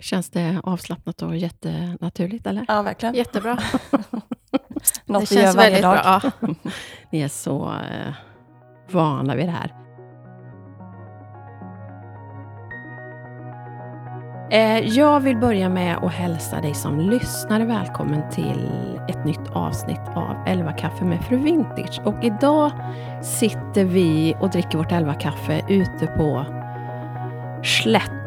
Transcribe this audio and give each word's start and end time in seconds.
Känns 0.00 0.30
det 0.30 0.60
avslappnat 0.64 1.22
och 1.22 1.36
jättenaturligt, 1.36 2.46
eller? 2.46 2.64
Ja, 2.68 2.82
verkligen. 2.82 3.14
Jättebra. 3.14 3.58
Något 5.04 5.28
det 5.28 5.34
känns 5.34 5.56
väldigt 5.56 5.82
dag. 5.82 5.98
bra. 6.02 6.20
Ja. 6.40 6.48
Ni 7.10 7.20
är 7.20 7.28
så 7.28 7.68
eh, 7.68 8.14
vana 8.90 9.34
vid 9.34 9.46
det 9.46 9.52
här. 9.52 9.74
Eh, 14.52 14.88
jag 14.88 15.20
vill 15.20 15.36
börja 15.36 15.68
med 15.68 15.96
att 15.96 16.12
hälsa 16.12 16.60
dig 16.60 16.74
som 16.74 17.00
lyssnare 17.00 17.64
välkommen 17.64 18.30
till 18.30 18.70
ett 19.08 19.24
nytt 19.24 19.50
avsnitt 19.52 20.00
av 20.14 20.44
11 20.46 20.72
kaffe 20.72 21.04
med 21.04 21.24
Fru 21.24 21.36
Vintage. 21.36 22.00
Och 22.04 22.24
idag 22.24 22.70
sitter 23.22 23.84
vi 23.84 24.34
och 24.40 24.50
dricker 24.50 24.78
vårt 24.78 24.92
11 24.92 25.14
kaffe 25.14 25.62
ute 25.68 26.06
på 26.06 26.46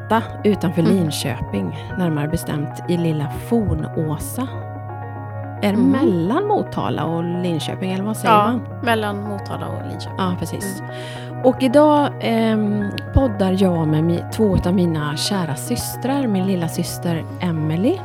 Slätta 0.08 0.24
utanför 0.44 0.82
Mm. 0.82 0.94
Linköping. 0.96 1.78
Närmare 1.98 2.28
bestämt 2.28 2.84
i 2.90 2.98
lilla 2.98 3.30
Fornåsa. 3.30 4.48
Är 5.62 5.74
Mm. 5.74 5.92
mellan 5.92 6.48
Motala 6.48 7.06
och 7.06 7.24
Linköping, 7.24 7.92
eller 7.92 8.04
vad 8.04 8.18
säger 8.18 8.34
ja, 8.36 8.44
man? 8.48 8.62
mellan 8.84 9.24
Motala 9.24 9.68
och 9.68 9.88
Linköping. 9.90 10.16
Ja, 10.18 10.36
precis. 10.40 10.84
Och 11.44 11.64
idag 11.64 12.10
ehm, 12.22 12.86
poddar 13.14 13.56
jag 13.60 13.88
med 13.88 14.32
två 14.32 14.58
av 14.66 14.74
mina 14.74 15.18
kära 15.18 15.56
systrar. 15.56 16.28
Min 16.28 16.48
lilla 16.48 16.68
syster 16.68 17.24
Emily. 17.42 17.98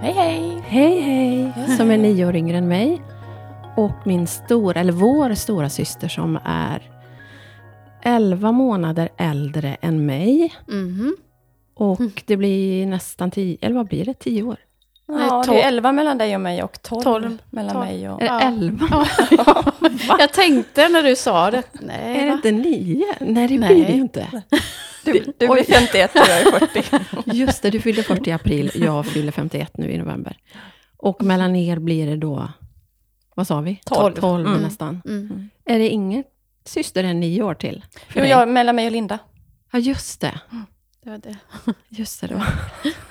Hej, 0.00 0.12
hej! 0.14 0.62
Hej, 0.66 1.00
hej! 1.00 1.52
Som 1.76 1.90
är 1.90 1.98
nio 1.98 2.26
år 2.26 2.36
yngre 2.36 2.58
än 2.58 2.68
mig. 2.68 3.02
Och 3.76 3.96
min 4.04 4.26
stora, 4.26 4.80
eller 4.80 4.92
vår 4.92 5.34
stora 5.34 5.68
syster 5.68 6.08
som 6.08 6.38
är 6.44 6.82
11 8.02 8.52
månader 8.52 9.08
äldre 9.16 9.74
än 9.80 10.06
mig. 10.06 10.52
Mhm. 10.68 11.16
Och 11.74 12.22
det 12.26 12.36
blir 12.36 12.86
nästan 12.86 13.30
tio, 13.30 13.58
eller 13.60 13.76
vad 13.76 13.86
blir 13.86 14.04
det? 14.04 14.14
Tio 14.14 14.42
år? 14.42 14.56
Ja, 15.06 15.44
det 15.48 15.62
är 15.62 15.68
11 15.68 15.92
mellan 15.92 16.18
dig 16.18 16.34
och 16.34 16.40
mig 16.40 16.62
och 16.62 16.82
12, 16.82 17.02
Tolv. 17.02 17.38
mellan 17.50 17.72
Tolv. 17.72 17.84
mig 17.86 18.08
och... 18.08 18.22
Är 18.22 18.26
det 18.26 18.32
Ja. 18.34 18.40
elva? 18.40 19.06
Jag 20.18 20.32
tänkte 20.32 20.88
när 20.88 21.02
du 21.02 21.16
sa 21.16 21.50
det. 21.50 21.62
Nej, 21.72 22.16
Är 22.18 22.22
det 22.24 22.28
va? 22.30 22.34
inte 22.36 22.52
nio? 22.52 23.04
Nej, 23.20 23.48
det 23.48 23.58
Nej. 23.58 23.74
blir 23.74 23.86
det 23.86 23.92
ju 23.92 24.00
inte. 24.00 24.42
Du, 25.04 25.12
du 25.38 25.48
blir 25.48 25.64
51 25.64 26.10
och 26.14 26.20
jag 26.28 26.40
är 26.40 26.58
40. 27.24 27.30
Just 27.36 27.62
det, 27.62 27.70
du 27.70 27.80
fyller 27.80 28.02
40 28.02 28.30
i 28.30 28.32
april. 28.32 28.70
Jag 28.74 29.06
fyller 29.06 29.32
51 29.32 29.76
nu 29.76 29.90
i 29.90 29.98
november. 29.98 30.36
Och 30.96 31.22
mellan 31.22 31.56
er 31.56 31.78
blir 31.78 32.06
det 32.06 32.16
då, 32.16 32.48
vad 33.34 33.46
sa 33.46 33.60
vi? 33.60 33.80
Tolv. 33.84 34.14
12 34.14 34.46
Mm. 34.46 34.62
nästan. 34.62 35.02
Mm. 35.04 35.50
Är 35.64 35.78
det 35.78 35.88
ingen 35.88 36.24
syster 36.64 37.04
än 37.04 37.20
nio 37.20 37.42
år 37.42 37.54
till? 37.54 37.84
för 38.08 38.20
Jo, 38.20 38.22
dig? 38.22 38.30
jag, 38.30 38.48
mellan 38.48 38.76
mig 38.76 38.86
och 38.86 38.92
Linda. 38.92 39.18
Ja, 39.72 39.78
just 39.78 40.20
det. 40.20 40.40
Det 41.04 41.10
var 41.10 41.18
det. 41.18 41.36
Just 41.88 42.20
det, 42.20 42.26
det 42.26 42.34
var, 42.34 42.46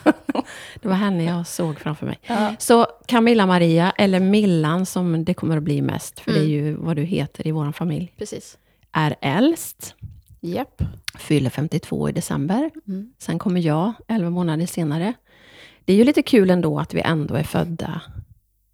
det 0.82 0.88
var 0.88 0.96
henne 0.96 1.24
jag 1.24 1.48
såg 1.48 1.80
framför 1.80 2.06
mig. 2.06 2.20
Ja. 2.28 2.56
Så 2.60 2.88
Camilla 3.08 3.46
Maria, 3.46 3.94
eller 3.98 4.20
Millan 4.20 4.86
som 4.86 5.26
det 5.26 5.34
kommer 5.34 5.58
att 5.58 5.64
bli 5.64 5.82
mest, 5.82 6.20
för 6.20 6.32
det 6.32 6.38
är 6.38 6.44
Mm. 6.44 6.52
ju 6.52 6.74
vad 6.74 6.96
du 6.96 7.04
heter 7.04 7.48
i 7.48 7.52
vår 7.52 7.72
familj, 7.72 8.14
Precis. 8.18 8.58
är 8.92 9.16
äldst, 9.22 9.96
Japp. 10.42 10.82
fyller 11.18 11.50
52 11.50 12.10
i 12.10 12.12
december. 12.12 12.72
Mm. 12.88 13.14
Sen 13.20 13.40
kommer 13.40 13.62
jag, 13.62 13.94
11 14.08 14.30
månader 14.30 14.66
senare. 14.66 15.14
Det 15.86 15.94
är 15.94 15.98
ju 15.98 16.04
lite 16.04 16.22
kul 16.22 16.50
ändå 16.50 16.80
att 16.80 16.94
vi 16.94 17.02
ändå 17.02 17.36
är 17.36 17.44
födda 17.44 18.02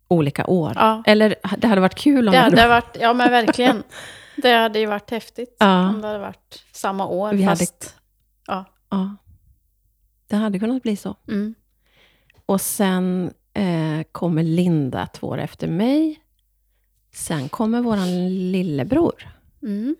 olika 0.07 0.45
år. 0.47 0.71
Ja. 0.75 1.03
Eller 1.05 1.35
det 1.57 1.67
hade 1.67 1.81
varit 1.81 1.95
kul 1.95 2.27
om 2.27 2.31
Det 2.31 2.39
hade 2.39 2.67
varit, 2.67 2.97
ja 2.99 3.13
men 3.13 3.31
verkligen. 3.31 3.83
Det 4.37 4.51
hade 4.51 4.79
ju 4.79 4.85
varit 4.85 5.11
häftigt 5.11 5.55
Ja. 5.59 5.89
om 5.89 6.01
det 6.01 6.07
hade 6.07 6.19
varit 6.19 6.63
samma 6.71 7.07
år. 7.07 7.33
Vi 7.33 7.43
hade- 7.43 7.57
fast, 7.57 7.95
ja. 8.47 8.65
Ja. 8.89 9.15
Det 10.27 10.35
hade 10.35 10.59
kunnat 10.59 10.83
bli 10.83 10.95
så. 10.97 11.15
Mm. 11.27 11.55
Och 12.45 12.61
sen 12.61 13.33
eh, 13.53 14.01
kommer 14.11 14.43
Linda 14.43 15.07
två 15.07 15.27
år 15.27 15.37
efter 15.37 15.67
mig. 15.67 16.21
Sen 17.13 17.49
kommer 17.49 17.81
våran 17.81 18.29
lillebror, 18.51 19.27
Mm. 19.63 19.95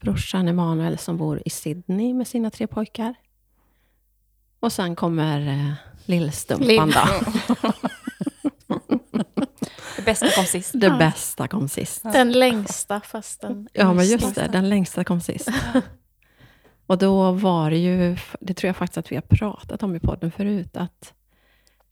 brorsan 0.00 0.48
Emanuel, 0.48 0.98
som 0.98 1.16
bor 1.16 1.42
i 1.44 1.50
Sydney 1.50 2.14
med 2.14 2.26
sina 2.28 2.50
tre 2.50 2.66
pojkar. 2.66 3.14
Och 4.60 4.72
sen 4.72 4.96
kommer 4.96 5.40
eh, 5.48 5.72
Lillstumpan 6.04 6.68
Lill- 6.90 6.94
då. 7.62 7.72
Det 10.00 10.04
bästa 10.04 10.28
kom 10.30 10.44
sist. 10.44 10.70
Det 10.74 10.86
Ja. 10.86 10.96
bästa 10.98 11.48
kom 11.48 11.68
sist. 11.68 12.02
Den 12.02 12.32
längsta 12.32 13.00
fast 13.00 13.40
den 13.40 13.68
Ja, 13.72 13.92
men 13.92 14.06
just 14.06 14.34
det. 14.34 14.48
Den 14.52 14.68
längsta 14.68 15.04
kom 15.04 15.20
sist. 15.20 15.48
Och 16.86 16.98
då 16.98 17.32
var 17.32 17.70
det 17.70 17.78
ju, 17.78 18.16
det 18.40 18.54
tror 18.54 18.68
jag 18.68 18.76
faktiskt 18.76 18.98
att 18.98 19.12
vi 19.12 19.16
har 19.16 19.22
pratat 19.22 19.82
om 19.82 19.96
i 19.96 20.00
podden 20.00 20.30
förut, 20.30 20.76
att 20.76 21.14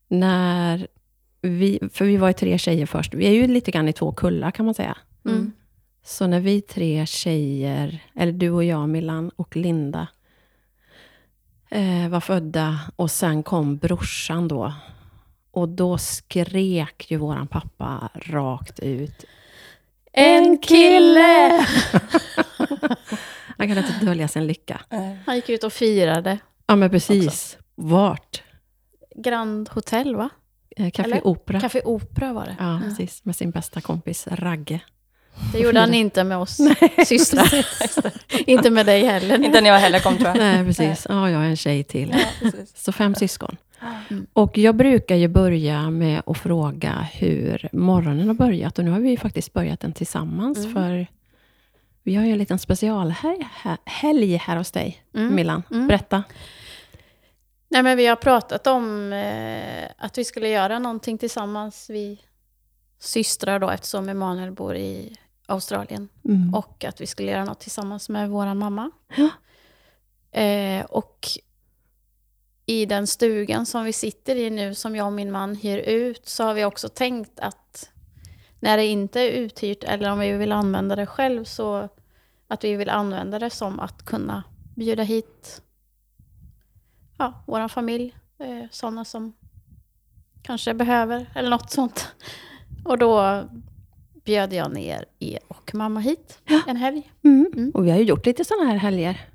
när 0.09 0.87
vi, 1.43 1.79
för 1.93 2.05
vi 2.05 2.17
var 2.17 2.29
ju 2.29 2.33
tre 2.33 2.59
tjejer 2.59 2.87
först, 2.87 3.15
vi 3.15 3.27
är 3.27 3.31
ju 3.33 3.47
lite 3.47 3.71
grann 3.71 3.89
i 3.89 3.93
två 3.93 4.13
kullar 4.13 4.51
kan 4.51 4.65
man 4.65 4.75
säga. 4.75 4.97
Mm. 5.25 5.53
Så 6.05 6.27
när 6.27 6.41
vi 6.41 6.61
tre 6.61 7.07
tjejer, 7.07 8.05
eller 8.15 8.33
du 8.33 8.51
och 8.51 8.65
jag, 8.65 8.89
Millan 8.89 9.31
och 9.37 9.57
Linda, 9.57 10.09
eh, 11.71 12.09
var 12.09 12.21
födda 12.21 12.81
och 12.97 13.11
sen 13.11 13.43
kom 13.43 13.77
brorsan 13.77 14.49
då. 14.49 14.75
Och 15.59 15.69
då 15.69 15.99
skrek 15.99 17.11
ju 17.11 17.17
våran 17.17 17.47
pappa 17.47 18.09
rakt 18.15 18.81
ut. 18.81 19.25
En 20.13 20.59
kille! 20.59 21.67
Han 23.59 23.69
kan 23.69 23.79
inte 23.79 23.93
dölja 24.03 24.29
sin 24.29 24.47
lycka. 24.47 24.81
Han 25.27 25.37
gick 25.37 25.49
ut 25.49 25.65
och 25.65 25.73
firade. 25.73 26.39
Ja, 26.67 26.77
men 26.77 26.91
precis. 26.91 27.59
Vart? 27.75 28.43
Grand 29.17 29.69
Hotel, 29.69 30.17
va? 30.17 30.31
Eh, 30.77 30.91
Café 30.91 31.11
Eller? 31.11 31.27
Opera. 31.27 31.61
Café 31.61 31.81
Opera 31.85 32.33
var 32.33 32.45
det. 32.45 32.57
Ja, 32.59 32.65
Mm. 32.77 32.83
precis. 32.83 33.25
Med 33.25 33.37
sin 33.37 33.51
bästa 33.51 33.81
kompis 33.81 34.27
Ragge. 34.31 34.81
Det 35.53 35.59
gjorde 35.59 35.81
han 35.81 35.95
inte 35.95 36.25
med 36.25 36.39
oss 36.39 36.57
systrar. 37.07 37.67
inte 38.51 38.71
med 38.71 38.87
dig 38.87 39.05
heller. 39.05 39.45
Inte 39.45 39.61
när 39.61 39.71
jag 39.71 39.79
heller 39.79 40.01
kom 40.01 40.17
tror 40.17 40.29
jag. 40.29 40.37
Nej, 40.39 40.65
precis. 40.65 41.07
Ja, 41.09 41.31
jag 41.31 41.43
är 41.45 41.47
en 41.49 41.57
tjej 41.57 41.85
till. 41.85 42.15
Ja. 42.43 42.51
Så 42.75 42.93
fem 42.93 43.15
syskon. 43.15 43.57
Mm. 44.11 44.27
Och 44.33 44.59
jag 44.59 44.77
brukar 44.77 45.16
ju 45.16 45.28
börja 45.28 45.91
med 45.91 46.22
att 46.27 46.39
fråga 46.39 47.09
hur 47.12 47.69
morgonen 47.72 48.27
har 48.27 48.34
börjat. 48.34 48.78
Och 48.78 48.84
nu 48.84 48.91
har 48.91 49.00
vi 49.00 49.11
ju 49.11 49.16
faktiskt 49.16 49.53
börjat 49.53 49.81
den 49.81 49.93
tillsammans. 49.93 50.59
Mm. 50.59 50.75
För 50.75 51.06
vi 52.03 52.15
har 52.15 52.25
ju 52.25 52.33
en 52.33 52.39
liten 52.39 52.59
specialhelg 52.59 53.49
här, 54.39 54.56
hos 54.56 54.71
dig, 54.71 55.05
Mm. 55.15 55.34
Millan. 55.34 55.62
Mm. 55.71 55.87
Berätta. 55.87 56.22
Nej, 57.69 57.83
men 57.83 57.97
vi 57.97 58.06
har 58.06 58.16
pratat 58.16 58.66
om 58.66 59.12
eh, 59.12 59.89
att 59.99 60.19
vi 60.19 60.25
skulle 60.25 60.49
göra 60.49 60.78
någonting 60.78 61.19
tillsammans, 61.19 61.91
vi 61.91 62.21
systrar 62.99 63.59
då, 63.59 63.71
eftersom 63.71 64.09
Emanuel 64.09 64.53
bor 64.53 64.77
i 64.77 65.16
Australien. 65.47 66.09
Mm. 66.25 66.55
Och 66.55 66.84
att 66.84 67.00
vi 67.00 67.06
skulle 67.06 67.31
göra 67.31 67.45
något 67.45 67.60
tillsammans 67.60 68.09
med 68.09 68.31
vår 68.31 68.55
mamma. 68.55 68.91
Ja. 69.16 69.28
Eh, 70.41 70.84
och 70.84 71.28
i 72.69 72.87
den 72.87 73.06
stugan 73.06 73.67
som 73.67 73.84
vi 73.84 73.93
sitter 73.93 74.37
i 74.37 74.51
nu, 74.51 74.75
som 74.75 74.97
jag 74.97 75.06
och 75.06 75.12
min 75.12 75.33
man 75.33 75.55
hyr 75.55 75.79
ut, 75.79 76.29
så 76.29 76.45
har 76.45 76.55
vi 76.55 76.65
också 76.65 76.89
tänkt 76.89 77.41
att 77.41 77.91
när 78.61 78.77
det 78.77 78.87
inte 78.87 79.21
är 79.21 79.31
uthyrt, 79.31 79.84
eller 79.84 80.12
om 80.12 80.19
vi 80.19 80.33
vill 80.33 80.53
använda 80.53 80.97
det 80.97 81.07
själv, 81.07 81.45
så 81.45 81.89
att 82.49 82.65
vi 82.65 82.75
vill 82.75 82.89
använda 82.89 83.39
det 83.39 83.51
som 83.51 83.81
att 83.81 84.05
kunna 84.05 84.43
bjuda 84.77 85.03
hit 85.03 85.62
ja, 87.19 87.43
vår 87.47 87.69
familj, 87.69 88.17
eh, 88.39 88.65
sådana 88.71 89.05
som 89.05 89.33
kanske 90.43 90.75
behöver, 90.75 91.31
eller 91.34 91.51
något 91.51 91.71
sånt. 91.71 92.09
Och 92.84 92.99
då 92.99 93.43
bjöd 94.25 94.53
jag 94.53 94.73
ner 94.73 95.05
er 95.19 95.41
och 95.49 95.75
mamma 95.75 96.01
hit 96.01 96.39
en 96.67 96.77
helg. 96.77 97.12
Mm. 97.25 97.47
Mm. 97.57 97.71
Och 97.71 97.87
vi 97.87 97.91
har 97.91 97.99
ju 97.99 98.05
gjort 98.05 98.27
lite 98.27 98.45
sådana 98.45 98.71
här 98.71 98.77
helger. 98.77 99.28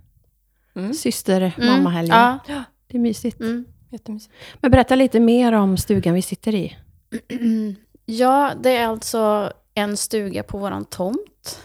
Mm. 0.75 0.93
Syster-mamma-helger. 0.93 2.39
Ja. 2.47 2.63
Det 2.93 2.97
är 2.97 3.01
mysigt. 3.01 3.39
Mm. 3.39 3.65
Jättemysigt. 3.89 4.33
Men 4.61 4.71
berätta 4.71 4.95
lite 4.95 5.19
mer 5.19 5.53
om 5.53 5.77
stugan 5.77 6.13
vi 6.13 6.21
sitter 6.21 6.55
i. 6.55 6.77
ja, 8.05 8.51
det 8.61 8.69
är 8.69 8.87
alltså 8.87 9.51
en 9.73 9.97
stuga 9.97 10.43
på 10.43 10.57
våran 10.57 10.85
tomt 10.85 11.59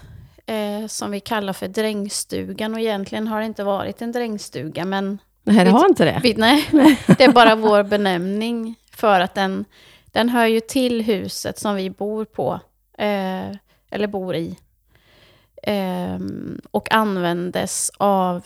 eh, 0.46 0.86
som 0.86 1.10
vi 1.10 1.20
kallar 1.20 1.52
för 1.52 1.68
drängstugan. 1.68 2.74
Och 2.74 2.80
egentligen 2.80 3.28
har 3.28 3.40
det 3.40 3.46
inte 3.46 3.64
varit 3.64 4.02
en 4.02 4.12
drängstuga, 4.12 4.84
men 4.84 5.18
Nej, 5.44 5.56
det 5.56 5.64
Vi- 5.64 5.70
har 5.70 5.88
inte 5.88 6.04
det. 6.04 6.20
vi, 6.22 6.34
nej, 6.34 6.68
det 7.18 7.24
är 7.24 7.32
bara 7.32 7.54
vår 7.56 7.82
benämning 7.82 8.74
för 8.92 9.20
att 9.20 9.34
den, 9.34 9.64
den 10.06 10.28
hör 10.28 10.46
ju 10.46 10.60
till 10.60 11.02
huset 11.02 11.58
som 11.58 11.74
vi 11.74 11.90
bor 11.90 12.24
på, 12.24 12.60
eh, 12.98 13.56
eller 13.90 14.06
bor 14.06 14.34
i. 14.36 14.56
Ehm, 15.62 16.60
och 16.70 16.92
användes 16.94 17.90
av 17.98 18.44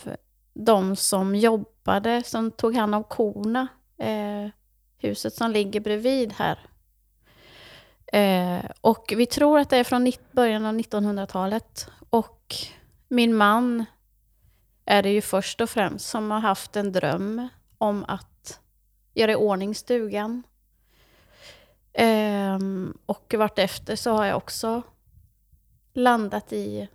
de 0.53 0.95
som 0.95 1.35
jobbade, 1.35 2.23
som 2.23 2.51
tog 2.51 2.75
hand 2.75 2.95
om 2.95 3.03
korna. 3.03 3.67
Eh, 3.97 4.49
huset 4.97 5.33
som 5.33 5.51
ligger 5.51 5.79
bredvid 5.79 6.33
här. 6.33 6.59
Eh, 8.13 8.65
och 8.81 9.13
vi 9.17 9.25
tror 9.25 9.59
att 9.59 9.69
det 9.69 9.77
är 9.77 9.83
från 9.83 10.11
början 10.31 10.65
av 10.65 10.75
1900-talet. 10.75 11.87
Och 12.09 12.55
min 13.07 13.35
man 13.35 13.85
är 14.85 15.03
det 15.03 15.09
ju 15.09 15.21
först 15.21 15.61
och 15.61 15.69
främst 15.69 16.09
som 16.09 16.31
har 16.31 16.39
haft 16.39 16.75
en 16.75 16.91
dröm 16.91 17.47
om 17.77 18.05
att 18.07 18.59
göra 19.13 19.31
i 19.31 19.35
ordning 19.35 19.75
stugan. 19.75 20.43
Eh, 21.93 22.59
och 23.05 23.33
vartefter 23.37 23.95
så 23.95 24.11
har 24.11 24.25
jag 24.25 24.37
också 24.37 24.81
landat 25.93 26.53
i 26.53 26.87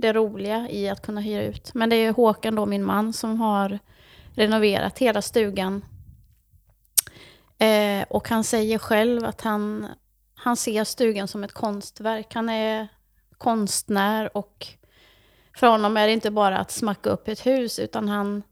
det 0.00 0.12
roliga 0.12 0.68
i 0.70 0.88
att 0.88 1.02
kunna 1.02 1.20
hyra 1.20 1.42
ut. 1.42 1.74
Men 1.74 1.90
det 1.90 1.96
är 1.96 2.12
Håkan 2.12 2.54
då, 2.54 2.66
min 2.66 2.84
man, 2.84 3.12
som 3.12 3.40
har 3.40 3.78
renoverat 4.34 4.98
hela 4.98 5.22
stugan. 5.22 5.84
Eh, 7.58 8.04
och 8.10 8.28
han 8.28 8.44
säger 8.44 8.78
själv 8.78 9.24
att 9.24 9.40
han, 9.40 9.86
han 10.34 10.56
ser 10.56 10.84
stugan 10.84 11.28
som 11.28 11.44
ett 11.44 11.52
konstverk. 11.52 12.34
Han 12.34 12.48
är 12.48 12.88
konstnär 13.38 14.36
och 14.36 14.66
för 15.56 15.66
honom 15.66 15.96
är 15.96 16.06
det 16.06 16.12
inte 16.12 16.30
bara 16.30 16.58
att 16.58 16.70
smacka 16.70 17.10
upp 17.10 17.28
ett 17.28 17.46
hus, 17.46 17.78
utan 17.78 18.08
han... 18.08 18.42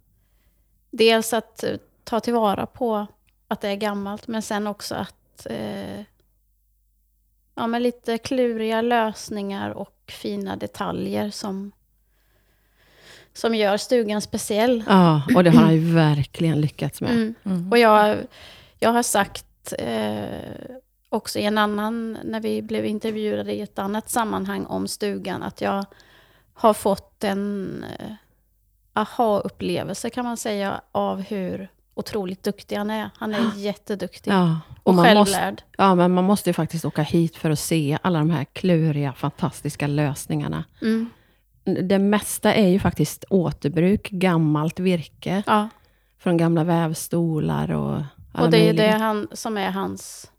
Dels 0.90 1.32
att 1.32 1.64
ta 2.04 2.20
tillvara 2.20 2.66
på 2.66 3.06
att 3.48 3.60
det 3.60 3.68
är 3.68 3.76
gammalt, 3.76 4.28
men 4.28 4.42
sen 4.42 4.66
också 4.66 4.94
att... 4.94 5.46
Eh, 5.46 6.00
ja, 7.58 7.66
med 7.66 7.82
lite 7.82 8.19
kluriga 8.19 8.81
lösningar 8.82 9.70
och 9.70 9.94
fina 10.06 10.56
detaljer 10.56 11.31
som, 11.31 11.72
som 13.32 13.55
gör 13.55 13.76
stugan 13.76 14.20
speciell. 14.20 14.84
Ja, 14.88 15.22
och 15.37 15.44
det 15.44 15.50
har 15.50 15.62
han 15.62 15.75
ju 15.75 15.94
verkligen 15.94 16.60
lyckats 16.60 17.00
med. 17.00 17.10
Mm. 17.10 17.34
Mm. 17.44 17.72
Och 17.72 17.78
jag, 17.78 18.16
jag 18.78 18.90
har 18.90 19.02
sagt 19.02 19.75
eh, 19.78 20.25
också 21.08 21.38
i 21.38 21.44
en 21.44 21.58
annan, 21.58 22.19
när 22.25 22.40
vi 22.40 22.62
blev 22.62 22.87
intervjuade 22.87 23.55
i 23.55 23.60
ett 23.60 23.78
annat 23.78 24.10
sammanhang 24.10 24.66
om 24.66 24.88
stugan, 24.88 25.43
att 25.43 25.60
jag 25.60 25.84
har 26.55 26.75
fått 26.75 27.25
en 27.25 27.84
eh, 27.99 28.12
aha-upplevelse 28.93 30.10
kan 30.10 30.25
man 30.25 30.37
säga 30.37 30.81
av 30.93 31.20
hur 31.20 31.69
otroligt 31.98 32.42
duktig 32.42 32.76
han 32.76 32.90
är. 32.90 33.10
Han 33.16 33.34
är 33.34 33.56
jätteduktig 33.56 34.30
Ja, 34.30 34.60
och, 34.82 34.94
måste, 34.94 35.08
självlärd. 35.08 35.62
ja, 35.78 35.94
men 35.94 36.14
man 36.14 36.24
måste 36.24 36.50
ju 36.50 36.54
faktiskt 36.54 36.84
åka 36.84 37.02
hit 37.02 37.36
för 37.36 37.50
att 37.50 37.58
se 37.58 37.98
alla 38.02 38.18
de 38.18 38.30
här 38.30 38.44
kluriga, 38.44 39.12
fantastiska 39.12 39.86
lösningarna. 39.86 40.64
Mm. 40.82 41.10
Det 41.64 41.98
mesta 41.98 42.54
är 42.54 42.68
ju 42.68 42.78
faktiskt 42.80 43.24
återbruk, 43.30 44.10
gammalt 44.10 44.80
virke, 44.80 45.42
Ja. 45.46 45.68
från 46.18 46.36
gamla 46.36 46.64
vävstolar 46.64 47.70
och 47.70 47.96
Och 48.32 48.50
det 48.50 48.56
är 48.56 48.64
möjliga. 48.64 48.86
det 48.86 48.98
han, 48.98 49.28
som 49.32 49.56
är 49.58 49.70
hans 49.70 50.30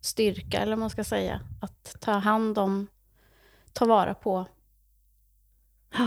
styrka, 0.00 0.58
eller 0.60 0.72
vad 0.72 0.78
man 0.78 0.90
ska 0.90 1.04
säga. 1.04 1.40
Att 1.60 1.96
ta 2.00 2.12
hand 2.12 2.58
om, 2.58 2.86
ta 3.72 3.84
vara 3.86 4.14
på 4.14 4.46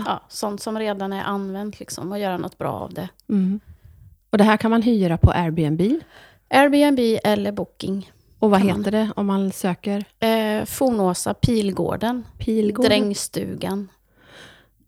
ja, 0.06 0.20
sånt 0.28 0.62
som 0.62 0.78
redan 0.78 1.12
är 1.12 1.22
använt 1.24 1.80
liksom, 1.80 2.12
och 2.12 2.18
göra 2.18 2.36
något 2.38 2.58
bra 2.58 2.72
av 2.72 2.94
det. 2.94 3.08
Mm. 3.28 3.60
Och 4.30 4.38
det 4.38 4.44
här 4.44 4.56
kan 4.56 4.70
man 4.70 4.82
hyra 4.82 5.16
på 5.18 5.30
Airbnb. 5.30 5.80
Airbnb 6.50 7.18
eller 7.24 7.52
Booking. 7.52 8.10
Och 8.38 8.50
vad 8.50 8.60
Kan 8.60 8.66
man. 8.68 8.78
heter 8.78 8.90
det 8.90 9.10
om 9.16 9.26
man 9.26 9.52
söker? 9.52 10.04
Eh, 10.18 10.64
Fornåsa, 10.64 11.34
Pilgården, 11.34 12.24
Pilgården? 12.38 12.88
Drängstugan. 12.90 13.88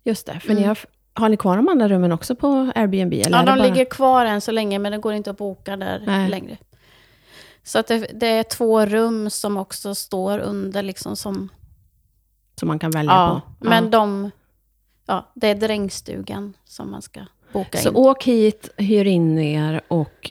Just 0.05 0.27
det, 0.27 0.41
för 0.41 0.49
ni 0.49 0.55
Mm. 0.63 0.69
har, 0.69 0.79
har 1.15 1.29
ni 1.29 1.37
kvar 1.37 1.57
de 1.57 1.69
andra 1.69 1.89
rummen 1.89 2.13
också 2.13 2.35
på 2.35 2.73
Airbnb? 2.75 3.13
Eller 3.15 3.31
Ja, 3.39 3.43
de 3.45 3.59
bara... 3.59 3.69
ligger 3.69 3.85
kvar 3.85 4.25
än 4.27 4.41
så 4.41 4.53
länge, 4.53 4.79
men 4.79 4.93
det 4.93 4.99
går 4.99 5.13
inte 5.15 5.31
att 5.31 5.37
boka 5.39 5.77
där 5.77 6.03
Nej. 6.07 6.29
längre. 6.31 6.57
Så 7.63 7.79
att 7.79 7.87
det, 7.87 7.99
det 8.15 8.27
är 8.27 8.43
två 8.43 8.87
rum 8.87 9.31
som 9.31 9.57
också 9.57 9.95
står 9.95 10.39
under 10.39 10.83
liksom 10.83 11.17
som... 11.17 11.49
Som 12.61 12.69
man 12.69 12.79
kan 12.79 12.91
välja 12.91 13.13
Ja, 13.13 13.41
på? 13.59 13.69
men 13.69 13.91
de... 13.91 14.31
Ja, 15.07 15.33
det 15.35 15.47
är 15.49 15.55
drängstugan 15.55 16.55
som 16.65 16.91
man 16.91 17.03
ska 17.03 17.21
boka 17.53 17.79
Så 17.79 17.89
in. 17.89 17.97
åk 17.97 18.25
hit, 18.25 18.71
hyr 18.77 19.05
in 19.05 19.39
er 19.39 19.81
och 19.89 20.31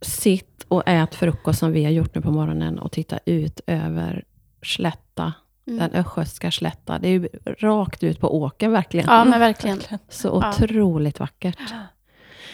sitt 0.00 0.64
och 0.68 0.82
ät 0.86 1.14
frukost 1.14 1.58
som 1.58 1.72
vi 1.72 1.84
har 1.84 1.90
gjort 1.90 2.14
nu 2.14 2.20
på 2.20 2.30
morgonen 2.30 2.78
och 2.78 2.92
titta 2.92 3.18
ut 3.24 3.60
över 3.66 4.24
slätta, 4.62 5.32
Mm. 5.68 5.78
den 5.78 5.92
östgötska 6.00 6.50
slätta. 6.50 6.98
Det 6.98 7.08
är 7.08 7.12
ju 7.12 7.28
rakt 7.58 8.02
ut 8.02 8.20
på 8.20 8.36
åken 8.40 8.72
verkligen. 8.72 9.06
Ja, 9.08 9.24
men 9.24 9.40
verkligen. 9.40 9.80
Så 10.08 10.28
Ja. 10.42 10.48
otroligt 10.48 11.20
vackert. 11.20 11.58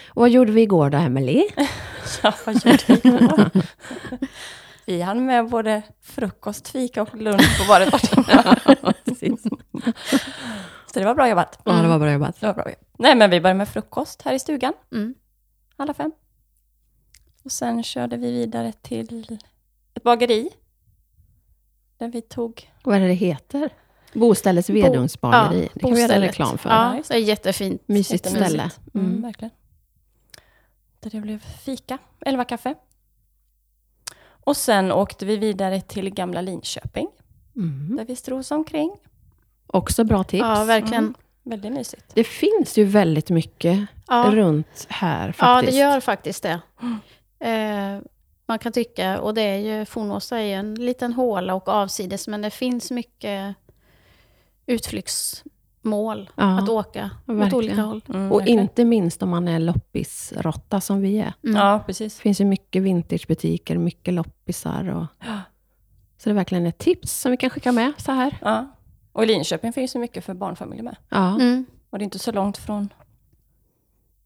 Och 0.08 0.20
vad 0.22 0.30
gjorde 0.30 0.52
vi 0.52 0.62
igår 0.62 0.90
då, 0.90 0.98
Emily? 0.98 1.46
Ja, 2.22 2.32
vad 2.46 2.54
gjorde 2.66 2.78
vi 2.86 2.94
igår? 3.08 3.50
Vi 4.86 5.00
hann 5.02 5.26
med 5.26 5.48
både 5.48 5.82
frukost, 6.02 6.68
fika 6.68 7.02
och 7.02 7.16
lunch 7.16 7.58
på 7.58 7.64
bara 7.68 7.82
ett 7.84 7.90
par 7.90 7.98
timmar. 7.98 8.58
Så 10.94 10.98
det 11.00 11.04
var 11.06 11.14
bra 11.14 11.28
jobbat. 11.28 11.58
Ja, 11.64 11.72
det 11.72 11.88
var 11.88 11.98
bra 11.98 12.12
jobbat. 12.12 12.40
Det 12.40 12.46
var 12.46 12.54
bra. 12.54 12.64
Nej, 12.98 13.14
men 13.16 13.30
vi 13.30 13.40
började 13.40 13.58
med 13.58 13.68
frukost 13.68 14.22
här 14.22 14.32
i 14.34 14.38
stugan, 14.38 14.72
Mm. 14.92 15.14
alla 15.76 15.94
fem. 15.94 16.12
Och 17.44 17.52
sen 17.52 17.82
körde 17.82 18.16
vi 18.16 18.30
vidare 18.32 18.72
till 18.72 19.38
ett 19.94 20.02
bageri. 20.02 20.50
Där 21.96 22.08
vi 22.08 22.22
tog... 22.22 22.70
Vad 22.84 22.96
är 22.96 23.00
det 23.00 23.06
det 23.06 23.12
heter? 23.14 23.70
Boställets 24.14 24.70
vedugnsbageri. 24.70 25.68
det 25.74 25.80
kan 25.80 25.94
vi 25.94 26.00
göra 26.00 26.20
reklam 26.20 26.58
för. 26.58 26.70
Ja, 26.70 27.02
det 27.08 27.14
är 27.14 27.18
jättefint. 27.18 27.82
Mysigt 27.88 28.26
ställe. 28.28 28.70
Mm. 28.94 29.06
Mm. 29.06 29.22
verkligen. 29.22 29.50
Där 31.00 31.10
det 31.10 31.20
blev 31.20 31.38
fika, 31.38 31.98
elva 32.20 32.44
kaffe. 32.44 32.74
Och 34.24 34.56
sen 34.56 34.92
åkte 34.92 35.26
vi 35.26 35.36
vidare 35.36 35.80
till 35.80 36.10
gamla 36.10 36.40
Linköping, 36.40 37.08
Mm. 37.56 37.96
där 37.96 38.04
vi 38.04 38.16
stros 38.16 38.50
omkring. 38.50 38.96
Också 39.74 40.04
bra 40.04 40.24
tips. 40.24 40.40
Ja, 40.42 40.64
verkligen. 40.64 41.04
Mm. 41.04 41.14
Väldigt 41.44 41.72
mysigt. 41.72 42.04
Det 42.14 42.24
finns 42.24 42.78
ju 42.78 42.84
väldigt 42.84 43.30
mycket 43.30 43.86
Ja. 44.08 44.30
runt 44.32 44.86
här 44.88 45.32
faktiskt. 45.32 45.40
Ja, 45.76 45.86
det 45.86 45.90
gör 45.92 46.00
faktiskt 46.00 46.42
det. 46.42 46.60
Eh, 47.48 48.00
man 48.46 48.58
kan 48.58 48.72
tycka, 48.72 49.20
och 49.20 49.34
det 49.34 49.42
är 49.42 49.56
ju, 49.78 49.84
Fornåsa 49.84 50.38
är 50.38 50.42
ju 50.42 50.52
en 50.52 50.74
liten 50.74 51.12
håla 51.12 51.54
och 51.54 51.68
avsides, 51.68 52.28
men 52.28 52.42
det 52.42 52.50
finns 52.50 52.90
mycket 52.90 53.54
utflyktsmål 54.66 56.30
Ja, 56.36 56.58
att 56.58 56.68
åka 56.68 57.10
åt 57.26 57.36
verkligen. 57.36 57.54
olika 57.54 57.82
håll. 57.82 58.00
Mm, 58.08 58.32
Och 58.32 58.40
verkligen. 58.40 58.60
inte 58.62 58.84
minst 58.84 59.22
om 59.22 59.30
man 59.30 59.48
är 59.48 59.58
loppisrotta 59.58 60.80
som 60.80 61.00
vi 61.00 61.18
är. 61.18 61.32
Mm. 61.44 61.56
Ja, 61.56 61.82
precis. 61.86 62.16
Det 62.16 62.22
finns 62.22 62.40
ju 62.40 62.44
mycket 62.44 62.82
vintagebutiker, 62.82 63.78
mycket 63.78 64.14
loppisar. 64.14 64.88
Och... 64.88 65.06
Så 66.18 66.28
det 66.28 66.30
är 66.30 66.34
verkligen 66.34 66.66
ett 66.66 66.78
tips 66.78 67.12
som 67.20 67.30
vi 67.30 67.36
kan 67.36 67.50
skicka 67.50 67.72
med 67.72 67.92
så 67.96 68.12
här. 68.12 68.38
Ja. 68.42 68.66
Och 69.12 69.22
i 69.22 69.26
Linköping 69.26 69.72
finns 69.72 69.92
det 69.92 69.98
mycket 69.98 70.24
för 70.24 70.34
barnfamiljer 70.34 70.84
med. 70.84 70.96
Ja. 71.08 71.34
Mm. 71.34 71.66
Och 71.90 71.98
det 71.98 72.02
är 72.02 72.04
inte 72.04 72.18
så 72.18 72.32
långt 72.32 72.58
från 72.58 72.88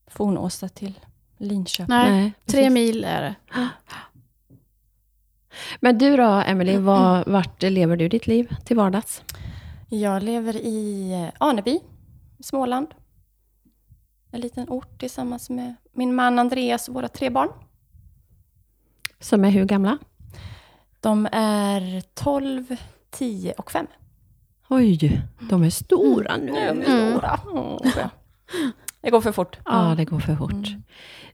Fornåsa 0.06 0.68
till 0.68 1.00
Linköping. 1.36 1.96
Nej, 1.96 2.10
Nej, 2.10 2.32
tre 2.46 2.70
mil 2.70 3.04
är 3.04 3.22
det. 3.22 3.34
Men 5.80 5.98
du 5.98 6.16
då, 6.16 6.22
Emily, 6.22 6.78
var, 6.78 7.24
vart 7.26 7.62
lever 7.62 7.96
du 7.96 8.08
ditt 8.08 8.26
liv 8.26 8.56
till 8.64 8.76
vardags? 8.76 9.22
Jag 9.88 10.22
lever 10.22 10.56
i 10.56 11.12
eh, 11.12 11.34
Aneby, 11.38 11.80
i 12.38 12.42
Småland. 12.42 12.86
En 14.30 14.40
liten 14.40 14.68
ort 14.68 15.00
tillsammans 15.00 15.50
med 15.50 15.74
min 15.92 16.14
man 16.14 16.38
Andreas 16.38 16.88
och 16.88 16.94
våra 16.94 17.08
tre 17.08 17.30
barn. 17.30 17.48
Som 19.20 19.44
är 19.44 19.50
hur 19.50 19.64
gamla? 19.64 19.98
De 21.00 21.28
är 21.32 22.02
12, 22.14 22.76
10 23.10 23.52
och 23.52 23.70
5. 23.70 23.86
Oj, 24.68 25.22
de 25.40 25.62
är 25.64 25.70
stora 25.70 26.36
nu. 26.36 26.46
De 26.52 26.58
är 26.58 26.70
Mm. 26.70 27.10
stora. 27.12 27.40
Åh, 27.46 27.80
ja. 27.96 28.10
Det 29.00 29.10
går 29.10 29.20
för 29.20 29.32
fort. 29.32 29.58
Ja, 29.64 29.94
det 29.96 30.04
går 30.04 30.20
för 30.20 30.36
fort. 30.36 30.52
Mm. 30.52 30.82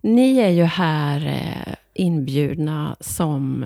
Ni 0.01 0.39
är 0.39 0.49
ju 0.49 0.65
här 0.65 1.27
eh, 1.27 1.75
inbjudna 1.95 2.97
som 3.01 3.65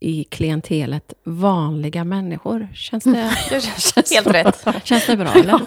i 0.00 0.24
klientelet 0.24 1.12
vanliga 1.24 2.04
människor. 2.04 2.68
Känns 2.74 3.04
det, 3.04 3.30
Det 3.50 3.60
känns 3.60 4.12
helt 4.12 4.26
rätt. 4.26 4.66
känns 4.84 5.06
det 5.06 5.16
bra, 5.16 5.28
eller? 5.32 5.60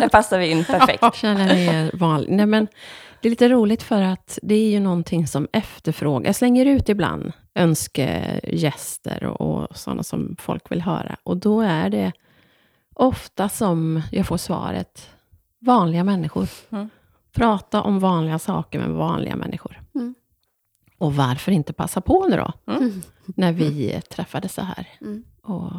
Där 0.00 0.08
passar 0.08 0.38
vi 0.38 0.50
in 0.50 0.64
perfekt. 0.64 1.14
Känner 1.16 1.54
ni 1.54 1.64
er 1.66 1.90
vanliga? 1.94 2.36
Nej, 2.36 2.46
men 2.46 2.66
det 3.20 3.28
är 3.28 3.30
lite 3.30 3.48
roligt 3.48 3.82
för 3.82 4.02
att 4.02 4.38
det 4.42 4.54
är 4.54 4.70
ju 4.70 4.80
någonting 4.80 5.26
som 5.26 5.48
efterfrågas. 5.52 6.26
Jag 6.26 6.36
slänger 6.36 6.66
ut 6.66 6.88
ibland 6.88 7.32
önskegäster 7.54 9.24
och, 9.24 9.40
och 9.70 9.76
sådana 9.76 10.02
som 10.02 10.36
folk 10.38 10.70
vill 10.72 10.80
höra. 10.82 11.16
Och 11.22 11.36
då 11.36 11.60
är 11.60 11.90
det 11.90 12.12
ofta 12.94 13.48
som 13.48 14.02
jag 14.12 14.26
får 14.26 14.36
svaret, 14.36 15.10
vanliga 15.58 16.04
människor. 16.04 16.48
Mm. 16.70 16.88
Prata 17.32 17.82
om 17.82 17.98
vanliga 17.98 18.38
saker 18.38 18.78
med 18.78 18.88
vanliga 18.90 19.36
människor. 19.36 19.80
Mm. 19.94 20.14
Och 20.98 21.14
varför 21.14 21.52
inte 21.52 21.72
passa 21.72 22.00
på 22.00 22.26
nu 22.30 22.36
då, 22.36 22.52
Mm. 22.72 23.02
när 23.26 23.52
vi 23.52 24.00
träffades 24.10 24.54
så 24.54 24.62
här. 24.62 24.88
Mm. 25.00 25.24
Och 25.42 25.72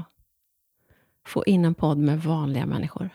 få 1.28 1.44
in 1.46 1.66
en 1.66 1.74
podd 1.74 1.98
med 1.98 2.22
vanliga 2.24 2.66
människor. 2.66 3.10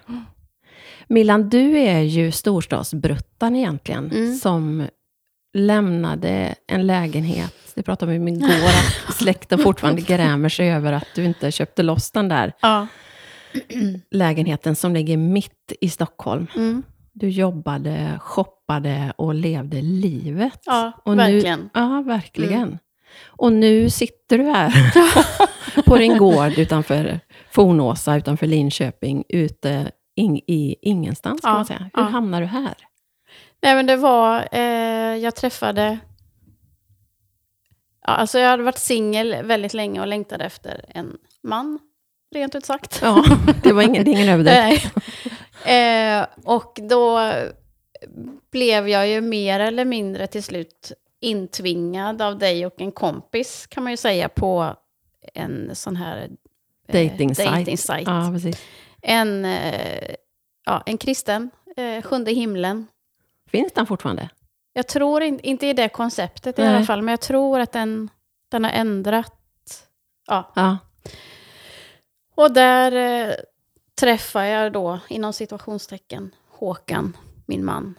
Millan, 1.09 1.49
du 1.49 1.78
är 1.78 2.00
ju 2.00 2.33
storstadsbruttan 2.33 3.57
egentligen, 3.57 4.11
Mm. 4.12 4.35
som 4.35 4.87
lämnade 5.52 6.55
en 6.67 6.87
lägenhet, 6.87 7.55
det 7.75 7.83
pratade 7.83 8.12
vi 8.12 8.19
om 8.19 8.28
igår, 8.28 8.49
att 9.09 9.14
släkten 9.14 9.59
fortfarande 9.59 10.02
grämer 10.02 10.49
sig 10.49 10.71
över 10.73 10.93
att 10.93 11.07
du 11.14 11.25
inte 11.25 11.52
köpte 11.52 11.83
loss 11.83 12.11
den 12.11 12.28
där 12.28 12.52
Ja. 12.61 12.87
Lägenheten 14.11 14.76
som 14.76 14.95
ligger 14.95 15.17
mitt 15.17 15.73
i 15.81 15.88
Stockholm. 15.88 16.47
Mm. 16.57 16.83
Du 17.12 17.28
jobbade, 17.28 18.19
shoppade 18.21 19.12
och 19.17 19.35
levde 19.35 19.83
livet. 19.83 20.62
Ja, 20.67 20.93
och 21.05 21.19
verkligen. 21.19 21.61
Nu, 21.61 21.71
ja, 21.75 22.02
verkligen. 22.07 22.78
Och 23.26 23.52
nu 23.52 23.90
sitter 23.90 24.38
du 24.38 24.45
här 24.45 24.73
på 25.87 25.97
din 25.97 26.19
gård 26.19 26.59
utanför 26.59 27.21
Fornåsa, 27.50 28.17
utanför 28.17 28.47
Linköping, 28.47 29.25
ute 29.28 29.90
in, 30.17 30.37
i 30.37 30.76
ingenstans 30.83 31.40
kan 31.40 31.50
Ja, 31.50 31.55
man 31.57 31.64
säga. 31.67 31.90
Hur 31.95 32.02
ja. 32.02 32.09
hamnar 32.09 32.40
du 32.40 32.47
här? 32.47 32.75
Nej 33.62 33.75
men 33.75 33.87
det 33.87 33.97
var, 33.97 34.49
eh, 34.52 35.17
jag 35.17 35.37
träffade, 35.37 35.99
ja, 38.07 38.12
alltså 38.12 38.38
jag 38.38 38.50
hade 38.50 38.62
varit 38.62 38.78
singel 38.78 39.37
väldigt 39.45 39.75
länge 39.75 40.00
och 40.00 40.07
längtade 40.07 40.45
efter 40.45 40.85
en 40.88 41.17
man, 41.43 41.78
rent 42.35 42.54
ut 42.54 42.64
sagt. 42.66 42.99
Ja, 43.02 43.25
det 43.62 43.73
var 43.73 43.82
ingen, 43.82 44.04
det 44.04 44.11
ingen 44.11 44.28
överdrift. 44.28 44.94
Eh, 45.64 46.26
och 46.44 46.78
då 46.88 47.32
blev 48.52 48.88
jag 48.88 49.08
ju 49.08 49.20
mer 49.20 49.61
eller 49.61 49.85
mindre 49.85 50.26
till 50.26 50.42
slut 50.42 50.92
intvingad 51.20 52.23
av 52.23 52.38
dig 52.38 52.66
och 52.66 52.80
en 52.80 52.92
kompis, 52.92 53.66
kan 53.66 53.82
man 53.82 53.92
ju 53.92 53.97
säga, 53.97 54.28
på 54.28 54.76
en 55.35 55.75
sån 55.75 55.97
här 55.97 56.28
eh, 56.88 57.02
Dating 57.02 57.35
site. 57.35 57.50
dating-site. 57.50 58.02
Ja, 58.11 58.30
precis. 58.32 58.62
En, 59.02 59.44
eh, 59.44 60.14
ja, 60.66 60.82
en 60.87 60.99
kristen, 60.99 61.50
eh, 61.76 62.02
Sjunde 62.02 62.30
himlen. 62.32 62.87
Finns 63.50 63.73
den 63.73 63.87
fortfarande? 63.87 64.28
Jag 64.73 64.87
tror 64.88 65.23
in, 65.23 65.40
inte 65.40 65.66
i 65.66 65.73
det 65.73 65.88
konceptet 65.88 66.58
i 66.58 66.62
Nej. 66.62 66.75
alla 66.76 66.85
fall, 66.85 67.02
men 67.02 67.12
jag 67.12 67.20
tror 67.20 67.61
att 67.61 67.73
den, 67.73 68.11
den 68.50 68.64
har 68.64 68.70
ändrat. 68.70 69.35
Ja. 70.26 70.52
Ja. 70.54 70.78
Och 72.38 72.52
där 72.52 72.92
eh, 72.92 73.35
träffar 74.00 74.45
jag 74.45 74.73
då, 74.73 75.00
inom 75.09 75.33
situationstecken, 75.33 76.35
Håkan, 76.49 77.16
min 77.47 77.64
man. 77.64 77.99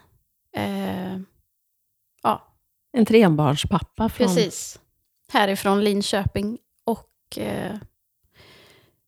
Eh, 0.55 1.17
ja, 2.23 2.55
En 2.91 3.05
trebarnspappa 3.05 4.09
från... 4.09 4.27
precis. 4.27 4.79
Härifrån 5.31 5.83
Linköping. 5.83 6.57
Och 6.83 7.37
eh, 7.37 7.75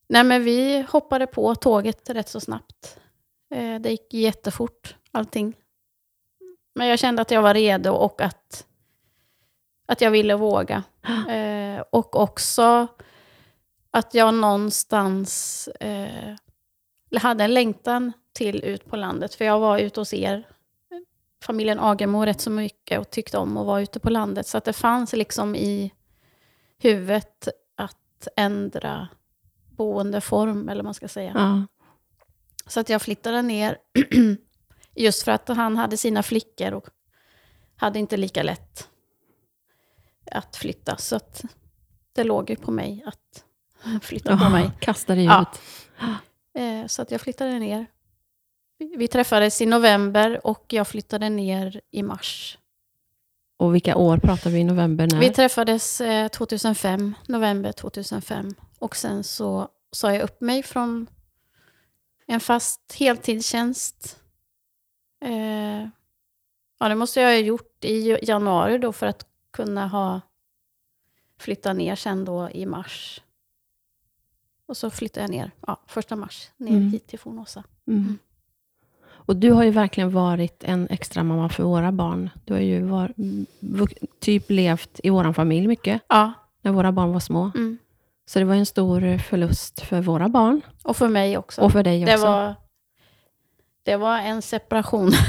nej, 0.10 0.24
men 0.24 0.44
vi 0.44 0.86
hoppade 0.90 1.28
på 1.28 1.56
tåget 1.56 2.10
rätt 2.10 2.30
så 2.30 2.40
snabbt. 2.40 3.00
Eh, 3.54 3.80
det 3.80 3.90
gick 3.90 4.14
jättefort, 4.14 4.96
allting. 5.12 5.58
Men 6.76 6.88
jag 6.88 7.00
kände 7.00 7.22
att 7.22 7.32
jag 7.32 7.42
var 7.42 7.54
redo 7.54 7.92
och 7.92 8.22
att, 8.22 8.66
att 9.88 10.02
jag 10.02 10.12
ville 10.12 10.36
våga. 10.36 10.84
Eh, 11.30 11.84
och 11.92 12.16
också 12.16 12.88
att 13.92 14.14
jag 14.14 14.34
någonstans 14.34 15.68
eh, 15.68 16.36
hade 17.20 17.44
en 17.44 17.54
längtan 17.54 18.14
till 18.34 18.64
ut 18.64 18.86
på 18.86 18.96
landet. 18.96 19.36
För 19.36 19.46
jag 19.46 19.60
var 19.60 19.78
ute 19.78 20.00
hos 20.00 20.14
er, 20.14 20.48
familjen 21.44 21.80
Agemo, 21.80 22.26
rätt 22.26 22.42
så 22.42 22.50
mycket 22.50 23.00
och 23.00 23.10
tyckte 23.10 23.38
om 23.38 23.58
att 23.58 23.66
vara 23.66 23.82
ute 23.82 24.00
på 24.00 24.10
landet. 24.10 24.48
Så 24.48 24.58
att 24.58 24.64
det 24.64 24.74
fanns 24.74 25.14
liksom 25.14 25.56
i 25.56 25.94
huvudet 26.78 27.48
att 27.76 28.28
ändra 28.36 29.08
boendeform, 29.70 30.70
eller 30.70 30.80
vad 30.80 30.86
man 30.86 30.94
ska 30.94 31.08
säga. 31.08 31.32
Ja. 31.36 31.68
Så 32.68 32.80
att 32.80 32.90
jag 32.90 33.02
flyttade 33.02 33.42
ner 33.42 33.78
just 34.96 35.24
för 35.24 35.32
att 35.32 35.48
han 35.48 35.78
hade 35.78 35.98
sina 35.98 36.24
flickor 36.24 36.74
och 36.74 36.88
hade 37.76 38.00
inte 38.00 38.18
lika 38.18 38.44
lätt 38.44 38.90
att 40.32 40.56
flytta. 40.56 40.98
Så 40.98 41.16
att 41.16 41.42
det 42.14 42.24
låg 42.24 42.50
ju 42.50 42.56
på 42.56 42.72
mig 42.72 43.04
att 43.06 43.46
flytta 44.02 44.38
på 44.38 44.50
mig. 44.50 44.72
Kasta 44.80 45.16
dig 45.16 45.26
Ja. 45.26 45.42
ut. 45.42 45.62
Eh, 46.54 46.88
Så 46.88 47.02
att 47.02 47.12
jag 47.12 47.22
flyttade 47.22 47.60
ner. 47.60 47.86
Vi- 48.98 49.08
träffades 49.08 49.62
i 49.62 49.66
november 49.66 50.48
och 50.48 50.66
jag 50.70 50.88
flyttade 50.88 51.30
ner 51.30 51.82
i 51.92 52.04
mars. 52.04 52.58
Och 53.58 53.76
vilka 53.76 53.96
år 53.96 54.18
pratar 54.18 54.50
vi 54.50 54.60
i 54.60 54.64
november? 54.64 55.08
När? 55.08 55.20
Vi 55.20 55.30
träffades 55.30 56.02
eh, 56.02 56.28
2005, 56.28 57.14
november 57.28 57.72
2005. 57.72 58.54
Och 58.80 58.96
sen 58.96 59.24
så 59.24 59.68
sa 59.92 60.14
jag 60.14 60.22
upp 60.22 60.42
mig 60.42 60.64
från 60.64 61.08
en 62.28 62.40
fast 62.40 62.96
heltidstjänst. 63.00 64.20
Eh, 65.26 65.88
ja, 66.80 66.90
det 66.90 66.96
måste 66.96 67.22
jag 67.22 67.28
ha 67.30 67.36
gjort 67.38 67.86
i 67.86 68.18
januari 68.22 68.78
då 68.78 68.94
för 68.94 69.06
att 69.08 69.26
kunna 69.54 69.88
ha 69.88 70.22
flytta 71.40 71.74
ner 71.74 71.96
sen 71.96 72.26
då 72.26 72.50
i 72.50 72.66
mars. 72.66 73.22
Och 74.72 74.78
så 74.78 74.90
flyttade 74.90 75.24
jag 75.24 75.30
ner, 75.32 75.52
ja, 75.68 75.78
första 75.88 76.16
mars, 76.16 76.50
ner 76.58 76.72
Mm. 76.72 76.90
hit 76.92 77.08
till 77.08 77.20
Fornåsa. 77.20 77.64
Mm. 77.88 78.18
Och 79.10 79.36
du 79.36 79.52
har 79.52 79.64
ju 79.64 79.70
verkligen 79.72 80.12
varit 80.12 80.64
en 80.64 80.88
extra 80.90 81.24
mamma 81.24 81.50
för 81.50 81.64
våra 81.64 81.92
barn. 81.92 82.30
Du 82.46 82.54
har 82.54 82.60
ju 82.62 82.82
var, 82.84 83.14
typ 84.20 84.50
levt 84.50 85.00
i 85.04 85.10
vår 85.10 85.34
familj 85.34 85.68
mycket, 85.68 86.02
Ja, 86.08 86.34
när 86.62 86.72
våra 86.72 86.92
barn 86.92 87.14
var 87.14 87.20
små. 87.20 87.52
mm. 87.56 87.78
Så 88.26 88.40
det 88.40 88.46
var 88.46 88.56
en 88.56 88.66
stor 88.66 89.18
förlust 89.18 89.82
för 89.82 90.02
våra 90.02 90.30
barn, 90.30 90.62
och 90.84 90.98
för 90.98 91.08
mig 91.08 91.38
också. 91.38 91.62
och 91.62 91.72
för 91.72 91.84
dig 91.84 92.04
också. 92.04 92.16
Det 92.18 92.22
var, 92.24 92.56
det 93.84 93.96
var 93.98 94.18
en 94.18 94.42
separation. 94.42 95.12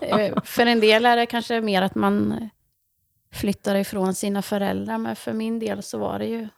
Eh, 0.00 0.42
för 0.44 0.66
en 0.66 0.80
del 0.80 1.06
är 1.06 1.16
det 1.16 1.26
kanske 1.26 1.60
mer 1.60 1.82
att 1.82 1.94
man 1.94 2.48
flyttar 3.32 3.74
ifrån 3.74 4.14
sina 4.14 4.42
föräldrar, 4.42 4.98
men 4.98 5.16
för 5.16 5.32
min 5.32 5.58
del 5.58 5.82
så 5.82 5.98
var 5.98 6.18
det 6.18 6.26
ju 6.26 6.48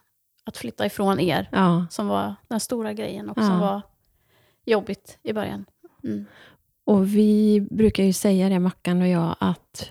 att 0.45 0.57
flytta 0.57 0.85
ifrån 0.85 1.19
er 1.19 1.49
Ja. 1.51 1.85
som 1.89 2.07
var 2.07 2.35
den 2.47 2.59
stora 2.59 2.93
grejen 2.93 3.29
och 3.29 3.37
Ja. 3.37 3.41
som 3.41 3.59
var 3.59 3.81
jobbigt 4.65 5.17
i 5.23 5.33
början. 5.33 5.65
Mm. 6.03 6.25
Och 6.85 7.07
vi 7.15 7.61
brukar 7.71 8.03
ju 8.03 8.13
säga 8.13 8.49
det, 8.49 8.59
Mackan 8.59 9.01
och 9.01 9.07
jag, 9.07 9.35
att 9.39 9.89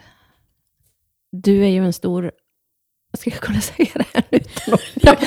du 1.32 1.64
är 1.64 1.68
ju 1.68 1.84
en 1.84 1.92
stor... 1.92 2.32
Ska 3.18 3.30
jag 3.30 3.40
kunna 3.40 3.60
säga 3.60 3.88
det 3.94 4.04
här 4.14 4.24
utan 4.30 4.74
att, 4.74 5.22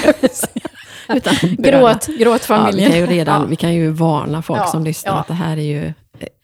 utan 1.17 1.34
att? 1.36 1.41
Gråt, 1.41 2.08
Ja, 2.08 2.13
vi, 2.13 2.17
gråtfamiljen. 2.17 2.91
kan 2.91 3.00
ju 3.00 3.05
redan, 3.05 3.50
vi 3.50 3.55
kan 3.55 3.74
ju 3.74 3.89
varna 3.89 4.41
folk 4.41 4.67
som 4.70 4.84
lyssnar 4.84 5.20
att 5.20 5.27
det 5.27 5.34
här 5.34 5.58
är 5.58 5.62
ju 5.62 5.94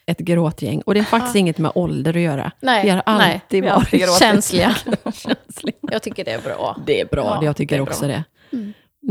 ett 0.05 0.17
gråtgäng. 0.19 0.81
Och 0.81 0.93
det 0.93 0.99
är 0.99 1.03
faktiskt 1.03 1.35
inget 1.35 1.57
med 1.57 1.71
ålder 1.75 2.15
att 2.15 2.21
göra. 2.21 2.51
Nej, 2.59 2.83
Vi 2.83 2.89
har 2.89 3.03
nej, 3.05 3.33
alltid 3.33 3.65
alltid 3.67 3.99
varit 4.07 4.19
känsliga. 4.19 4.75
känsliga. 5.13 5.75
Jag 5.81 6.01
tycker 6.01 6.25
det 6.25 6.31
är 6.31 6.41
bra. 6.41 6.77
Det 6.85 7.01
är 7.01 7.05
bra, 7.05 7.23
Ja, 7.41 7.43
jag 7.45 7.55
tycker 7.55 7.75
det 7.75 7.79
är 7.79 7.89
också 7.89 8.05
bra. 8.05 8.07
det. 8.07 8.23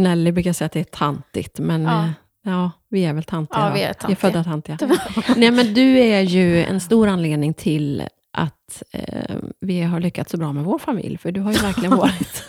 Nelly 0.00 0.32
brukar 0.32 0.52
säga 0.52 0.66
att 0.66 0.72
det 0.72 0.80
är 0.80 0.84
tantigt, 0.84 1.58
men 1.58 1.82
Ja. 1.82 2.04
ja, 2.44 2.50
ja 2.50 2.70
vi 2.88 3.04
är 3.04 3.12
väl 3.12 3.24
tantiga. 3.24 3.58
Ja, 3.60 3.72
vi 3.74 3.80
är 3.82 3.84
Vi 3.84 3.88
är 3.88 3.92
tantiga. 3.94 4.16
födda 4.16 4.44
tantiga. 4.44 4.78
Nej, 5.36 5.50
men 5.50 5.74
du 5.74 5.98
är 5.98 6.20
ju 6.20 6.64
en 6.64 6.80
stor 6.80 7.08
anledning 7.08 7.54
till 7.54 8.02
att 8.32 8.82
eh, 8.92 9.36
vi 9.60 9.82
har 9.82 10.00
lyckats 10.00 10.30
så 10.30 10.36
bra 10.36 10.52
med 10.52 10.64
vår 10.64 10.78
familj, 10.78 11.18
för 11.18 11.32
du 11.32 11.40
har 11.40 11.52
ju 11.52 11.58
verkligen 11.58 11.96
varit 11.96 12.44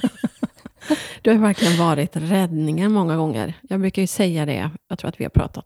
Du 1.21 1.31
har 1.31 1.37
verkligen 1.37 1.77
varit 1.77 2.11
räddningen 2.15 2.91
många 2.91 3.17
gånger. 3.17 3.53
Jag 3.61 3.79
brukar 3.79 4.01
ju 4.01 4.07
säga 4.07 4.45
det, 4.45 4.69
jag 4.87 4.99
tror 4.99 5.09
att 5.09 5.19
vi 5.19 5.23
har 5.25 5.29
pratat. 5.29 5.65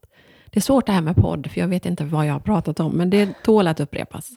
Det 0.49 0.59
är 0.59 0.61
svårt 0.61 0.85
det 0.85 0.91
här 0.91 1.01
med 1.01 1.15
podd, 1.15 1.51
för 1.51 1.61
jag 1.61 1.67
vet 1.67 1.85
inte 1.85 2.03
vad 2.05 2.25
jag 2.25 2.33
har 2.33 2.39
pratat 2.39 2.79
om, 2.79 2.91
men 2.91 3.09
det 3.09 3.43
tål 3.43 3.67
att 3.67 3.79
upprepas. 3.79 4.29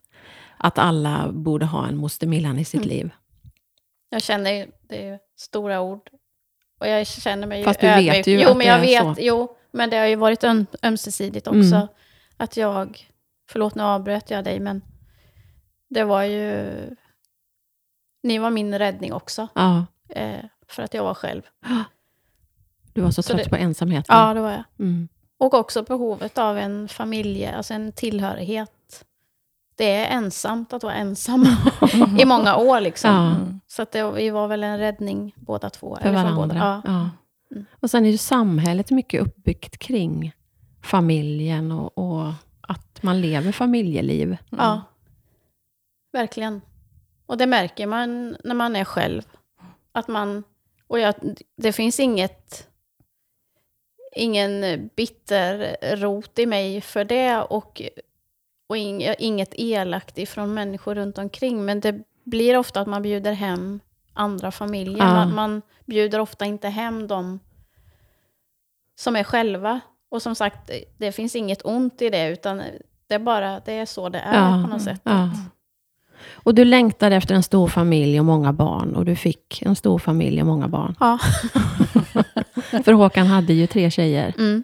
Att 0.59 0.79
alla 0.79 1.33
borde 1.33 1.67
ha 1.67 1.87
en 1.89 1.97
moster 1.97 2.27
Millan 2.27 2.59
i 2.59 2.65
sitt 2.65 2.81
Mm. 2.85 2.89
liv. 2.89 3.11
Jag 4.11 4.23
känner 4.23 4.51
ju, 4.53 4.67
det 4.89 5.09
är 5.09 5.19
stora 5.37 5.81
ord. 5.81 6.01
Och 6.79 6.89
jag 6.89 7.07
känner 7.07 7.47
mig 7.47 7.65
Fast 7.65 7.81
du 7.81 7.87
vet 7.87 7.97
ödmjuk. 7.99 8.27
ju 8.27 8.41
Jo, 8.41 8.51
att 8.51 8.57
men 8.57 8.67
det 8.67 8.73
jag 8.73 8.77
är 8.77 9.05
vet, 9.07 9.17
så. 9.17 9.23
jo, 9.23 9.57
men 9.71 9.91
det 9.91 9.97
har 9.97 10.07
ju 10.07 10.17
varit 10.17 10.45
öm, 10.45 10.67
ömsesidigt 10.83 11.47
också. 11.47 11.59
Mm. 11.75 11.87
Att 12.37 12.57
jag, 12.57 13.09
förlåt 13.51 13.75
nu 13.75 13.83
avbröt 13.83 14.31
jag 14.31 14.45
dig, 14.45 14.61
men 14.61 14.83
det 15.89 16.05
var 16.05 16.23
ju, 16.23 16.71
ni 18.23 18.39
var 18.39 18.51
min 18.51 18.79
räddning 18.79 19.13
också. 19.13 19.49
Ja, 19.55 19.87
Eh, 20.11 20.45
för 20.69 20.83
att 20.83 20.95
jag 20.95 21.05
var 21.05 21.15
själv. 21.15 21.43
du 22.93 23.01
var 23.01 23.11
så, 23.11 23.23
Så 23.23 23.33
trött 23.33 23.45
det- 23.45 23.51
på 23.51 23.57
ensamheten. 23.57 24.17
Ja, 24.17 24.35
det 24.35 24.41
var 24.41 24.51
jag. 24.51 24.65
Mm. 24.79 25.09
Och 25.39 25.55
också 25.55 25.83
behovet 25.83 26.39
av 26.39 26.59
en 26.59 26.89
familje, 26.89 27.57
alltså 27.57 27.75
en 27.75 27.93
tillhörighet. 27.93 29.05
Det 29.79 29.95
är 29.95 30.17
ensamt 30.17 30.73
att 30.73 30.83
vara 30.83 30.95
ensam 30.95 31.47
i 32.19 32.25
många 32.25 32.57
år 32.57 32.81
liksom. 32.81 33.11
Ja. 33.11 33.31
Mm. 33.31 33.61
Så 33.67 33.83
att 33.83 33.93
det, 33.93 34.11
vi 34.11 34.31
var 34.31 34.49
väl 34.49 34.65
en 34.65 34.79
räddning 34.79 35.35
båda 35.37 35.71
två. 35.71 35.97
för 35.97 36.09
eller 36.09 36.23
varandra. 36.23 36.37
Båda. 36.37 36.83
Ja. 36.85 37.11
Mm. 37.51 37.67
Och 37.81 37.91
sen 37.91 38.05
är 38.05 38.11
ju 38.11 38.19
samhället 38.19 38.91
mycket 38.91 39.23
uppbyggt 39.23 39.79
kring 39.79 40.33
familjen 40.83 41.73
och, 41.73 41.99
och 41.99 42.33
att 42.61 43.03
man 43.03 43.21
lever 43.21 43.53
familjeliv. 43.53 44.37
Ja, 44.51 44.83
verkligen. 46.13 46.61
Och 47.27 47.39
det 47.39 47.47
märker 47.47 47.87
man 47.87 48.37
när 48.45 48.55
man 48.55 48.77
är 48.77 48.85
själv. 48.85 49.23
Att 49.93 50.09
man, 50.09 50.45
och 50.87 50.99
jag, 50.99 51.15
det 51.57 51.73
finns 51.73 52.01
inget, 52.01 52.69
ingen 54.17 54.91
bitter 54.97 55.77
rot 55.97 56.39
i 56.39 56.47
mig 56.47 56.81
för 56.81 57.05
det 57.05 57.43
och, 57.43 57.83
och 58.69 58.77
ing, 58.77 59.03
inget 59.19 59.55
elakt 59.55 60.19
ifrån 60.19 60.55
människor 60.55 60.95
runt 60.95 61.19
omkring. 61.19 61.65
Men 61.65 61.81
det 61.81 62.03
blir 62.25 62.57
ofta 62.57 62.81
att 62.81 62.89
man 62.89 63.03
bjuder 63.03 63.33
hem 63.33 63.81
andra 64.13 64.51
familjer. 64.51 64.99
Ja. 64.99 65.15
Man, 65.15 65.35
man 65.35 65.63
bjuder 65.87 66.19
ofta 66.21 66.45
inte 66.45 66.69
hem 66.69 67.07
dem 67.07 67.41
som 68.99 69.17
är 69.17 69.25
själva. 69.25 69.81
Och 70.11 70.23
som 70.23 70.35
sagt, 70.35 70.71
det 70.99 71.13
finns 71.13 71.37
inget 71.37 71.65
ont 71.65 72.03
i 72.03 72.11
det, 72.11 72.29
utan 72.29 72.63
Det 73.09 73.15
är 73.15 73.19
bara, 73.19 73.61
det 73.61 73.73
är 73.73 73.87
så 73.87 74.09
det 74.09 74.19
är 74.19 74.35
Ja, 74.35 74.63
på 74.65 74.71
något 74.71 74.83
sätt. 74.83 75.01
ja. 75.03 75.31
Och 76.33 76.55
du 76.55 76.65
längtade 76.65 77.17
efter 77.17 77.35
en 77.35 77.43
stor 77.43 77.69
familj 77.69 78.19
och 78.19 78.25
många 78.27 78.53
barn. 78.53 78.97
Och 78.97 79.05
du 79.05 79.17
fick 79.17 79.63
en 79.63 79.77
stor 79.77 79.99
familj 79.99 80.41
och 80.41 80.47
många 80.47 80.69
barn. 80.69 80.95
Ja. 81.01 81.19
För 82.85 82.93
Håkan 82.93 83.27
hade 83.27 83.53
ju 83.53 83.67
tre 83.67 83.91
tjejer. 83.91 84.35
Mm. 84.39 84.63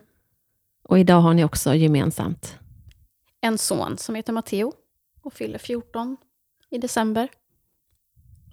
Och 0.88 0.98
idag 0.98 1.20
har 1.20 1.34
ni 1.34 1.44
också 1.44 1.74
gemensamt. 1.74 2.58
En 3.44 3.58
son 3.58 3.98
som 3.98 4.14
heter 4.14 4.32
Matteo 4.32 4.72
och 5.22 5.32
fyller 5.32 5.58
14 5.58 6.16
i 6.70 6.78
december. 6.78 7.28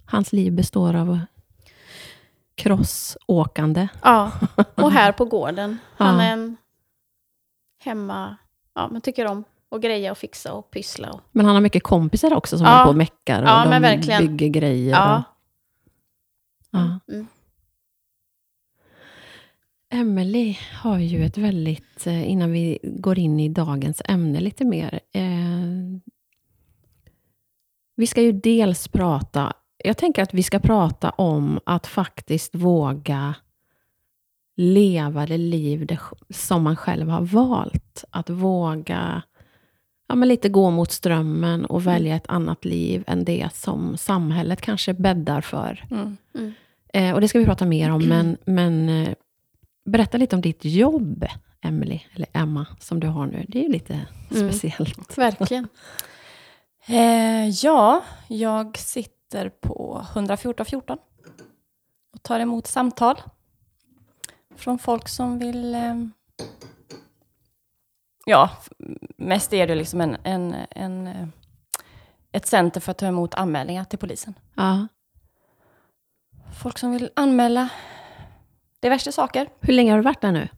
Hans 0.06 0.32
liv 0.32 0.52
består 0.52 0.94
av 0.96 1.18
crossåkande. 2.54 3.88
Ja, 4.02 4.32
och 4.74 4.92
här 4.92 5.12
på 5.12 5.24
gården. 5.24 5.78
Han 5.96 6.14
Ja. 6.18 6.22
är 6.22 6.32
en 6.32 6.56
hemma, 7.78 8.36
ja 8.74 8.88
men 8.88 9.00
tycker 9.00 9.26
om 9.26 9.44
att 9.70 9.80
greja 9.80 10.10
och 10.12 10.18
fixa 10.18 10.52
och 10.52 10.70
pyssla. 10.70 11.10
Och, 11.10 11.20
Men 11.30 11.46
han 11.46 11.54
har 11.54 11.62
mycket 11.62 11.82
kompisar 11.82 12.34
också 12.34 12.58
som 12.58 12.66
Ja. 12.66 12.72
håller 12.72 12.84
på 12.84 12.90
och 12.90 12.96
meckar 12.96 13.42
och 13.42 13.48
Ja, 13.48 13.80
de 13.80 14.18
bygger 14.18 14.48
grejer. 14.48 14.90
ja. 14.90 15.16
Och, 15.18 15.22
ja. 16.70 16.98
Mm. 17.14 17.26
Emily 19.92 20.58
har 20.82 20.98
ju 20.98 21.24
ett 21.24 21.38
väldigt, 21.38 22.06
eh, 22.06 22.30
innan 22.30 22.52
vi 22.52 22.78
går 22.82 23.18
in 23.18 23.40
i 23.40 23.48
dagens 23.48 24.02
ämne 24.04 24.40
lite 24.40 24.64
mer. 24.64 25.00
Eh, 25.12 26.00
vi 27.96 28.06
ska 28.06 28.22
ju 28.22 28.32
dels 28.32 28.88
prata, 28.88 29.52
jag 29.84 29.96
tänker 29.96 30.22
att 30.22 30.34
vi 30.34 30.42
ska 30.42 30.58
prata 30.58 31.10
om 31.10 31.60
att 31.66 31.86
faktiskt 31.86 32.54
våga 32.54 33.34
leva 34.56 35.26
det 35.26 35.38
liv 35.38 35.86
det, 35.86 35.98
som 36.30 36.62
man 36.62 36.76
själv 36.76 37.08
har 37.08 37.22
valt. 37.22 38.04
Att 38.10 38.30
våga 38.30 39.22
ja, 40.08 40.14
men 40.14 40.28
lite 40.28 40.48
gå 40.48 40.70
mot 40.70 40.92
strömmen 40.92 41.64
och 41.64 41.86
välja 41.86 42.16
ett 42.16 42.28
annat 42.28 42.64
liv 42.64 43.04
än 43.06 43.24
det 43.24 43.48
som 43.54 43.96
samhället 43.96 44.60
kanske 44.60 44.94
bäddar 44.94 45.40
för. 45.40 45.84
Mm. 45.90 46.16
Eh, 46.92 47.14
och 47.14 47.20
det 47.20 47.28
ska 47.28 47.38
vi 47.38 47.44
prata 47.44 47.66
mer 47.66 47.90
om, 47.90 48.02
men, 48.08 48.36
men 48.44 48.88
eh, 48.88 49.14
berätta 49.84 50.18
lite 50.18 50.36
om 50.36 50.42
ditt 50.42 50.64
jobb, 50.64 51.26
Emily, 51.60 52.00
eller 52.14 52.28
Emma, 52.32 52.66
som 52.80 53.00
du 53.00 53.06
har 53.06 53.26
nu. 53.26 53.44
Det 53.48 53.58
är 53.58 53.62
ju 53.62 53.68
lite 53.72 54.06
Mm. 54.30 54.52
speciellt. 54.52 55.18
Verkligen. 55.18 55.68
Eh, 56.86 57.48
ja, 57.48 58.04
jag 58.28 58.78
sitter 58.78 59.48
på 59.48 60.06
114 60.12 60.66
14 60.66 60.98
och 62.14 62.22
tar 62.22 62.40
emot 62.40 62.66
samtal 62.66 63.22
från 64.56 64.78
folk 64.78 65.08
som 65.08 65.38
vill... 65.38 65.74
Eh, 65.74 65.94
ja, 68.26 68.50
mest 69.16 69.52
är 69.52 69.66
det 69.66 69.74
liksom 69.74 70.00
en, 70.00 70.16
en, 70.24 70.54
en, 70.70 71.06
eh, 71.06 71.28
ett 72.32 72.46
center 72.46 72.80
för 72.80 72.90
att 72.90 72.98
ta 72.98 73.06
emot 73.06 73.34
anmälningar 73.34 73.84
till 73.84 73.98
polisen. 73.98 74.34
Ja. 74.54 74.86
Folk 76.62 76.78
som 76.78 76.92
vill 76.92 77.10
anmäla 77.16 77.68
diverse 78.82 79.12
saker. 79.12 79.48
Hur 79.60 79.72
länge 79.72 79.90
har 79.90 79.98
du 79.98 80.04
varit 80.04 80.20
där 80.20 80.32
nu? 80.32 80.48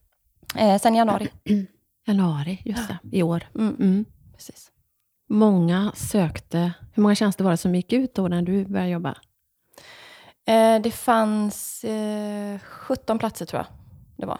Eh, 0.56 0.78
sen 0.78 0.94
januari. 0.94 1.28
Januari, 2.06 2.62
just 2.64 2.88
det, 2.88 2.98
i 3.12 3.22
år. 3.22 3.44
Mm, 3.54 3.76
Mm. 3.78 4.04
precis. 4.34 4.70
Många 5.28 5.92
sökte. 5.94 6.72
Hur 6.92 7.02
många 7.02 7.14
tjänster 7.14 7.44
var 7.44 7.50
det 7.50 7.56
som 7.56 7.74
gick 7.74 7.92
ut 7.92 8.14
då 8.14 8.28
när 8.28 8.42
du 8.42 8.64
började 8.64 8.90
jobba? 8.90 9.14
Eh, 10.46 10.80
det 10.82 10.90
fanns 10.90 11.84
eh, 11.84 12.58
17 12.58 13.18
platser 13.18 13.46
tror 13.46 13.58
jag 13.58 13.66
det 14.16 14.26
var. 14.26 14.38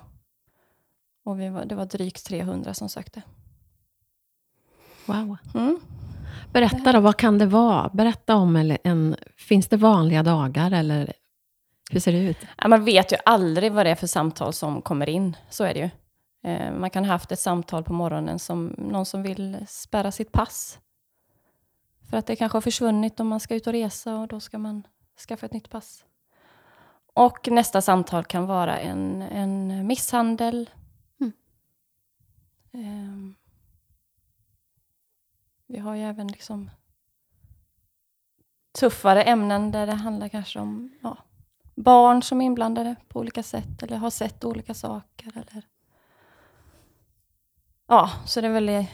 Och 1.24 1.38
var, 1.38 1.64
det 1.64 1.74
var 1.74 1.84
drygt 1.86 2.26
300 2.26 2.74
som 2.74 2.88
sökte. 2.88 3.22
Wow. 5.06 5.36
Mm. 5.54 5.80
Berätta 6.52 6.92
då, 6.92 7.00
vad 7.00 7.16
kan 7.16 7.38
det 7.38 7.46
vara? 7.46 7.88
Berätta 7.88 8.36
om 8.36 8.56
eller 8.56 8.78
en... 8.84 9.16
Finns 9.36 9.68
det 9.68 9.76
vanliga 9.76 10.22
dagar 10.22 10.70
eller 10.70 11.12
hur 11.94 12.00
ser 12.00 12.12
det 12.12 12.18
ut? 12.18 12.36
Ja, 12.58 12.68
man 12.68 12.84
vet 12.84 13.12
ju 13.12 13.16
aldrig 13.24 13.72
vad 13.72 13.86
det 13.86 13.90
är 13.90 13.94
för 13.94 14.06
samtal 14.06 14.52
som 14.52 14.82
kommer 14.82 15.08
in. 15.08 15.36
Så 15.50 15.64
är 15.64 15.74
det 15.74 15.80
ju. 15.80 15.90
Eh, 16.50 16.72
man 16.72 16.90
kan 16.90 17.04
ha 17.04 17.12
haft 17.12 17.32
ett 17.32 17.40
samtal 17.40 17.84
på 17.84 17.92
morgonen 17.92 18.38
som 18.38 18.74
någon 18.78 19.06
som 19.06 19.22
vill 19.22 19.64
spärra 19.68 20.12
sitt 20.12 20.32
pass. 20.32 20.78
För 22.10 22.16
att 22.16 22.26
det 22.26 22.36
kanske 22.36 22.56
har 22.56 22.60
försvunnit 22.60 23.20
om 23.20 23.28
man 23.28 23.40
ska 23.40 23.54
ut 23.54 23.66
och 23.66 23.72
resa 23.72 24.16
och 24.16 24.28
då 24.28 24.40
ska 24.40 24.58
man 24.58 24.86
skaffa 25.28 25.46
ett 25.46 25.52
nytt 25.52 25.70
pass. 25.70 26.04
Och 27.14 27.48
nästa 27.50 27.80
samtal 27.80 28.24
kan 28.24 28.46
vara 28.46 28.78
en, 28.78 29.22
en 29.22 29.86
misshandel. 29.86 30.70
Mm. 31.20 31.32
Ehm, 32.72 33.34
vi 35.66 35.78
har 35.78 35.94
ju 35.94 36.02
även 36.02 36.28
liksom 36.28 36.70
tuffare 38.78 39.22
ämnen 39.22 39.70
där 39.70 39.86
det 39.86 39.92
handlar 39.92 40.28
kanske 40.28 40.60
om 40.60 40.92
ja, 41.02 41.18
barn 41.74 42.22
som 42.22 42.40
är 42.40 42.46
inblandade 42.46 42.96
på 43.08 43.20
olika 43.20 43.42
sätt 43.42 43.82
eller 43.82 43.96
har 43.96 44.10
sett 44.10 44.44
olika 44.44 44.74
saker. 44.74 45.32
Eller... 45.34 45.62
Ja, 47.88 48.10
så 48.26 48.40
det 48.40 48.46
är 48.46 48.52
väl 48.52 48.86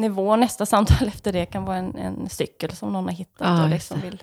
nivå. 0.00 0.36
Nästa 0.36 0.66
samtal 0.66 1.08
efter 1.08 1.32
det 1.32 1.46
kan 1.46 1.64
vara 1.64 1.76
en, 1.76 1.96
en 1.96 2.28
cykel 2.28 2.72
som 2.72 2.92
någon 2.92 3.04
har 3.04 3.12
hittat 3.12 3.48
Ja, 3.48 3.64
och 3.64 3.70
liksom 3.70 4.00
vill 4.00 4.22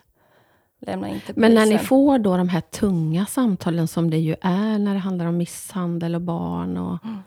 lämna 0.82 1.08
in 1.10 1.20
till 1.26 1.34
Men 1.38 1.54
när 1.54 1.66
ni 1.66 1.78
får 1.78 2.20
då 2.20 2.38
de 2.38 2.50
här 2.50 2.62
tunga 2.62 3.26
samtalen 3.26 3.88
som 3.88 4.10
det 4.10 4.18
ju 4.18 4.36
är 4.42 4.80
när 4.80 4.94
det 4.94 5.00
handlar 5.00 5.26
om 5.26 5.38
misshandel 5.38 6.16
och 6.16 6.22
barn 6.22 6.78
och 6.78 7.06
Mm. 7.06 7.18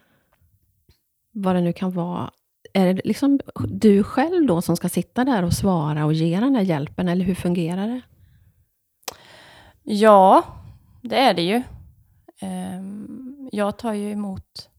vad 1.32 1.54
det 1.54 1.60
nu 1.60 1.72
kan 1.72 1.90
vara. 1.90 2.30
Är 2.72 2.94
det 2.94 3.00
liksom 3.04 3.40
du 3.68 4.02
själv 4.02 4.46
då 4.46 4.62
som 4.62 4.76
ska 4.76 4.88
sitta 4.88 5.24
där 5.24 5.42
och 5.42 5.52
svara 5.52 6.04
och 6.04 6.12
ge 6.12 6.40
den 6.40 6.54
här 6.54 6.62
hjälpen, 6.62 7.08
eller 7.08 7.24
hur 7.24 7.34
fungerar 7.34 7.88
det? 7.88 8.00
Ja, 9.82 10.44
det 11.00 11.18
är 11.18 11.34
det 11.34 11.42
ju. 11.42 11.62
Ehm, 12.38 13.48
jag 13.52 13.78
tar 13.78 13.92
ju 13.92 14.12
emot 14.12 14.70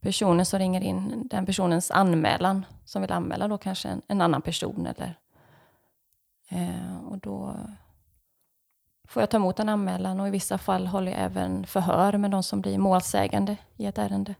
personer 0.00 0.44
som 0.44 0.58
ringer 0.58 0.80
in, 0.80 1.28
den 1.30 1.46
personens 1.46 1.90
anmälan, 1.90 2.66
som 2.84 3.02
vill 3.02 3.12
anmäla 3.12 3.48
då 3.48 3.58
kanske 3.58 3.88
en, 3.88 4.02
en 4.08 4.20
annan 4.20 4.42
person. 4.42 4.86
Eller, 4.86 5.18
eh, 6.48 7.04
och 7.08 7.18
då 7.18 7.56
får 9.08 9.22
jag 9.22 9.30
ta 9.30 9.36
emot 9.36 9.58
en 9.58 9.68
anmälan 9.68 10.20
och 10.20 10.28
i 10.28 10.30
vissa 10.30 10.58
fall 10.58 10.86
håller 10.86 11.12
jag 11.12 11.20
även 11.20 11.66
förhör 11.66 12.18
med 12.18 12.30
de 12.30 12.42
som 12.42 12.60
blir 12.60 12.78
målsägande 12.78 13.56
i 13.76 13.86
ett 13.86 13.98
ärende. 13.98 14.34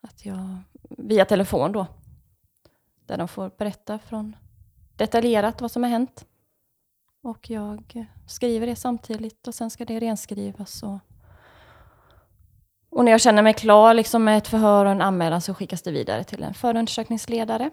Att 0.00 0.26
jag, 0.26 0.58
via 0.82 1.24
telefon 1.24 1.72
då, 1.72 1.86
där 3.06 3.18
de 3.18 3.28
får 3.28 3.50
berätta 3.58 3.98
från 3.98 4.36
detaljerat 4.96 5.60
vad 5.60 5.70
som 5.70 5.82
har 5.82 5.90
hänt. 5.90 6.26
Och 7.22 7.50
jag 7.50 8.06
skriver 8.26 8.66
det 8.66 8.76
samtidigt 8.76 9.48
och 9.48 9.54
sen 9.54 9.70
ska 9.70 9.84
det 9.84 10.00
renskrivas. 10.00 10.82
Och, 10.82 10.98
och 12.90 13.04
när 13.04 13.12
jag 13.12 13.20
känner 13.20 13.42
mig 13.42 13.54
klar 13.54 13.94
liksom 13.94 14.24
med 14.24 14.38
ett 14.38 14.48
förhör 14.48 14.84
och 14.84 14.90
en 14.92 15.00
anmälan 15.02 15.40
så 15.40 15.54
skickas 15.54 15.82
det 15.82 15.90
vidare 15.92 16.24
till 16.24 16.42
en 16.42 16.54
förundersökningsledare. 16.54 17.70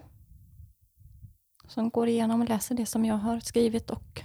Som 1.68 1.90
går 1.90 2.08
igenom 2.08 2.42
och 2.42 2.50
läser 2.50 2.76
det 2.76 2.86
som 2.86 3.06
jag 3.06 3.16
har 3.16 3.40
skrivit 3.40 3.90
och 3.92 4.22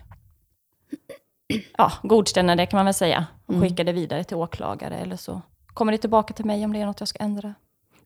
ja, 1.78 1.92
godkänner 2.02 2.56
det 2.56 2.66
kan 2.66 2.78
man 2.78 2.84
väl 2.84 2.94
säga. 2.94 3.26
Och 3.46 3.54
Mm. 3.54 3.68
skickar 3.68 3.84
det 3.84 3.92
vidare 3.92 4.24
till 4.24 4.36
åklagare 4.36 4.94
eller 4.98 5.16
så 5.16 5.42
kommer 5.66 5.92
det 5.92 5.98
tillbaka 5.98 6.34
till 6.34 6.44
mig 6.44 6.64
om 6.64 6.72
det 6.72 6.78
är 6.78 6.86
något 6.86 7.00
jag 7.00 7.08
ska 7.08 7.18
ändra. 7.24 7.54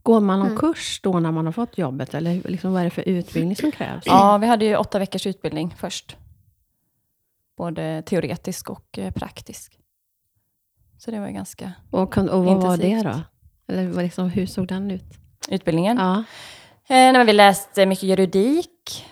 Går 0.03 0.21
man 0.21 0.39
någon 0.39 0.49
Mm. 0.49 0.59
kurs 0.59 1.01
då 1.03 1.21
när 1.21 1.33
man 1.33 1.47
har 1.47 1.53
fått 1.53 1.79
jobbet, 1.79 2.15
eller 2.15 2.43
liksom, 2.49 2.73
vad 2.73 2.81
är 2.81 2.85
det 2.85 2.91
för 2.91 3.09
utbildning 3.09 3.57
som 3.57 3.73
krävs? 3.73 4.03
Ja, 4.07 4.39
vi 4.39 4.47
hade 4.47 4.65
ju 4.65 4.77
åtta 4.77 4.99
veckors 4.99 5.27
utbildning 5.27 5.75
först. 5.79 6.17
Både 7.57 8.03
teoretisk 8.03 8.71
och 8.71 8.99
eh, 8.99 9.13
praktisk. 9.13 9.79
Så 10.99 11.11
det 11.11 11.21
var 11.21 11.29
ganska 11.29 11.73
Och, 11.91 12.19
och 12.19 12.45
vad 12.45 12.63
var 12.63 12.77
det 12.77 12.87
Intensivt. 12.87 13.15
då? 13.67 13.73
Eller 13.73 14.03
liksom, 14.03 14.29
hur 14.31 14.47
såg 14.47 14.69
den 14.69 14.91
ut? 14.91 15.05
utbildningen. 15.49 15.97
Ja. 15.97 16.25
Eh, 16.97 17.25
vi 17.25 17.33
läste 17.33 17.87
mycket 17.87 18.03
juridik. 18.03 19.07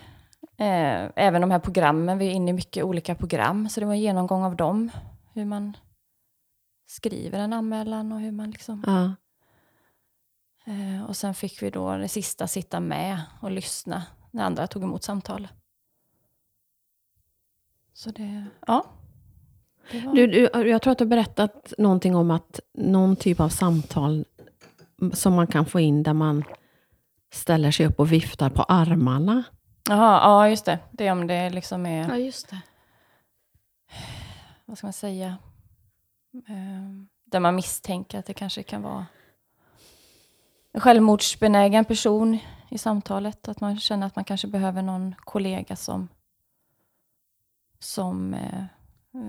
Eh, 0.57 1.11
även 1.17 1.41
de 1.41 1.51
här 1.51 1.59
programmen, 1.59 2.19
vi 2.19 2.27
är 2.27 2.31
inne 2.31 2.51
i 2.51 2.55
mycket 2.55 2.85
olika 2.85 3.15
program. 3.15 3.69
Så 3.69 3.81
det 3.81 3.87
var 3.87 3.93
en 3.93 4.01
genomgång 4.01 4.45
av 4.45 4.57
dem. 4.57 4.91
Hur 5.35 5.45
man 5.45 5.77
skriver 6.87 7.39
en 7.39 7.53
anmälan 7.53 8.13
och 8.13 8.21
hur 8.21 8.33
man 8.33 8.51
liksom... 8.51 8.85
ja. 8.87 9.15
Eh, 10.67 11.05
och 11.05 11.17
sen 11.17 11.35
fick 11.35 11.63
vi 11.63 11.71
då 11.71 11.97
det 11.97 12.09
sista 12.09 12.47
sitta 12.47 12.81
med 12.81 13.21
och 13.41 13.51
lyssna 13.51 14.03
när 14.31 14.45
andra 14.45 14.67
tog 14.67 14.83
emot 14.83 15.03
samtal. 15.03 15.49
Så 17.95 18.11
det, 18.11 18.45
ja. 18.67 18.85
Det 19.91 20.01
var, 20.01 20.15
Du, 20.15 20.27
du, 20.27 20.69
jag 20.69 20.83
tror 20.83 20.93
att 20.93 20.99
du 20.99 21.05
har 21.05 21.11
berättat 21.11 21.73
någonting 21.79 22.17
om 22.17 22.31
att 22.31 22.61
någon 22.75 23.17
typ 23.17 23.41
av 23.41 23.49
samtal 23.49 24.25
som 25.13 25.35
man 25.35 25.47
kan 25.47 25.67
få 25.67 25.81
in 25.81 26.03
där 26.03 26.13
man 26.13 26.45
ställer 27.33 27.71
sig 27.71 27.87
upp 27.87 28.01
och 28.01 28.13
viftar 28.13 28.51
på 28.51 28.63
armarna. 28.63 29.43
Jaha, 29.89 30.21
ja 30.21 30.49
just 30.49 30.65
det. 30.65 30.79
Det 30.91 31.07
är 31.07 31.13
om 31.13 31.27
det 31.27 31.51
liksom 31.51 31.87
är... 31.87 32.09
Ja, 32.09 32.17
just 32.17 32.51
det. 32.51 32.61
vad 34.65 34.79
ska 34.79 34.87
man 34.87 34.93
säga, 34.93 35.37
eh, 36.49 37.07
där 37.25 37.41
man 37.41 37.55
misstänker 37.55 38.19
att 38.19 38.27
det 38.27 38.35
kanske 38.35 38.63
kan 38.63 38.83
vara 38.83 39.07
en 40.73 40.81
självmordsbenägen 40.81 41.85
person 41.85 42.39
i 42.71 42.79
samtalet. 42.79 43.49
Att 43.49 43.61
man 43.61 43.79
känner 43.81 44.07
att 44.07 44.17
man 44.17 44.25
kanske 44.25 44.47
behöver 44.47 44.83
någon 44.83 45.15
kollega 45.19 45.77
som, 45.77 46.09
som 47.85 48.35
eh, 48.35 48.65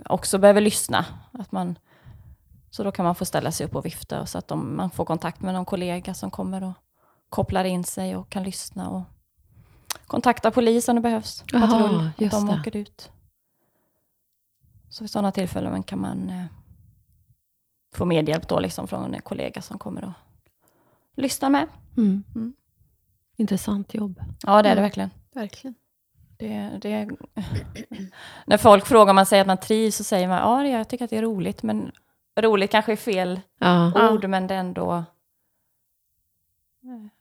också 0.06 0.38
behöver 0.38 0.62
lyssna. 0.62 1.06
Att 1.32 1.52
man, 1.52 1.78
så 2.70 2.84
då 2.84 2.92
kan 2.92 3.06
man 3.06 3.16
få 3.16 3.26
ställa 3.26 3.52
sig 3.52 3.66
upp 3.66 3.76
och 3.76 3.86
vifta 3.86 4.26
så 4.26 4.38
att 4.38 4.48
de, 4.48 4.76
man 4.76 4.90
får 4.90 5.06
kontakt 5.06 5.42
med 5.42 5.54
någon 5.54 5.66
kollega 5.66 6.14
som 6.14 6.32
kommer 6.32 6.64
och 6.64 6.74
kopplar 7.30 7.64
in 7.64 7.84
sig 7.84 8.16
och 8.16 8.30
kan 8.30 8.44
lyssna 8.44 8.90
och 8.90 9.02
kontakta 10.08 10.52
polis 10.52 10.88
om 10.90 10.96
det 10.96 11.02
behövs. 11.02 11.42
Patrull, 11.52 12.08
att 12.08 12.32
de 12.32 12.48
det. 12.48 12.60
åker 12.60 12.76
ut. 12.76 13.12
Så 14.90 15.04
vid 15.04 15.12
sådana 15.12 15.32
tillfällen 15.32 15.84
kan 15.84 16.00
man 16.02 16.30
eh, 16.30 16.46
få 17.96 18.06
medhjälp 18.06 18.48
då 18.48 18.60
liksom 18.60 18.88
från 18.88 19.14
en 19.14 19.22
kollega 19.22 19.62
som 19.62 19.78
kommer 19.78 20.04
och 20.06 20.12
lyssnar 21.16 21.50
med. 21.50 21.68
Mm. 21.98 22.24
Mm. 22.36 22.54
Intressant 23.38 23.94
jobb. 23.94 24.22
Ja, 24.46 24.52
det 24.52 24.60
är 24.60 24.64
det 24.64 24.70
Mm. 24.72 24.84
verkligen. 24.84 25.10
Verkligen. 25.34 25.76
Det, 26.38 26.80
det, 26.82 27.10
när 28.46 28.58
folk 28.58 28.86
frågar 28.86 29.10
om 29.12 29.16
man 29.16 29.26
säger 29.26 29.42
att 29.42 29.48
man 29.48 29.58
trivs 29.58 29.96
så 29.96 30.04
säger 30.04 30.28
man 30.28 30.38
ja, 30.38 30.68
jag 30.78 30.88
tycker 30.88 31.06
att 31.06 31.12
det 31.12 31.18
är 31.18 31.22
roligt. 31.22 31.64
Men 31.64 31.92
roligt 32.40 32.72
kanske 32.72 32.92
är 32.92 32.96
fel 32.96 33.40
Ja. 33.60 33.92
Ja. 33.96 34.12
ord, 34.12 34.26
men 34.26 34.48
det 34.48 34.54
är 34.56 34.60
ändå... 34.60 35.04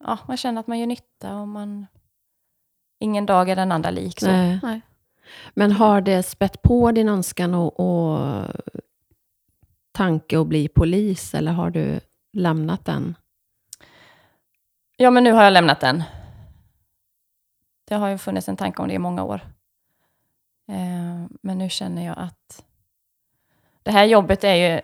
Ja, 0.05 0.18
man 0.29 0.37
känner 0.37 0.61
att 0.61 0.66
man 0.66 0.79
gör 0.79 0.87
nytta 0.87 1.37
och 1.37 1.48
man... 1.48 1.87
Ingen 2.98 3.27
dag 3.27 3.48
är 3.48 3.57
den 3.57 3.72
andra 3.72 3.90
lik. 3.90 4.20
Så. 4.20 4.27
Nej. 4.27 4.59
Nej. 4.62 4.81
Men 5.55 5.72
har 5.72 6.00
det 6.00 6.22
spett 6.22 6.62
på 6.62 6.92
din 6.92 7.09
önskan 7.09 7.55
och, 7.55 7.81
och 7.81 8.46
tanke 9.92 10.40
att 10.40 10.46
bli 10.46 10.68
polis, 10.68 11.35
eller 11.35 11.53
har 11.53 11.70
du 11.70 12.00
lämnat 12.33 12.85
den? 12.85 13.14
Ja, 14.96 15.11
men 15.11 15.24
nu 15.24 15.33
har 15.33 15.44
jag 15.44 15.53
lämnat 15.53 15.81
den. 15.81 16.03
Det 17.85 17.94
har 17.94 18.09
ju 18.09 18.18
funnits 18.18 18.49
en 18.49 18.57
tanke 18.57 18.83
om 18.83 18.88
det 18.88 18.94
i 18.94 18.99
många 18.99 19.25
år. 19.25 19.40
Eh, 20.68 21.27
men 21.42 21.59
nu 21.59 21.68
känner 21.68 22.07
jag 22.07 22.18
att 22.18 22.64
det 23.83 23.90
här 23.90 24.05
jobbet 24.05 24.44
är 24.44 24.55
ju... 24.55 24.81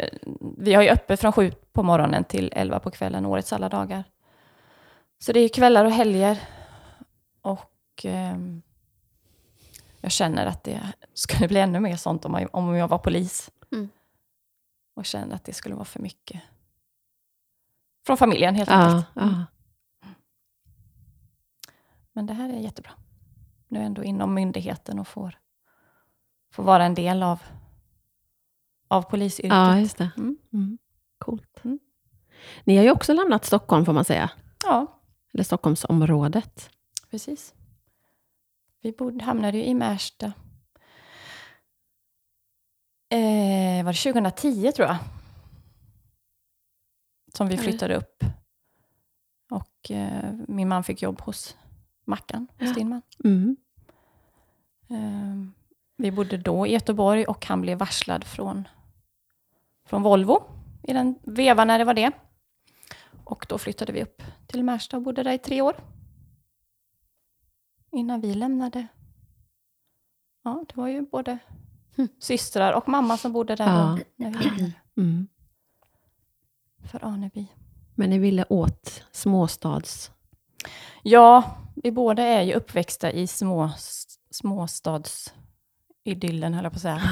Vi 0.58 0.74
har 0.74 0.82
ju 0.82 0.88
öppet 0.88 1.20
från 1.20 1.32
sju 1.32 1.52
på 1.72 1.82
morgonen 1.82 2.24
till 2.24 2.52
elva 2.52 2.80
på 2.80 2.90
kvällen, 2.90 3.26
årets 3.26 3.52
alla 3.52 3.68
dagar. 3.68 4.04
Så 5.18 5.32
det 5.32 5.40
är 5.40 5.48
kvällar 5.48 5.84
och 5.84 5.92
helger. 5.92 6.40
Och 7.42 8.04
ehm, 8.04 8.62
jag 10.00 10.12
känner 10.12 10.46
att 10.46 10.64
det 10.64 10.80
skulle 11.14 11.48
bli 11.48 11.60
ännu 11.60 11.80
mer 11.80 11.96
sånt 11.96 12.24
om, 12.24 12.34
jag, 12.34 12.48
om 12.52 12.76
jag 12.76 12.88
var 12.88 12.98
polis. 12.98 13.50
Mm. 13.72 13.88
Och 14.94 15.04
känner 15.04 15.34
att 15.34 15.44
det 15.44 15.52
skulle 15.52 15.74
vara 15.74 15.84
för 15.84 16.00
mycket. 16.00 16.40
Från 18.06 18.16
familjen 18.16 18.54
helt 18.54 18.70
enkelt. 18.70 19.06
Ja. 19.14 19.44
Men 22.20 22.26
det 22.26 22.34
här 22.34 22.48
är 22.48 22.58
jättebra. 22.58 22.90
Nu 23.68 23.78
är 23.78 23.82
jag 23.82 23.86
ändå 23.86 24.04
inom 24.04 24.34
myndigheten 24.34 24.98
och 24.98 25.08
får, 25.08 25.38
får 26.52 26.62
vara 26.62 26.84
en 26.84 26.94
del 26.94 27.22
av, 27.22 27.42
av 28.88 29.02
polisyrket. 29.02 29.50
ja, 29.52 29.78
just 29.78 29.98
det. 29.98 30.10
Mm. 30.16 30.38
Mm. 30.52 30.78
Coolt. 31.18 31.64
Mm. 31.64 31.78
Ni 32.64 32.76
har 32.76 32.84
ju 32.84 32.90
också 32.90 33.12
lämnat 33.12 33.44
Stockholm, 33.44 33.84
får 33.84 33.92
man 33.92 34.04
säga. 34.04 34.30
Ja, 34.64 35.00
Eller 35.34 35.44
Stockholmsområdet. 35.44 36.70
precis. 37.10 37.54
Vi 38.80 38.92
bodde, 38.92 39.24
hamnade 39.24 39.58
ju 39.58 39.64
i 39.64 39.74
Märsta. 39.74 40.26
Eh, 43.08 43.84
var 43.84 43.92
det 43.92 44.12
2010 44.12 44.72
tror 44.72 44.88
jag? 44.88 44.96
Som 47.34 47.48
vi 47.48 47.56
flyttade 47.56 47.96
upp. 47.96 48.24
Och 49.50 49.90
eh, 49.90 50.32
min 50.48 50.68
man 50.68 50.84
fick 50.84 51.02
jobb 51.02 51.20
hos 51.20 51.56
Mackan, 52.10 52.46
hos 52.60 52.74
din 52.74 52.88
man. 52.88 53.02
Mm. 53.24 53.56
Vi 55.96 56.10
bodde 56.10 56.36
då 56.36 56.66
i 56.66 56.72
Göteborg 56.72 57.24
och 57.26 57.46
han 57.46 57.60
blev 57.60 57.78
varslad 57.78 58.24
från, 58.24 58.68
från 59.86 60.02
Volvo 60.02 60.42
i 60.82 60.92
den 60.92 61.18
vevan 61.22 61.66
när 61.66 61.78
det 61.78 61.84
var 61.84 61.94
det. 61.94 62.12
Och 63.24 63.46
då 63.48 63.58
flyttade 63.58 63.92
vi 63.92 64.02
upp 64.02 64.22
till 64.46 64.64
Märsta 64.64 64.96
och 64.96 65.02
bodde 65.02 65.22
där 65.22 65.32
i 65.32 65.38
tre 65.38 65.62
år. 65.62 65.76
Innan 67.92 68.20
vi 68.20 68.34
lämnade. 68.34 68.86
Ja, 70.42 70.64
det 70.68 70.76
var 70.76 70.88
ju 70.88 71.02
både 71.02 71.38
Hm. 71.96 72.08
systrar 72.18 72.72
och 72.72 72.88
mamma 72.88 73.16
som 73.16 73.32
bodde 73.32 73.56
där 73.56 73.66
Ja. 73.68 73.98
då, 73.98 74.04
när 74.24 74.30
vi 74.30 74.44
lämnade 74.44 74.72
Mm. 74.96 75.28
för 76.90 77.04
Aneby. 77.04 77.46
Men 77.94 78.10
ni 78.10 78.18
ville 78.18 78.44
åt 78.48 79.04
småstads... 79.12 80.10
Ja, 81.02 81.56
vi 81.82 81.90
båda 81.92 82.22
är 82.22 82.42
ju 82.42 82.54
uppväxta 82.54 83.10
i 83.12 83.26
små, 83.26 83.70
småstadsidyllen, 84.30 86.54
höll 86.54 86.64
jag 86.64 86.72
på 86.72 86.76
att 86.76 86.82
säga. 86.82 87.02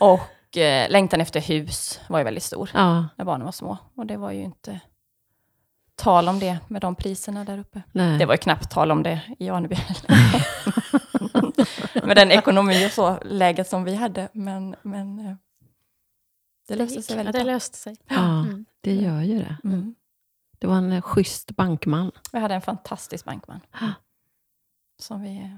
och 0.00 0.56
eh, 0.56 0.90
längtan 0.90 1.20
efter 1.20 1.40
hus 1.40 2.00
var 2.08 2.18
ju 2.18 2.24
väldigt 2.24 2.42
stor 2.42 2.70
Ja, 2.74 3.08
när 3.16 3.24
barnen 3.24 3.44
var 3.44 3.52
små. 3.52 3.78
Och 3.96 4.06
det 4.06 4.16
var 4.16 4.32
ju 4.32 4.42
inte 4.42 4.80
tal 5.94 6.28
om 6.28 6.38
det 6.38 6.58
med 6.68 6.80
de 6.82 6.94
priserna 6.94 7.44
där 7.44 7.58
uppe. 7.58 7.82
nej. 7.92 8.18
Det 8.18 8.26
var 8.26 8.34
ju 8.34 8.38
knappt 8.38 8.70
tal 8.70 8.90
om 8.90 9.02
det 9.02 9.20
i 9.38 9.48
Aneby. 9.48 9.76
med 12.04 12.16
den 12.16 12.30
ekonomi 12.30 12.86
och 12.86 12.90
så, 12.90 13.18
läget 13.24 13.68
som 13.68 13.84
vi 13.84 13.94
hade. 13.94 14.28
Men, 14.32 14.76
men 14.82 15.18
eh, 15.18 15.34
det 16.68 16.74
löste 16.76 17.02
sig 17.02 17.16
Ja, 17.16 17.18
väldigt 17.18 17.32
det 17.34 17.44
bra. 17.44 17.52
löste 17.52 17.76
sig. 17.78 17.96
ja, 18.08 18.40
Mm. 18.40 18.64
det 18.80 18.94
gör 18.94 19.22
ju 19.22 19.38
det. 19.38 19.56
Mm. 19.64 19.94
Det 20.58 20.66
var 20.66 20.76
en 20.76 20.92
eh, 20.92 21.02
schysst 21.02 21.56
bankman. 21.56 22.10
Vi 22.32 22.38
hade 22.38 22.54
en 22.54 22.60
fantastisk 22.60 23.24
bankman. 23.24 23.60
Ja. 23.80 23.86
Som 24.98 25.22
vi 25.22 25.50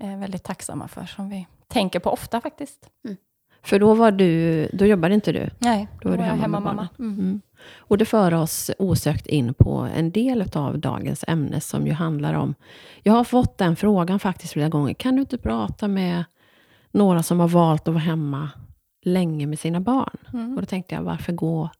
är 0.00 0.16
väldigt 0.16 0.42
tacksamma 0.42 0.88
för. 0.88 1.04
Som 1.04 1.28
vi 1.28 1.46
tänker 1.68 2.00
på 2.00 2.10
ofta 2.10 2.40
faktiskt. 2.40 2.90
För 3.62 3.78
då 3.78 3.94
var 3.94 4.12
du, 4.12 4.68
då 4.72 4.86
jobbade 4.86 5.14
inte 5.14 5.32
du. 5.32 5.50
Nej, 5.58 5.88
Då 6.02 6.08
är 6.08 6.16
du 6.16 6.22
jag 6.22 6.28
hemma 6.28 6.36
med 6.36 6.42
hemmamamma. 6.42 6.88
Mm. 6.98 7.18
Mm. 7.18 7.40
Och 7.76 7.98
det 7.98 8.04
för 8.04 8.34
oss 8.34 8.70
osökt 8.78 9.26
in 9.26 9.54
på 9.54 9.88
en 9.96 10.10
del 10.10 10.50
av 10.54 10.78
dagens 10.78 11.24
ämne 11.28 11.60
som 11.60 11.86
ju 11.86 11.92
handlar 11.92 12.34
om... 12.34 12.54
Jag 13.02 13.12
har 13.12 13.24
fått 13.24 13.58
den 13.58 13.76
frågan 13.76 14.18
faktiskt 14.20 14.52
flera 14.52 14.68
gånger. 14.68 14.94
Kan 14.94 15.14
du 15.14 15.20
inte 15.20 15.38
prata 15.38 15.88
med 15.88 16.24
några 16.90 17.22
som 17.22 17.40
har 17.40 17.48
valt 17.48 17.88
att 17.88 17.94
vara 17.94 18.04
hemma 18.04 18.50
länge 19.02 19.46
med 19.46 19.58
sina 19.58 19.80
barn? 19.80 20.18
Mm. 20.32 20.54
Och 20.54 20.60
då 20.60 20.66
tänkte 20.66 20.94
jag, 20.94 21.02
varför 21.02 21.32
gå 21.32 21.70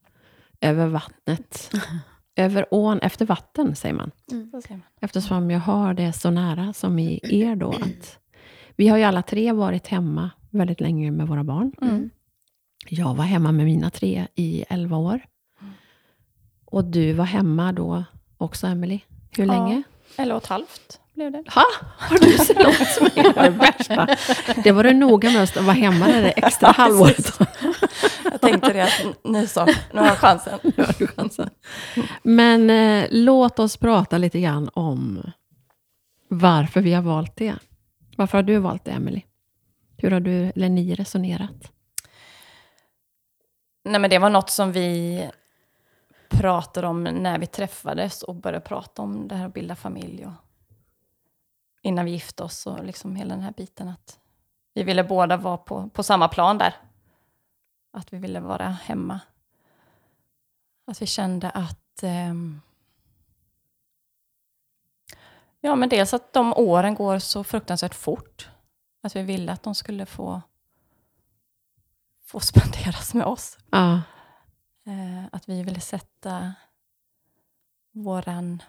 över 0.64 0.86
vattnet? 0.86 1.70
över 2.36 2.66
ån 2.70 2.98
efter 2.98 3.26
vatten, 3.26 3.76
säger 3.76 3.94
man. 3.94 4.10
Man. 4.70 4.82
Eftersom 5.00 5.50
jag 5.50 5.60
har 5.60 5.94
det 5.94 6.12
så 6.12 6.30
nära 6.30 6.72
som 6.72 6.98
i 6.98 7.20
er 7.22 7.56
då. 7.56 7.70
Att 7.70 8.18
vi 8.76 8.88
har 8.88 8.98
ju 8.98 9.04
alla 9.04 9.22
tre 9.22 9.52
varit 9.52 9.86
hemma 9.86 10.30
väldigt 10.50 10.80
länge 10.80 11.10
med 11.10 11.28
våra 11.28 11.44
barn. 11.44 11.72
Mm. 11.82 12.10
Jag 12.88 13.14
var 13.14 13.24
hemma 13.24 13.52
med 13.52 13.64
mina 13.66 13.90
tre 13.90 14.26
i 14.34 14.64
11 14.68 14.96
år. 14.96 15.20
Och 16.64 16.84
du 16.84 17.12
var 17.12 17.24
hemma 17.24 17.72
då 17.72 18.04
också, 18.36 18.66
Emily. 18.66 19.00
Hur 19.36 19.46
Ja. 19.46 19.52
länge? 19.52 19.82
Eller 20.16 20.34
och 20.34 20.42
ett 20.42 20.48
halvt 20.48 21.00
blev 21.14 21.32
det. 21.32 21.42
Ha? 21.54 21.64
Har 21.98 22.18
du 22.18 22.38
så 22.38 22.52
långt 22.62 22.88
som 22.88 23.06
är 23.06 23.42
det 23.42 23.50
värsta. 23.50 24.16
Det 24.64 24.72
var 24.72 24.84
du 24.84 24.92
noga 24.94 25.30
med 25.30 25.42
att 25.42 25.56
vara 25.56 25.72
hemma 25.76 26.06
det 26.06 26.30
extra 26.30 26.68
halvåret. 26.76 27.38
Jag 28.24 28.40
tänkte 28.40 28.72
det 28.72 28.80
att 28.82 29.00
n- 29.04 29.14
ni 29.24 29.46
sa, 29.46 29.64
nu 29.92 30.00
har 30.00 30.06
jag 30.06 30.18
chansen. 30.18 30.58
Nu 30.62 30.84
har 30.84 30.94
du 30.98 31.06
chansen. 31.06 31.50
Men 32.22 32.70
eh, 32.70 33.06
låt 33.10 33.58
oss 33.58 33.76
prata 33.76 34.18
lite 34.18 34.40
grann 34.40 34.70
om 34.74 35.22
varför 36.28 36.80
vi 36.80 36.92
har 36.94 37.02
valt 37.02 37.36
det. 37.36 37.54
Varför 38.16 38.38
har 38.38 38.42
du 38.42 38.58
valt 38.58 38.84
det, 38.84 38.90
Emily? 38.90 39.22
Hur 39.96 40.10
har 40.10 40.20
du, 40.20 40.52
eller 40.56 40.68
ni, 40.68 40.94
resonerat? 40.94 41.72
Nej, 43.84 44.00
men 44.00 44.10
det 44.10 44.18
var 44.18 44.30
något 44.30 44.50
som 44.50 44.72
vi 44.72 45.24
pratade 46.28 46.86
om 46.86 47.04
när 47.04 47.38
vi 47.38 47.46
träffades 47.46 48.22
och 48.22 48.34
började 48.34 48.64
prata 48.66 49.02
om 49.02 49.28
det 49.28 49.34
här 49.34 49.46
att 49.46 49.54
bilda 49.54 49.74
familj. 49.76 50.26
Och 50.26 50.32
innan 51.84 52.04
vi 52.04 52.10
gifte 52.10 52.42
oss 52.42 52.66
och 52.66 52.84
liksom 52.84 53.16
hela 53.16 53.34
den 53.34 53.44
här 53.44 53.52
biten. 53.52 53.88
att 53.88 54.18
Vi 54.74 54.82
ville 54.82 55.04
båda 55.04 55.36
vara 55.36 55.56
på, 55.56 55.88
på 55.88 56.02
samma 56.02 56.28
plan 56.28 56.58
där. 56.58 56.74
Att 57.90 58.12
vi 58.12 58.18
ville 58.18 58.40
vara 58.40 58.68
hemma. 58.68 59.20
Att 60.86 61.02
vi 61.02 61.06
kände 61.06 61.50
att... 61.50 62.02
ehm, 62.02 62.60
ja, 65.60 65.76
men 65.76 65.88
dels 65.88 66.14
att 66.14 66.32
de 66.32 66.52
åren 66.52 66.94
går 66.94 67.18
så 67.18 67.44
fruktansvärt 67.44 67.94
fort. 67.94 68.48
Att 69.02 69.16
vi 69.16 69.22
ville 69.22 69.52
att 69.52 69.62
de 69.62 69.74
skulle 69.74 70.06
få, 70.06 70.42
få 72.24 72.40
spenderas 72.50 73.14
med 73.14 73.26
oss. 73.26 73.58
Ja, 73.70 74.00
Eh, 74.86 75.24
att 75.32 75.48
vi 75.48 75.62
ville 75.62 75.80
sätta 75.80 76.54
våran... 77.92 78.62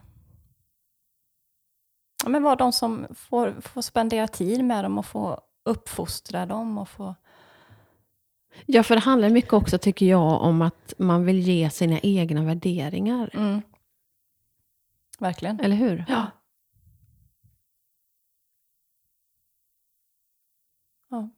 Ja, 2.26 2.30
men 2.30 2.44
vara 2.44 2.56
de 2.56 2.72
som 2.74 3.08
får, 3.16 3.56
får 3.62 3.82
spendera 3.82 4.28
tid 4.28 4.64
med 4.66 4.86
dem 4.86 4.98
och 4.98 5.06
få 5.06 5.42
uppfostra 5.66 6.46
dem 6.46 6.78
och 6.78 6.90
få... 6.90 7.16
Ja, 8.66 8.84
för 8.84 8.96
det 8.96 9.02
handlar 9.02 9.30
mycket 9.30 9.54
också, 9.54 9.78
tycker 9.78 10.06
jag, 10.06 10.42
om 10.42 10.62
att 10.62 10.94
man 10.98 11.26
vill 11.26 11.40
ge 11.40 11.70
sina 11.70 12.00
egna 12.00 12.44
värderingar. 12.44 13.30
Mm, 13.34 13.62
Verkligen. 15.20 15.60
Eller 15.60 15.76
hur? 15.76 16.06
Ja. 16.08 16.28
Ja. 21.10 21.30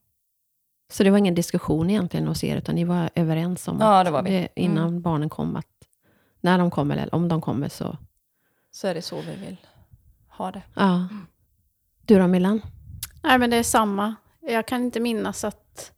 Så 0.91 1.04
det 1.04 1.10
var 1.12 1.17
ingen 1.17 1.36
diskussion 1.36 1.89
egentligen 1.89 2.28
hos 2.28 2.43
er, 2.43 2.58
utan 2.58 2.76
ni 2.76 2.84
var 2.84 3.10
överens 3.15 3.67
om 3.67 3.78
Ja, 3.80 4.00
att 4.00 4.06
det 4.06 4.12
var 4.12 4.23
vi. 4.23 4.47
innan 4.56 4.88
Mm. 4.88 5.02
barnen 5.02 5.30
kom, 5.30 5.56
att 5.56 5.67
när 6.41 6.58
de 6.58 6.71
kommer, 6.71 6.97
eller 6.97 7.15
om 7.15 7.28
de 7.28 7.41
kommer 7.41 7.69
så... 7.69 7.97
Så 8.71 8.88
är 8.88 8.93
det 8.93 9.02
så 9.02 9.21
vi 9.21 9.36
vill 9.36 9.58
ha 10.38 10.52
det. 10.52 10.62
Ja. 10.73 11.08
Du 12.06 12.19
då 12.19 12.28
Millan? 12.28 12.62
Nej, 13.23 13.38
men 13.39 13.50
det 13.50 13.56
är 13.58 13.63
samma. 13.63 14.15
Jag 14.41 14.67
kan 14.67 14.84
inte 14.84 15.00
minnas 15.00 15.43
att 15.43 15.91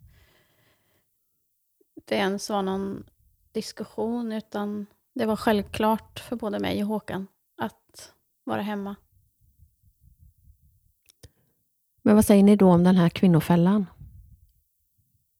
det 2.05 2.15
ens 2.15 2.49
var 2.49 2.61
någon 2.61 3.03
diskussion, 3.51 4.31
utan 4.31 4.85
det 5.15 5.25
var 5.25 5.35
självklart 5.35 6.19
för 6.19 6.35
både 6.35 6.59
mig 6.59 6.81
och 6.83 6.87
Håkan 6.89 7.27
att 7.57 8.13
vara 8.43 8.61
hemma. 8.61 8.95
Men 12.01 12.15
vad 12.15 12.25
säger 12.25 12.43
ni 12.43 12.55
då 12.55 12.71
om 12.71 12.83
den 12.83 12.95
här 12.95 13.09
kvinnofällan? 13.09 13.85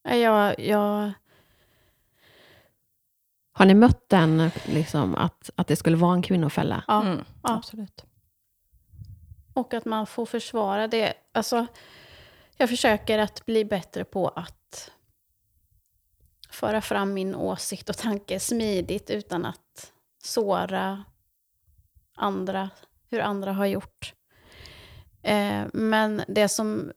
Nej, 0.06 0.20
Jag, 0.22 0.60
jag, 0.60 1.12
Har 3.52 3.66
ni 3.66 3.74
mött 3.74 4.10
den, 4.10 4.52
liksom, 4.68 5.16
att, 5.16 5.50
att 5.56 5.68
det 5.68 5.76
skulle 5.76 5.98
vara 5.98 6.14
en 6.14 6.22
kvinnofälla? 6.22 6.84
ja, 6.88 7.02
Mm, 7.02 7.18
ja. 7.44 7.56
Absolut. 7.58 8.06
Och 9.54 9.74
att 9.74 9.86
man 9.86 10.08
får 10.08 10.26
försvara 10.26 10.88
det. 10.88 11.14
Alltså, 11.32 11.68
jag 12.58 12.70
försöker 12.70 13.20
att 13.20 13.46
bli 13.46 13.66
bättre 13.66 14.04
på 14.04 14.28
att 14.28 14.92
föra 16.50 16.82
fram 16.82 17.14
min 17.14 17.36
åsikt 17.36 17.90
och 17.90 17.98
tanke 17.98 18.40
smidigt 18.40 19.10
utan 19.10 19.46
att 19.46 19.94
såra 20.24 21.04
andra, 22.16 22.70
hur 23.10 23.20
andra 23.20 23.54
har 23.54 23.66
gjort. 23.66 24.14
Eh, 25.22 25.66
men 25.74 26.24
det 26.28 26.50
som... 26.50 26.92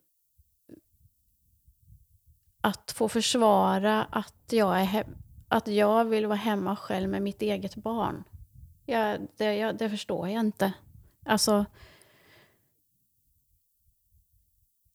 Att 2.60 2.92
få 2.92 3.08
försvara 3.08 4.04
att 4.04 4.44
jag, 4.50 4.80
är 4.80 5.06
att 5.48 5.68
jag 5.68 6.04
vill 6.04 6.26
vara 6.26 6.36
hemma 6.36 6.76
själv 6.76 7.08
med 7.08 7.22
mitt 7.22 7.42
eget 7.42 7.74
barn. 7.74 8.24
Jag, 8.86 9.20
det, 9.36 9.54
jag, 9.54 9.78
det 9.78 9.90
förstår 9.90 10.28
jag 10.28 10.40
inte. 10.40 10.72
Alltså... 11.26 11.64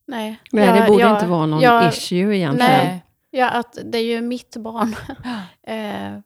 Nej. 0.08 0.39
Nej, 0.52 0.65
jag- 0.65 0.76
det 0.82 0.88
borde 0.88 1.02
jag- 1.04 1.15
inte 1.15 1.26
vara 1.28 1.46
någon 1.46 1.62
jag- 1.62 1.89
issue 1.89 2.38
egentligen. 2.38 2.72
Nej. 2.86 3.04
Ja, 3.30 3.50
att 3.50 3.78
det 3.84 3.98
är 3.98 4.04
ju 4.04 4.22
mitt 4.22 4.56
barn. 4.58 4.96
eh, 5.63 6.20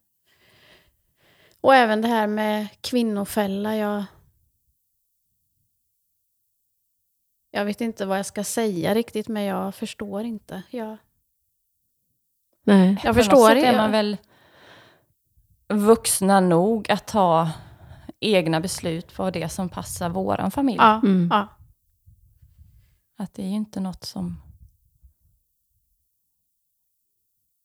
och 1.61 1.75
även 1.75 2.01
det 2.01 2.07
här 2.07 2.27
med 2.27 2.67
kvinnofälla. 2.81 3.75
Jag, 3.75 4.03
jag 7.51 7.65
vet 7.65 7.81
inte 7.81 8.05
vad 8.05 8.19
jag 8.19 8.25
ska 8.25 8.43
säga 8.43 8.93
riktigt, 8.95 9.27
men 9.27 9.43
jag 9.43 9.75
förstår 9.75 10.23
inte. 10.23 10.63
Jag, 10.69 10.97
Nej. 12.63 13.01
jag 13.03 13.15
förstår 13.15 13.51
inte. 13.51 13.67
är 13.67 13.77
man 13.77 13.91
väl 13.91 14.17
vuxna 15.67 16.39
nog 16.39 16.91
att 16.91 17.07
ta 17.07 17.49
egna 18.19 18.59
beslut 18.61 19.15
på 19.15 19.29
det 19.29 19.49
som 19.49 19.69
passar 19.69 20.09
våran 20.09 20.51
familj. 20.51 20.77
Ja, 20.79 20.95
Mm. 21.03 21.29
ja. 21.31 21.47
Att 23.21 23.33
det 23.33 23.41
är 23.43 23.47
ju 23.47 23.55
inte 23.55 23.79
något 23.79 24.03
som... 24.03 24.41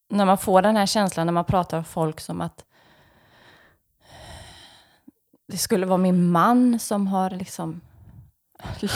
När 0.09 0.27
man 0.27 0.39
får 0.39 0.63
den 0.63 0.77
här 0.77 0.87
känslan 0.87 1.27
när 1.27 1.33
man 1.33 1.45
pratar 1.45 1.79
om 1.79 1.85
folk 1.85 2.21
som 2.21 2.41
att 2.41 2.65
det 5.47 5.59
skulle 5.59 5.87
vara 5.87 5.99
min 5.99 6.31
man 6.31 6.79
som 6.79 7.07
har 7.07 7.31
liksom 7.31 7.81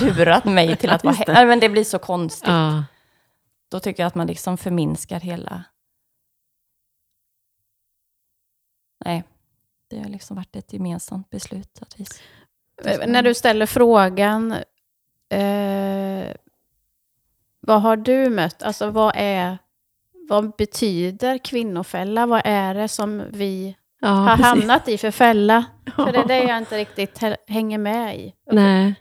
lurat 0.01 0.45
mig 0.45 0.77
till 0.81 0.91
att 0.91 1.05
vara 1.05 1.15
hemma. 1.15 1.45
Men 1.45 1.61
det 1.61 1.69
blir 1.69 1.85
så 1.85 1.99
konstigt. 1.99 2.49
Ja. 2.49 2.85
Då 3.69 3.81
tycker 3.81 4.03
jag 4.03 4.07
att 4.07 4.15
man 4.15 4.27
liksom 4.27 4.59
förminskar 4.59 5.21
hela... 5.21 5.65
Nej, 9.05 9.25
det 9.89 10.01
har 10.01 10.09
liksom 10.09 10.37
varit 10.37 10.57
ett 10.57 10.73
gemensamt 10.73 11.31
beslut. 11.31 11.79
Att 11.83 12.01
vi... 12.01 12.07
Eh, 12.85 13.09
När 13.09 13.23
du 13.23 13.35
ställer 13.35 13.67
frågan, 13.67 14.53
eh, 15.29 16.00
vad 17.61 17.83
har 17.83 17.97
du 17.97 18.31
mött? 18.31 18.63
Alltså 18.63 18.91
vad 18.91 19.13
är, 19.17 19.59
vad 20.29 20.53
betyder 20.59 21.39
kvinnofälla? 21.39 22.27
Vad 22.27 22.43
är 22.45 22.75
det 22.75 22.89
som 22.89 23.23
vi 23.33 23.77
Ja, 24.01 24.09
har 24.09 24.29
precis. 24.37 24.47
hamnat 24.47 24.89
i 24.89 24.99
för 24.99 25.11
fälla? 25.11 25.65
För 25.97 26.13
det 26.13 26.19
är 26.19 26.29
det 26.29 26.43
jag 26.43 26.59
inte 26.59 26.79
riktigt 26.79 27.19
hä- 27.19 27.37
hänger 27.47 27.79
med 27.79 28.17
i. 28.19 28.35
Nej. 28.53 28.95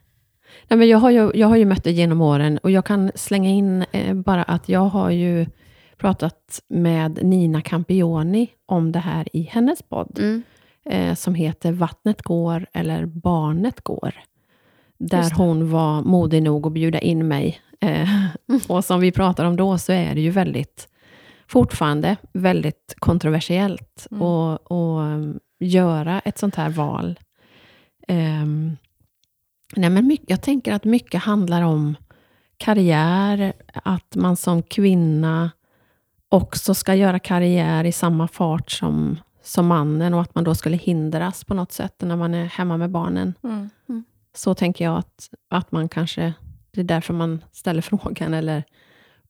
Nej 0.68 0.78
men 0.80 0.88
jag, 0.88 0.98
har 0.98 1.10
ju, 1.10 1.32
jag 1.36 1.48
har 1.48 1.56
ju 1.56 1.66
mött 1.66 1.84
det 1.84 1.92
genom 1.92 2.22
åren 2.22 2.58
och 2.58 2.72
jag 2.72 2.86
kan 2.86 3.12
slänga 3.16 3.50
in 3.50 3.86
eh, 3.92 4.14
bara 4.14 4.44
att 4.44 4.70
jag 4.70 4.80
har 4.86 5.10
ju 5.10 5.46
pratat 5.98 6.62
med 6.70 7.20
Nina 7.24 7.62
Campioni 7.62 8.48
om 8.66 8.92
det 8.92 9.00
här 9.00 9.28
i 9.36 9.42
hennes 9.42 9.82
podd, 9.84 10.20
Mm. 10.20 10.44
eh, 10.86 11.16
som 11.16 11.36
heter 11.36 11.72
Vattnet 11.72 12.22
går 12.22 12.66
eller 12.74 13.06
Barnet 13.06 13.82
går. 13.82 14.14
Där 14.98 15.32
hon 15.38 15.72
var 15.72 16.02
modig 16.02 16.44
nog 16.44 16.68
att 16.68 16.74
bjuda 16.74 17.00
in 17.00 17.28
mig. 17.28 17.62
Eh, 17.80 18.10
och 18.68 18.86
som 18.86 19.00
vi 19.00 19.12
pratade 19.12 19.50
om 19.50 19.56
då 19.56 19.78
så 19.78 19.92
är 19.92 20.16
det 20.16 20.22
ju 20.22 20.30
väldigt, 20.30 20.88
fortfarande 21.48 22.18
väldigt 22.34 22.96
kontroversiellt 23.00 24.08
Mm. 24.12 24.24
att 24.24 24.62
att, 24.62 24.72
um, 24.72 25.40
göra 25.60 26.20
ett 26.20 26.38
sånt 26.38 26.56
här 26.56 26.70
val. 26.70 27.20
Ehm, 28.08 28.78
nej 29.76 29.90
men 29.90 30.08
mycket, 30.08 30.30
jag 30.30 30.42
tänker 30.42 30.74
att 30.74 30.84
mycket 30.84 31.24
handlar 31.24 31.62
om 31.62 31.96
karriär, 32.58 33.54
att 33.74 34.16
man 34.16 34.36
som 34.36 34.64
kvinna 34.64 35.52
också 36.30 36.74
ska 36.74 36.96
göra 36.96 37.20
karriär 37.20 37.84
i 37.84 37.92
samma 37.92 38.28
fart 38.28 38.72
som, 38.72 39.20
som 39.44 39.68
mannen 39.68 40.14
och 40.14 40.22
att 40.22 40.36
man 40.36 40.44
då 40.44 40.56
skulle 40.56 40.78
hindras 40.78 41.44
på 41.44 41.54
något 41.54 41.72
sätt 41.72 41.96
när 42.02 42.16
man 42.16 42.34
är 42.34 42.46
hemma 42.46 42.78
med 42.78 42.90
barnen. 42.90 43.34
Mm. 43.44 43.70
Så 44.36 44.54
tänker 44.56 44.86
jag 44.86 44.98
att, 44.98 45.30
att 45.50 45.72
man 45.72 45.90
kanske, 45.90 46.34
det 46.72 46.80
är 46.82 46.86
därför 46.86 47.14
man 47.14 47.44
ställer 47.52 47.82
frågan 47.92 48.34
eller 48.34 48.64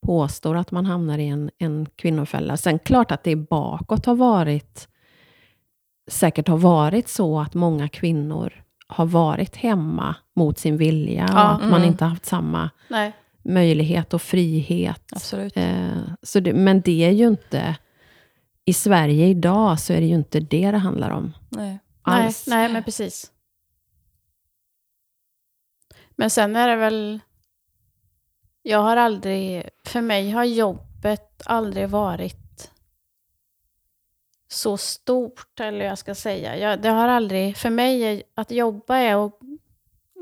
påstår 0.02 0.56
att 0.58 0.72
man 0.72 0.86
hamnar 0.86 1.18
i 1.18 1.28
en, 1.28 1.52
en 1.58 1.86
kvinnofälla. 1.96 2.58
Sen 2.58 2.80
klart 2.80 3.12
att 3.12 3.24
det 3.24 3.36
bakåt 3.36 4.06
har 4.06 4.16
varit, 4.16 4.88
säkert 6.12 6.48
har 6.48 6.58
varit 6.58 7.08
så 7.10 7.40
att 7.40 7.54
många 7.54 7.90
kvinnor 7.90 8.64
har 8.88 9.06
varit 9.06 9.56
hemma 9.56 10.16
mot 10.36 10.58
sin 10.60 10.78
vilja 10.78 11.26
Ja. 11.30 11.34
och 11.50 11.56
att 11.56 11.62
man 11.70 11.74
Mm. 11.82 11.84
inte 11.84 12.04
har 12.04 12.10
haft 12.10 12.26
samma 12.26 12.70
Nej. 12.88 13.12
möjlighet 13.44 14.14
och 14.14 14.22
frihet. 14.22 15.04
Absolut. 15.12 15.58
Eh, 15.58 15.98
så 16.22 16.40
det, 16.40 16.54
men 16.54 16.82
det 16.82 17.06
är 17.06 17.12
ju 17.12 17.28
inte, 17.28 17.76
i 18.66 18.74
Sverige 18.74 19.28
idag 19.28 19.80
så 19.80 19.94
är 19.94 20.02
det 20.02 20.08
ju 20.08 20.16
inte 20.16 20.40
det 20.40 20.72
det 20.72 20.78
handlar 20.78 21.10
om 21.10 21.34
Nej. 21.50 21.80
Nej, 22.08 22.32
nej, 22.48 22.74
men 22.74 22.84
precis. 22.84 23.32
Men 26.16 26.30
sen 26.30 26.56
är 26.56 26.68
det 26.68 26.76
väl... 26.76 27.20
Jag 28.70 28.80
har 28.80 28.98
aldrig... 28.98 29.70
För 29.86 30.02
mig 30.02 30.32
har 30.32 30.44
jobbet 30.44 31.42
aldrig 31.46 31.90
varit 31.90 32.72
så 34.48 34.78
stort, 34.78 35.60
eller 35.60 35.86
jag 35.86 35.98
ska 35.98 36.16
säga. 36.16 36.58
Jag, 36.58 36.82
det 36.82 36.90
har 36.90 37.08
aldrig... 37.08 37.58
För 37.58 37.70
mig, 37.70 38.04
är, 38.04 38.24
att 38.36 38.52
jobba 38.52 38.98
är 38.98 39.26
att 39.26 39.42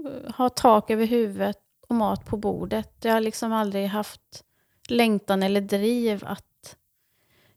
eh, 0.06 0.36
ha 0.36 0.50
tak 0.50 0.90
över 0.90 1.06
huvudet 1.06 1.60
och 1.88 1.96
mat 1.96 2.26
på 2.26 2.38
bordet. 2.38 2.94
Jag 3.02 3.14
har 3.14 3.22
liksom 3.22 3.54
aldrig 3.54 3.88
haft 3.88 4.44
längtan 4.90 5.44
eller 5.44 5.62
driv 5.62 6.24
att 6.26 6.76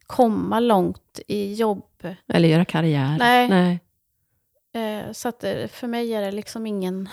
komma 0.06 0.60
långt 0.60 1.20
i 1.26 1.54
jobb. 1.54 2.06
Eller 2.26 2.48
göra 2.48 2.64
karriär. 2.64 3.16
Nej. 3.18 3.48
Nej. 3.48 3.80
Eh, 4.72 5.12
så 5.12 5.28
att 5.28 5.40
det, 5.40 5.72
för 5.72 5.86
mig 5.86 6.14
är 6.14 6.20
det 6.20 6.32
liksom 6.32 6.66
ingen... 6.66 7.08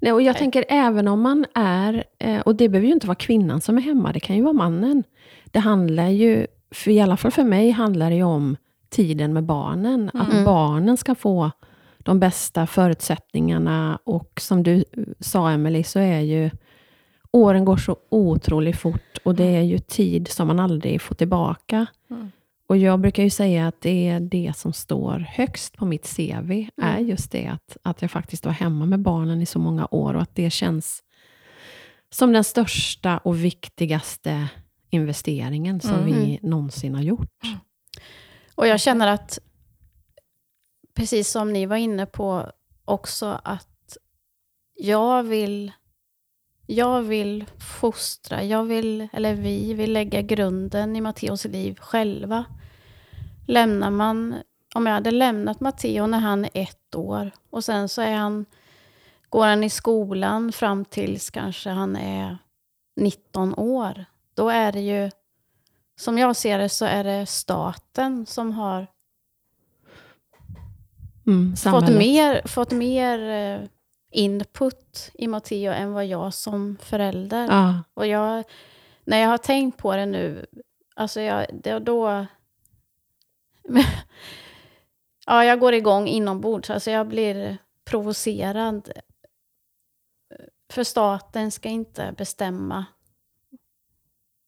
Nej, 0.00 0.12
och 0.12 0.22
jag 0.22 0.32
Nej. 0.32 0.38
tänker 0.38 0.64
även 0.68 1.08
om 1.08 1.20
man 1.20 1.46
är, 1.54 2.04
eh, 2.18 2.40
och 2.40 2.54
det 2.56 2.68
behöver 2.68 2.86
ju 2.86 2.92
inte 2.94 3.06
vara 3.06 3.14
kvinnan 3.14 3.60
som 3.60 3.78
är 3.78 3.82
hemma, 3.82 4.12
det 4.12 4.20
kan 4.20 4.36
ju 4.36 4.42
vara 4.42 4.52
mannen. 4.52 5.04
Det 5.44 5.58
handlar 5.58 6.08
ju, 6.08 6.46
för 6.70 6.90
i 6.90 7.00
alla 7.00 7.16
fall 7.16 7.30
för 7.30 7.44
mig, 7.44 7.70
handlar 7.70 8.10
det 8.10 8.16
ju 8.16 8.22
om 8.22 8.56
tiden 8.90 9.32
med 9.32 9.44
barnen. 9.44 10.10
Att 10.14 10.32
Mm. 10.32 10.44
barnen 10.44 10.96
ska 10.96 11.14
få 11.14 11.50
de 11.98 12.20
bästa 12.20 12.66
förutsättningarna. 12.66 13.98
Och 14.04 14.32
som 14.40 14.62
du 14.62 14.84
sa, 15.20 15.50
Emily 15.50 15.84
så 15.84 15.98
är 15.98 16.20
ju 16.20 16.50
åren 17.30 17.64
går 17.64 17.76
så 17.76 17.96
otroligt 18.08 18.76
fort 18.76 19.18
och 19.24 19.34
det 19.34 19.56
är 19.56 19.62
ju 19.62 19.78
tid 19.78 20.28
som 20.28 20.46
man 20.46 20.60
aldrig 20.60 21.00
får 21.02 21.14
tillbaka. 21.14 21.86
Mm. 22.10 22.30
Och 22.68 22.76
jag 22.76 23.00
brukar 23.00 23.22
ju 23.22 23.30
säga 23.30 23.68
att 23.68 23.80
det 23.80 24.08
är 24.08 24.20
det 24.20 24.52
som 24.56 24.72
står 24.72 25.18
högst 25.18 25.76
på 25.76 25.84
mitt 25.86 26.16
CV, 26.16 26.68
är 26.76 26.98
just 26.98 27.32
det 27.32 27.46
att, 27.46 27.76
att 27.82 28.02
jag 28.02 28.10
faktiskt 28.10 28.44
var 28.44 28.52
hemma 28.52 28.86
med 28.86 29.00
barnen 29.00 29.42
i 29.42 29.46
så 29.46 29.58
många 29.58 29.88
år 29.90 30.14
och 30.14 30.22
att 30.22 30.34
det 30.34 30.50
känns 30.50 31.02
som 32.10 32.32
den 32.32 32.44
största 32.44 33.18
och 33.18 33.44
viktigaste 33.44 34.48
investeringen 34.90 35.80
som 35.80 35.94
Mm. 35.94 36.04
vi 36.04 36.38
någonsin 36.42 36.94
har 36.94 37.02
gjort. 37.02 37.42
Och 38.54 38.66
jag 38.66 38.80
känner 38.80 39.06
att 39.06 39.38
precis 40.94 41.30
som 41.30 41.52
ni 41.52 41.66
var 41.66 41.76
inne 41.76 42.06
på 42.06 42.52
också, 42.84 43.40
att 43.44 43.96
jag 44.74 45.22
vill, 45.22 45.72
jag 46.70 47.02
vill 47.02 47.44
fostra, 47.80 48.44
jag 48.44 48.64
vill, 48.64 49.08
eller 49.12 49.34
vi 49.34 49.74
vill 49.74 49.92
lägga 49.92 50.22
grunden 50.22 50.96
i 50.96 51.00
Matteos 51.00 51.44
liv 51.44 51.78
själva. 51.80 52.44
Lämnar 53.46 53.90
man, 53.90 54.34
om 54.74 54.86
jag 54.86 54.94
hade 54.94 55.10
lämnat 55.10 55.60
Matteo 55.60 56.06
när 56.06 56.18
han 56.18 56.44
är 56.44 56.50
ett 56.52 56.94
år 56.94 57.30
och 57.50 57.64
sen 57.64 57.88
så 57.88 58.02
är 58.02 58.14
han, 58.14 58.46
går 59.28 59.46
han 59.46 59.64
i 59.64 59.70
skolan 59.70 60.52
fram 60.52 60.84
tills 60.84 61.30
kanske 61.30 61.70
han 61.70 61.96
är 61.96 62.38
19 62.96 63.54
år, 63.54 64.04
då 64.34 64.48
är 64.48 64.72
det 64.72 64.80
ju, 64.80 65.10
som 65.96 66.18
jag 66.18 66.36
ser 66.36 66.58
det, 66.58 66.68
så 66.68 66.84
är 66.84 67.04
det 67.04 67.26
staten 67.26 68.26
som 68.26 68.52
har 68.52 68.86
Mm, 71.26 71.56
fått 71.56 71.88
mer, 71.88 72.42
fått 72.48 72.70
mer 72.70 73.18
eh, 73.30 73.68
input 74.10 75.10
i 75.14 75.26
Matteo 75.28 75.72
än 75.72 75.92
vad 75.92 76.06
jag 76.06 76.34
som 76.34 76.76
förälder. 76.82 77.46
Ja, 77.46 77.82
Och 77.94 78.06
jag, 78.06 78.44
när 79.04 79.18
jag 79.18 79.28
har 79.28 79.38
tänkt 79.38 79.78
på 79.78 79.96
det 79.96 80.06
nu, 80.06 80.46
alltså 80.94 81.20
jag, 81.20 81.46
det, 81.52 81.78
då... 81.78 82.26
ja, 85.26 85.44
jag 85.44 85.60
går 85.60 85.74
igång 85.74 86.08
inombords. 86.08 86.70
Alltså 86.70 86.90
jag 86.90 87.08
blir 87.08 87.58
provocerad. 87.84 88.92
För 90.70 90.84
staten 90.84 91.50
ska 91.50 91.68
inte 91.68 92.14
bestämma. 92.16 92.84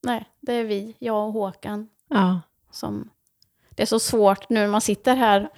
Nej, 0.03 0.29
det 0.41 0.53
är 0.53 0.65
vi, 0.65 0.97
jag 0.99 1.27
och 1.27 1.33
Håkan, 1.33 1.89
ja. 2.09 2.41
som... 2.71 3.11
Det 3.71 3.83
är 3.83 3.87
så 3.87 3.99
svårt 3.99 4.49
nu 4.49 4.61
när 4.61 4.69
man 4.69 4.81
sitter 4.81 5.17
här 5.17 5.51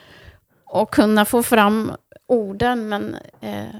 och 0.64 0.94
kunna 0.94 1.24
få 1.24 1.42
fram 1.42 1.92
orden, 2.26 2.88
men... 2.88 3.16
Eh, 3.40 3.76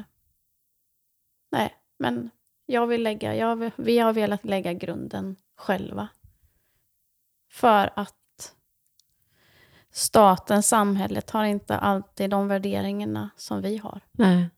nej, 1.52 1.74
men 1.98 2.30
jag 2.66 2.86
vill 2.86 3.02
lägga, 3.02 3.36
jag, 3.36 3.70
vi 3.76 3.98
har 3.98 4.12
velat 4.12 4.44
lägga 4.44 4.72
grunden 4.72 5.36
själva. 5.56 6.08
För 7.50 7.90
att 7.96 8.54
staten, 9.90 10.62
samhället 10.62 11.30
har 11.30 11.44
inte 11.44 11.78
alltid 11.78 12.30
de 12.30 12.48
värderingarna 12.48 13.30
som 13.36 13.62
vi 13.62 13.76
har. 13.76 14.00
Nej. 14.12 14.50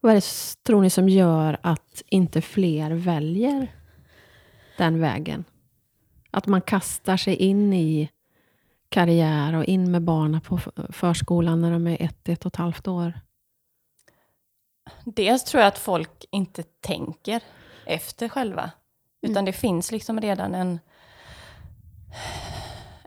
Vad 0.00 0.12
är 0.12 0.16
det, 0.16 0.62
tror 0.62 0.82
ni, 0.82 0.90
som 0.90 1.08
gör 1.08 1.58
att 1.62 2.02
inte 2.06 2.42
fler 2.42 2.90
väljer 2.90 3.72
den 4.78 5.00
vägen? 5.00 5.44
Att 6.30 6.46
man 6.46 6.60
kastar 6.60 7.16
sig 7.16 7.36
in 7.36 7.72
i 7.72 8.10
karriär 8.88 9.54
och 9.54 9.64
in 9.64 9.90
med 9.90 10.02
barnen 10.02 10.40
på 10.40 10.58
förskolan 10.90 11.60
när 11.60 11.70
de 11.70 11.86
är 11.86 12.02
ett, 12.02 12.28
ett 12.28 12.46
och 12.46 12.52
ett 12.52 12.56
halvt 12.56 12.88
år. 12.88 13.20
Dels 15.04 15.44
tror 15.44 15.60
jag 15.60 15.68
att 15.68 15.78
folk 15.78 16.24
inte 16.30 16.62
tänker 16.62 17.42
efter 17.86 18.28
själva. 18.28 18.70
Utan 19.22 19.32
Mm. 19.36 19.44
det 19.44 19.52
finns 19.52 19.92
liksom 19.92 20.20
redan 20.20 20.54
en, 20.54 20.80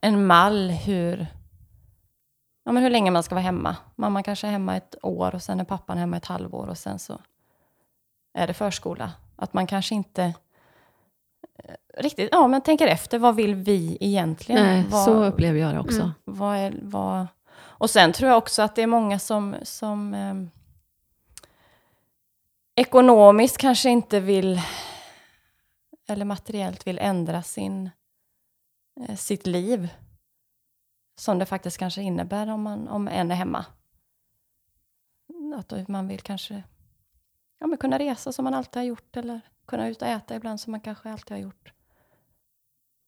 en 0.02 0.26
mall 0.26 0.70
hur, 0.70 1.28
ja, 2.64 2.72
men 2.72 2.84
hur 2.84 2.90
länge 2.90 3.12
man 3.12 3.24
ska 3.24 3.36
vara 3.36 3.44
hemma. 3.44 3.76
Mamman 3.96 4.24
kanske 4.24 4.48
är 4.48 4.52
hemma 4.52 4.78
ett 4.78 4.96
år 5.02 5.36
och 5.36 5.42
sen 5.42 5.60
är 5.60 5.64
pappan 5.64 5.98
hemma 5.98 6.18
ett 6.18 6.26
halvår 6.26 6.68
och 6.68 6.78
sen 6.78 7.00
så 7.00 7.20
är 8.34 8.48
det 8.48 8.54
förskola. 8.54 9.12
Att 9.36 9.54
man 9.54 9.68
kanske 9.68 9.96
inte 9.96 10.24
eh, 11.64 11.76
riktigt 11.98 12.30
ja, 12.32 12.48
men 12.48 12.62
tänker 12.62 12.88
efter. 12.88 13.20
Vad 13.20 13.36
vill 13.36 13.56
vi 13.56 13.98
egentligen? 14.00 14.64
Nej, 14.66 14.86
vad, 14.90 15.06
så 15.06 15.24
upplever 15.24 15.60
jag 15.60 15.74
det 15.74 15.80
också. 15.80 16.02
Mm. 16.02 16.12
vad 16.24 16.58
är, 16.58 16.74
vad... 16.82 17.28
Och 17.58 17.90
sen 17.90 18.14
tror 18.14 18.30
jag 18.30 18.38
också 18.38 18.62
att 18.62 18.76
det 18.76 18.82
är 18.82 18.88
många 18.88 19.20
som, 19.20 19.56
som 19.64 20.14
ehm, 20.14 20.50
ekonomiskt 22.78 23.58
kanske 23.58 23.90
inte 23.90 24.20
vill, 24.20 24.62
eller 26.08 26.26
materiellt 26.26 26.88
vill 26.88 27.00
ändra 27.00 27.44
sin, 27.44 27.90
eh, 29.00 29.16
sitt 29.16 29.48
liv. 29.48 29.90
Som 31.20 31.40
det 31.40 31.46
faktiskt 31.46 31.78
kanske 31.78 32.02
innebär 32.02 32.48
om, 32.48 32.62
man, 32.62 32.88
om 32.88 33.08
en 33.08 33.32
är 33.32 33.36
hemma. 33.36 33.66
Att 35.56 35.88
man 35.88 36.08
vill 36.08 36.22
kanske 36.22 36.64
ja, 37.60 37.68
men 37.68 37.78
kunna 37.78 38.00
resa 38.00 38.32
som 38.32 38.44
man 38.44 38.54
alltid 38.54 38.76
har 38.76 38.84
gjort, 38.84 39.18
eller 39.18 39.42
kunna 39.66 39.88
ut 39.88 40.02
och 40.02 40.08
äta 40.08 40.36
ibland 40.36 40.60
som 40.60 40.72
man 40.72 40.82
kanske 40.82 41.12
alltid 41.12 41.32
har 41.32 41.38
gjort. 41.38 41.74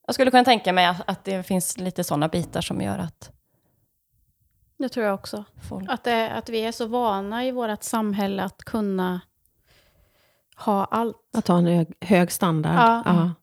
Jag 0.06 0.14
skulle 0.14 0.30
kunna 0.30 0.44
tänka 0.44 0.72
mig 0.72 0.86
att, 0.86 1.08
att 1.08 1.24
det 1.24 1.42
finns 1.42 1.78
lite 1.78 2.04
sådana 2.04 2.28
bitar 2.28 2.60
som 2.60 2.80
gör 2.80 2.98
att 2.98 3.30
Det 4.78 4.88
tror 4.88 5.06
jag 5.06 5.14
också. 5.14 5.44
folk... 5.68 5.90
Att, 5.90 6.04
det, 6.04 6.30
att 6.30 6.48
vi 6.48 6.60
är 6.60 6.72
så 6.72 6.86
vana 6.86 7.44
i 7.44 7.50
vårt 7.50 7.82
samhälle 7.82 8.42
att 8.42 8.64
kunna 8.64 9.20
ha 10.60 10.84
allt. 10.84 11.16
Att 11.36 11.48
ha 11.48 11.58
en 11.58 11.66
hög, 11.66 11.92
hög 12.00 12.32
standard. 12.32 12.74
Ja. 12.74 13.02
Ja. 13.04 13.34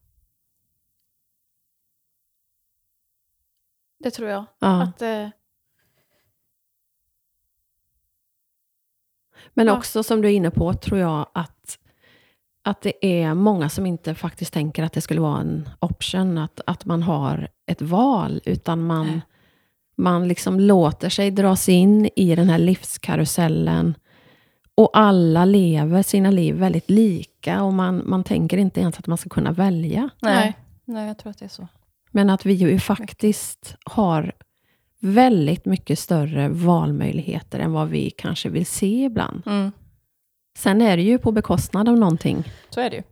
Det 4.00 4.12
tror 4.12 4.30
jag. 4.30 4.46
Ja. 4.60 4.84
Att, 4.84 5.02
eh, 5.02 5.30
Men 9.54 9.70
också 9.70 10.04
som 10.04 10.22
du 10.22 10.28
är 10.28 10.32
inne 10.32 10.52
på, 10.52 10.74
tror 10.74 11.00
jag 11.00 11.28
att, 11.34 11.80
att 12.64 12.82
det 12.82 13.22
är 13.22 13.34
många 13.34 13.70
som 13.70 13.86
inte 13.86 14.16
faktiskt 14.16 14.54
tänker 14.54 14.84
att 14.84 14.94
det 14.94 15.02
skulle 15.02 15.22
vara 15.22 15.40
en 15.40 15.70
option, 15.80 16.38
att, 16.38 16.62
att 16.66 16.86
man 16.86 17.04
har 17.04 17.48
ett 17.66 17.82
val, 17.82 18.42
utan 18.46 18.86
man, 18.86 19.22
man 19.98 20.28
liksom 20.28 20.60
låter 20.60 21.10
sig 21.10 21.32
dras 21.32 21.70
in 21.70 22.10
i 22.16 22.36
den 22.36 22.50
här 22.50 22.60
livskarusellen. 22.60 23.96
Och 24.78 24.90
alla 24.94 25.46
lever 25.46 26.04
sina 26.04 26.32
liv 26.32 26.56
väldigt 26.56 26.90
lika 26.90 27.64
och 27.64 27.74
man, 27.74 28.10
man 28.10 28.24
tänker 28.24 28.58
inte 28.58 28.80
ens 28.80 29.00
att 29.00 29.08
man 29.08 29.18
ska 29.18 29.30
kunna 29.30 29.52
välja. 29.52 30.10
Nej. 30.22 30.58
Nej. 30.86 31.08
Jag 31.08 31.18
tror 31.18 31.32
att 31.32 31.40
det 31.40 31.46
är 31.46 31.50
så. 31.50 31.68
Men 32.12 32.30
att 32.30 32.46
vi 32.46 32.54
ju 32.54 32.80
faktiskt 32.80 33.76
har 33.86 34.32
väldigt 35.00 35.66
mycket 35.66 36.00
större 36.00 36.50
valmöjligheter 36.50 37.60
än 37.60 37.72
vad 37.72 37.90
vi 37.90 38.10
kanske 38.10 38.50
vill 38.50 38.66
se 38.66 39.04
ibland. 39.04 39.44
Mm. 39.46 39.72
Sen 40.58 40.82
är 40.82 40.98
det 40.98 41.04
ju 41.04 41.18
på 41.18 41.32
bekostnad 41.32 41.90
av 41.90 41.98
någonting. 41.98 42.44
Så 42.70 42.82
är 42.82 42.90
det 42.90 42.96
ju. 42.96 43.04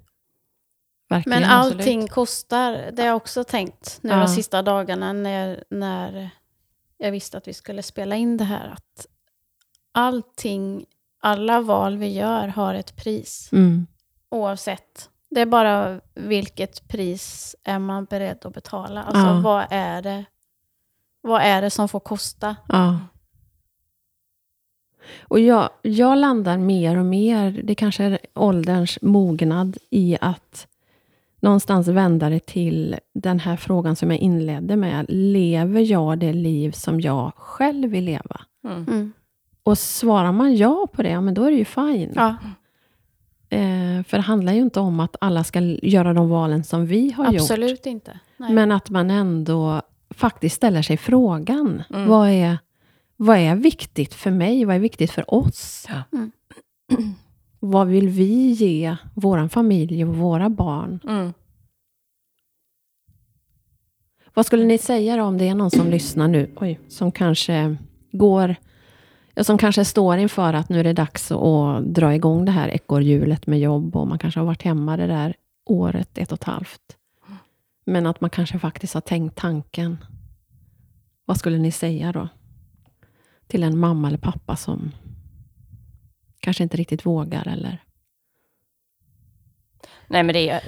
Verkligen. 1.10 1.41
men 1.41 1.49
absolut. 1.49 1.80
allting 1.80 2.08
kostar. 2.08 2.91
Det 2.93 3.01
har 3.01 3.08
jag 3.08 3.15
också 3.17 3.43
tänkt 3.43 3.99
nu 4.01 4.10
Ja. 4.10 4.17
de 4.17 4.28
sista 4.28 4.62
dagarna 4.62 5.13
när, 5.13 5.63
när 5.69 6.30
jag 6.97 7.12
visste 7.12 7.38
att 7.38 7.47
vi 7.47 7.54
skulle 7.54 7.84
spela 7.84 8.15
in 8.15 8.38
det 8.38 8.43
här. 8.43 8.67
Att 8.69 9.08
allting, 9.91 10.86
alla 11.25 11.61
val 11.61 11.97
vi 11.97 12.07
gör 12.13 12.47
har 12.47 12.75
ett 12.75 12.95
pris. 12.95 13.49
Mm. 13.51 13.88
Oavsett. 14.29 15.09
Det 15.29 15.41
är 15.41 15.45
bara 15.45 16.01
vilket 16.13 16.88
pris 16.88 17.55
är 17.63 17.79
man 17.79 18.05
beredd 18.05 18.45
att 18.45 18.53
betala. 18.53 19.03
Alltså 19.03 19.25
Ja. 19.27 19.41
vad 19.43 19.65
är 19.69 20.01
det 20.01 20.25
vad 21.21 21.41
är 21.41 21.61
det 21.61 21.69
som 21.69 21.89
får 21.89 21.99
kosta? 21.99 22.55
Ja. 22.67 22.99
Och 25.21 25.39
jag, 25.39 25.69
jag 25.81 26.17
landar 26.17 26.57
mer 26.57 26.97
och 26.97 27.05
mer, 27.05 27.61
det 27.63 27.75
kanske 27.75 28.03
är 28.03 28.19
ålderns 28.33 28.99
mognad, 29.01 29.77
i 29.89 30.17
att 30.21 30.67
någonstans 31.39 31.88
vända 31.88 32.29
det 32.29 32.45
till 32.45 32.95
den 33.13 33.39
här 33.39 33.57
frågan 33.57 33.95
som 33.95 34.11
jag 34.11 34.19
inledde 34.19 34.75
med. 34.75 35.05
Lever 35.09 35.81
jag 35.81 36.19
det 36.19 36.33
liv 36.33 36.71
som 36.71 37.01
jag 37.01 37.31
själv 37.35 37.89
vill 37.91 38.03
leva? 38.05 38.41
Mm. 38.63 38.83
Mm. 38.88 39.13
Och 39.65 39.78
svarar 39.78 40.32
man 40.32 40.56
ja 40.56 40.88
på 40.93 41.04
det, 41.04 41.10
ja, 41.10 41.21
men 41.21 41.34
då 41.34 41.43
är 41.43 41.51
det 41.51 41.58
ju 41.58 41.65
fine. 41.65 42.13
Ja, 42.15 42.36
Eh, 43.49 44.04
för 44.04 44.17
det 44.17 44.23
handlar 44.23 44.54
ju 44.54 44.62
inte 44.62 44.80
om 44.80 44.99
att 44.99 45.15
alla 45.21 45.43
ska 45.43 45.60
göra 45.62 46.13
de 46.13 46.30
valen 46.30 46.63
som 46.63 46.86
vi 46.86 47.12
har 47.12 47.25
gjort. 47.25 47.41
absolut 47.41 47.86
inte. 47.86 48.19
Nej. 48.38 48.54
Men 48.54 48.71
att 48.71 48.89
man 48.89 49.12
ändå 49.12 49.82
faktiskt 50.10 50.56
ställer 50.56 50.82
sig 50.82 50.97
frågan. 50.97 51.84
Mm. 51.89 52.08
Vad, 52.08 52.30
är, 52.30 52.58
vad 53.17 53.37
är 53.37 53.56
viktigt 53.56 54.13
för 54.13 54.31
mig? 54.31 54.65
Vad 54.65 54.75
är 54.75 54.79
viktigt 54.79 55.12
för 55.12 55.33
oss? 55.33 55.85
Ja. 55.89 56.17
Mm. 56.17 56.31
Vad 57.60 57.87
vill 57.87 58.10
vi 58.10 58.52
ge 58.52 58.96
vår 59.13 59.48
familj 59.48 60.06
och 60.06 60.15
våra 60.15 60.50
barn? 60.50 61.00
Mm. 61.08 61.33
Vad 64.33 64.46
skulle 64.46 64.65
ni 64.65 64.77
säga 64.77 65.17
då 65.17 65.23
om 65.23 65.37
det 65.37 65.48
är 65.48 65.56
någon 65.56 65.71
som 65.71 65.89
lyssnar 65.89 66.27
nu, 66.27 66.52
oj, 66.56 66.79
som 66.87 67.12
kanske 67.12 67.77
går, 68.12 68.56
som 69.42 69.58
kanske 69.58 69.86
står 69.86 70.17
inför 70.17 70.54
att 70.54 70.69
nu 70.69 70.79
är 70.79 70.83
det 70.83 70.94
dags 70.94 71.31
att 71.31 71.86
dra 71.86 72.15
igång 72.15 72.46
det 72.46 72.52
här 72.52 72.69
ekorrhjulet 72.69 73.48
med 73.48 73.60
jobb 73.60 73.96
och 73.96 74.08
man 74.08 74.19
kanske 74.19 74.40
har 74.40 74.46
varit 74.48 74.62
hemma 74.63 74.98
det 74.98 75.08
där 75.08 75.36
året, 75.65 76.17
ett 76.17 76.31
och 76.31 76.38
ett 76.38 76.44
halvt. 76.44 76.98
Men 77.86 78.06
att 78.06 78.21
man 78.21 78.29
kanske 78.29 78.60
faktiskt 78.60 78.94
har 78.94 79.02
tänkt 79.02 79.38
tanken. 79.38 79.98
Vad 81.25 81.38
skulle 81.38 81.58
ni 81.58 81.71
säga 81.71 82.12
då? 82.12 82.27
Till 83.48 83.63
en 83.63 83.77
mamma 83.77 84.08
eller 84.08 84.17
pappa 84.17 84.56
som 84.56 84.92
kanske 86.40 86.63
inte 86.63 86.77
riktigt 86.77 87.06
vågar 87.06 87.48
eller... 87.48 87.81
Nej, 90.08 90.23
men 90.23 90.33
det 90.33 90.50
är 90.50 90.63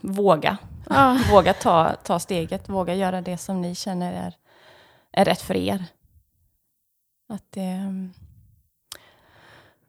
våga. 0.00 0.58
Ja. 0.88 1.18
Våga 1.30 1.52
ta, 1.52 1.94
ta 2.04 2.18
steget, 2.18 2.68
våga 2.68 2.94
göra 2.94 3.20
det 3.20 3.38
som 3.38 3.60
ni 3.60 3.74
känner 3.74 4.12
är, 4.12 4.34
är 5.12 5.24
rätt 5.24 5.40
för 5.40 5.56
er. 5.56 5.84
Att 7.28 7.52
det, 7.52 7.60
mm, 7.60 8.12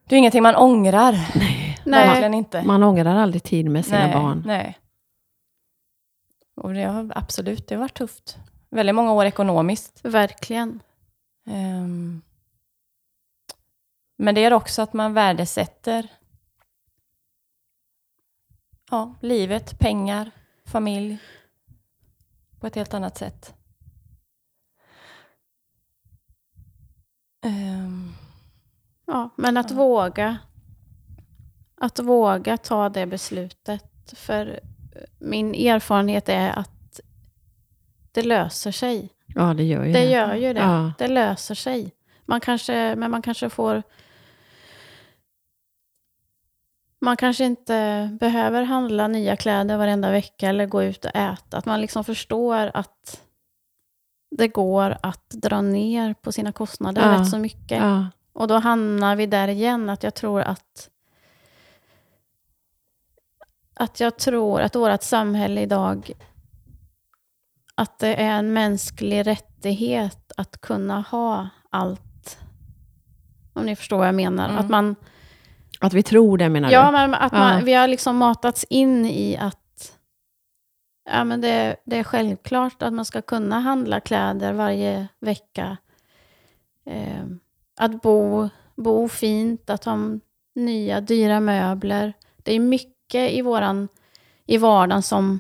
det 0.05 0.15
är 0.15 0.19
ingenting 0.19 0.43
man 0.43 0.55
ångrar. 0.55 1.11
Nej. 1.35 1.79
Nej. 1.85 2.07
Verkligen 2.07 2.33
inte. 2.33 2.63
Man 2.63 2.83
ångrar 2.83 3.15
aldrig 3.15 3.43
tid 3.43 3.69
med 3.69 3.85
sina 3.85 4.05
nej, 4.05 4.13
barn. 4.13 4.43
Nej. 4.45 4.77
Och 6.55 6.73
det 6.73 6.83
har 6.83 7.11
absolut, 7.15 7.67
det 7.67 7.75
har 7.75 7.79
varit 7.81 7.97
tufft. 7.97 8.37
Väldigt 8.69 8.95
många 8.95 9.13
år 9.13 9.25
ekonomiskt. 9.25 9.99
Verkligen. 10.03 10.79
Ehm, 11.45 12.21
men 14.17 14.35
det 14.35 14.43
är 14.43 14.53
också 14.53 14.81
att 14.81 14.93
man 14.93 15.13
värdesätter 15.13 16.07
ja, 18.91 19.15
livet, 19.21 19.79
pengar, 19.79 20.31
familj 20.65 21.17
på 22.59 22.67
ett 22.67 22.75
helt 22.75 22.93
annat 22.93 23.17
sätt. 23.17 23.56
Ehm, 27.47 28.11
Ja, 29.07 29.29
men 29.35 29.57
att 29.57 29.69
Ja. 29.71 29.75
våga. 29.77 30.37
Att 31.81 31.99
våga 31.99 32.57
ta 32.57 32.89
det 32.89 33.05
beslutet. 33.05 34.13
För 34.15 34.59
min 35.19 35.55
erfarenhet 35.55 36.29
är 36.29 36.49
att 36.59 36.99
det 38.11 38.21
löser 38.23 38.71
sig. 38.71 39.09
Ja, 39.27 39.53
det 39.53 39.63
gör 39.63 39.85
ju 39.85 39.93
Det 39.93 39.99
det. 39.99 40.09
gör 40.11 40.35
ju 40.35 40.53
det. 40.53 40.59
Ja. 40.59 40.91
Det 40.97 41.07
löser 41.07 41.55
sig. 41.55 41.91
Man 42.25 42.39
kanske, 42.41 42.95
men 42.95 43.11
man 43.11 43.21
kanske 43.21 43.49
får... 43.49 43.83
Man 46.99 47.17
kanske 47.17 47.45
inte 47.45 48.09
behöver 48.19 48.63
handla 48.63 49.07
nya 49.07 49.35
kläder 49.35 49.77
varenda 49.77 50.11
vecka 50.11 50.49
eller 50.49 50.65
gå 50.65 50.83
ut 50.83 51.05
och 51.05 51.15
äta. 51.15 51.57
Att 51.57 51.65
man 51.65 51.81
liksom 51.81 52.03
förstår 52.03 52.71
att 52.73 53.21
det 54.37 54.47
går 54.47 54.97
att 55.01 55.29
dra 55.29 55.61
ner 55.61 56.13
på 56.13 56.31
sina 56.31 56.51
kostnader 56.51 57.01
Ja. 57.13 57.21
rätt 57.21 57.29
så 57.29 57.37
mycket. 57.37 57.77
Ja. 57.81 58.07
Och 58.33 58.47
då 58.47 58.57
hamnar 58.59 59.15
vi 59.15 59.25
där 59.25 59.47
igen, 59.47 59.89
att 59.89 60.03
jag 60.03 60.13
tror 60.15 60.41
att 60.41 60.89
att 63.73 63.99
jag 63.99 64.17
tror 64.17 64.61
att 64.61 64.75
vårt 64.75 65.03
samhälle 65.03 65.61
idag 65.61 66.11
att 67.75 67.99
det 67.99 68.15
är 68.15 68.31
en 68.31 68.53
mänsklig 68.53 69.27
rättighet 69.27 70.31
att 70.37 70.61
kunna 70.61 71.01
ha 71.01 71.49
allt. 71.69 72.37
Om 73.53 73.65
ni 73.65 73.75
förstår 73.75 73.97
vad 73.97 74.07
jag 74.07 74.15
menar. 74.15 74.45
Mm. 74.49 74.57
Att 74.57 74.69
man, 74.69 74.95
Att 75.79 75.93
vi 75.93 76.03
tror 76.03 76.37
det 76.37 76.49
menar 76.49 76.71
ja, 76.71 76.85
du? 76.85 76.91
men 76.91 77.13
att 77.13 77.31
Ja. 77.33 77.39
man, 77.39 77.65
vi 77.65 77.73
har 77.73 77.87
liksom 77.87 78.17
matats 78.17 78.63
in 78.69 79.05
i 79.05 79.37
att 79.37 79.59
ja, 81.11 81.23
men 81.23 81.41
det, 81.41 81.75
det 81.85 81.97
är 81.97 82.03
självklart 82.03 82.81
att 82.81 82.93
man 82.93 83.05
ska 83.05 83.21
kunna 83.21 83.59
handla 83.59 83.99
kläder 83.99 84.53
varje 84.53 85.07
vecka. 85.19 85.77
Eh, 86.85 87.25
att 87.79 88.01
bo, 88.01 88.49
bo 88.75 89.07
fint, 89.07 89.69
att 89.69 89.83
ha 89.85 89.97
nya 90.55 91.01
dyra 91.01 91.39
möbler. 91.39 92.13
Det 92.43 92.53
är 92.55 92.59
mycket 92.59 93.31
i, 93.31 93.41
våran, 93.41 93.87
i 94.45 94.57
vardagen 94.57 95.01
som 95.03 95.39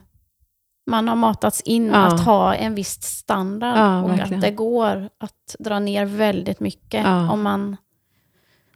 man 0.89 1.07
har 1.07 1.15
matats 1.15 1.61
in 1.61 1.87
Ja. 1.87 2.05
att 2.05 2.19
ha 2.25 2.55
en 2.55 2.75
viss 2.75 3.01
standard. 3.03 3.77
Ja, 3.77 4.03
och 4.03 4.09
verkligen. 4.09 4.33
att 4.35 4.41
det 4.41 4.51
går 4.51 5.09
att 5.17 5.55
dra 5.59 5.79
ner 5.79 6.05
väldigt 6.05 6.59
mycket 6.59 7.03
Ja. 7.05 7.31
om, 7.31 7.41
man, 7.41 7.77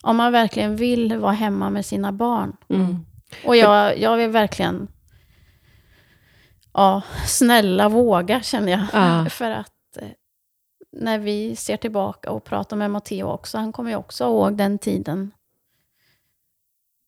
om 0.01 0.17
man 0.17 0.31
verkligen 0.31 0.75
vill 0.75 1.17
vara 1.17 1.31
hemma 1.31 1.69
med 1.69 1.85
sina 1.85 2.11
barn. 2.11 2.57
Mm. 2.69 3.05
Och 3.45 3.55
jag, 3.55 3.99
jag 3.99 4.17
vill 4.17 4.29
verkligen... 4.29 4.87
Ja, 6.73 7.01
snälla 7.27 7.89
våga 7.89 8.41
känner 8.41 8.71
jag. 8.71 8.81
Ja. 8.93 9.25
För 9.29 9.51
att 9.51 9.97
eh, 9.97 10.07
när 10.91 11.19
vi 11.19 11.55
ser 11.55 11.77
tillbaka 11.77 12.31
och 12.31 12.43
pratar 12.43 12.77
med 12.77 12.91
Matteo 12.91 13.27
också, 13.27 13.57
han 13.57 13.71
kommer 13.71 13.89
ju 13.89 13.95
också 13.95 14.23
ihåg 14.23 14.57
den 14.57 14.77
tiden. 14.79 15.31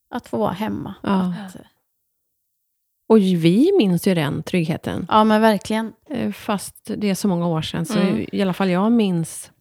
Att 0.09 0.27
få 0.27 0.37
vara 0.37 0.51
hemma. 0.51 0.93
Ja. 1.03 1.33
Att, 1.47 1.55
eh, 1.55 1.61
Och 3.09 3.17
vi 3.17 3.71
minns 3.77 4.07
ju 4.07 4.15
den 4.15 4.43
tryggheten. 4.43 5.07
ja 5.09 5.23
men 5.23 5.41
verkligen. 5.41 5.93
Eh, 6.09 6.31
Fast 6.31 6.75
det 6.97 7.09
är 7.09 7.15
så 7.15 7.27
många 7.27 7.47
år 7.47 7.61
sedan, 7.61 7.85
så 7.85 7.99
Mm. 7.99 8.25
i 8.31 8.41
alla 8.41 8.53
fall 8.53 8.69
jag 8.69 8.91
minns 8.91 9.51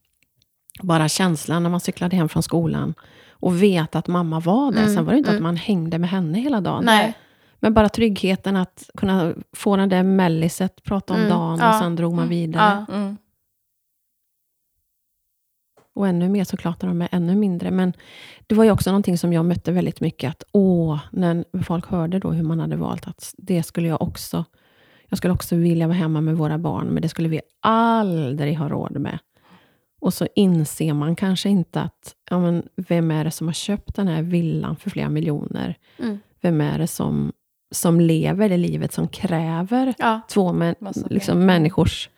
bara 0.82 1.08
känslan 1.08 1.62
när 1.62 1.70
man 1.70 1.80
cyklade 1.80 2.16
hem 2.16 2.28
från 2.28 2.42
skolan 2.42 2.94
och 3.30 3.62
vet 3.62 3.96
att 3.96 4.06
mamma 4.06 4.40
var 4.40 4.72
där. 4.72 4.82
Mm, 4.82 4.94
Sen 4.94 5.04
var 5.04 5.12
det 5.12 5.18
inte 5.18 5.30
mm. 5.30 5.38
att 5.38 5.42
man 5.42 5.56
hängde 5.56 5.98
med 5.98 6.10
henne 6.10 6.38
hela 6.40 6.60
dagen. 6.60 6.84
Nej. 6.84 7.14
Men 7.62 7.74
bara 7.74 7.88
tryggheten 7.88 8.56
att 8.56 8.90
kunna 8.96 9.34
få 9.56 9.76
den 9.76 9.88
där 9.88 10.02
melliset, 10.02 10.82
prata 10.82 11.14
om 11.14 11.20
Mm, 11.20 11.30
dagen 11.30 11.58
ja. 11.58 11.68
och 11.68 11.74
sen 11.74 11.96
drog 11.96 12.14
man 12.14 12.28
vidare. 12.28 12.86
Ja. 12.88 12.94
mm. 12.94 13.16
Och 15.94 16.08
ännu 16.08 16.28
mer 16.28 16.44
såklart 16.44 16.82
när 16.82 16.88
de 16.88 17.02
är 17.02 17.08
ännu 17.12 17.34
mindre. 17.34 17.70
Men 17.70 17.92
det 18.46 18.54
var 18.54 18.64
ju 18.64 18.70
också 18.70 18.90
någonting 18.90 19.18
som 19.18 19.32
jag 19.32 19.44
mötte 19.44 19.72
väldigt 19.72 20.00
mycket. 20.00 20.30
Att 20.30 20.44
åh, 20.52 21.00
när 21.12 21.62
folk 21.62 21.86
hörde 21.86 22.18
då 22.18 22.30
hur 22.30 22.42
man 22.42 22.60
hade 22.60 22.76
valt 22.76 23.06
att 23.06 23.34
det 23.38 23.62
skulle 23.62 23.88
jag 23.88 24.02
också. 24.02 24.44
Jag 25.08 25.18
skulle 25.18 25.34
också 25.34 25.56
vilja 25.56 25.86
vara 25.86 25.96
hemma 25.96 26.20
med 26.20 26.36
våra 26.36 26.58
barn, 26.58 26.86
men 26.86 27.02
det 27.02 27.08
skulle 27.08 27.28
vi 27.28 27.40
aldrig 27.60 28.58
ha 28.58 28.68
råd 28.68 29.00
med. 29.00 29.18
Och 30.00 30.14
så 30.14 30.26
inser 30.34 30.94
man 30.94 31.16
kanske 31.16 31.48
inte 31.48 31.80
att, 31.80 32.14
ja, 32.30 32.38
men 32.40 32.62
vem 32.76 33.10
är 33.10 33.24
det 33.24 33.30
som 33.30 33.46
har 33.46 33.54
köpt 33.54 33.94
den 33.96 34.08
här 34.08 34.22
villan 34.22 34.76
för 34.76 34.90
flera 34.90 35.08
miljoner? 35.08 35.78
Mm. 35.98 36.18
Vem 36.40 36.60
är 36.60 36.78
det 36.78 36.86
som, 36.86 37.32
som 37.72 38.00
lever 38.00 38.48
det 38.48 38.56
livet 38.56 38.92
som 38.92 39.08
kräver 39.08 39.94
Ja. 39.98 40.20
två 40.28 40.52
män, 40.52 40.74
liksom 41.10 41.46
människors, 41.46 42.10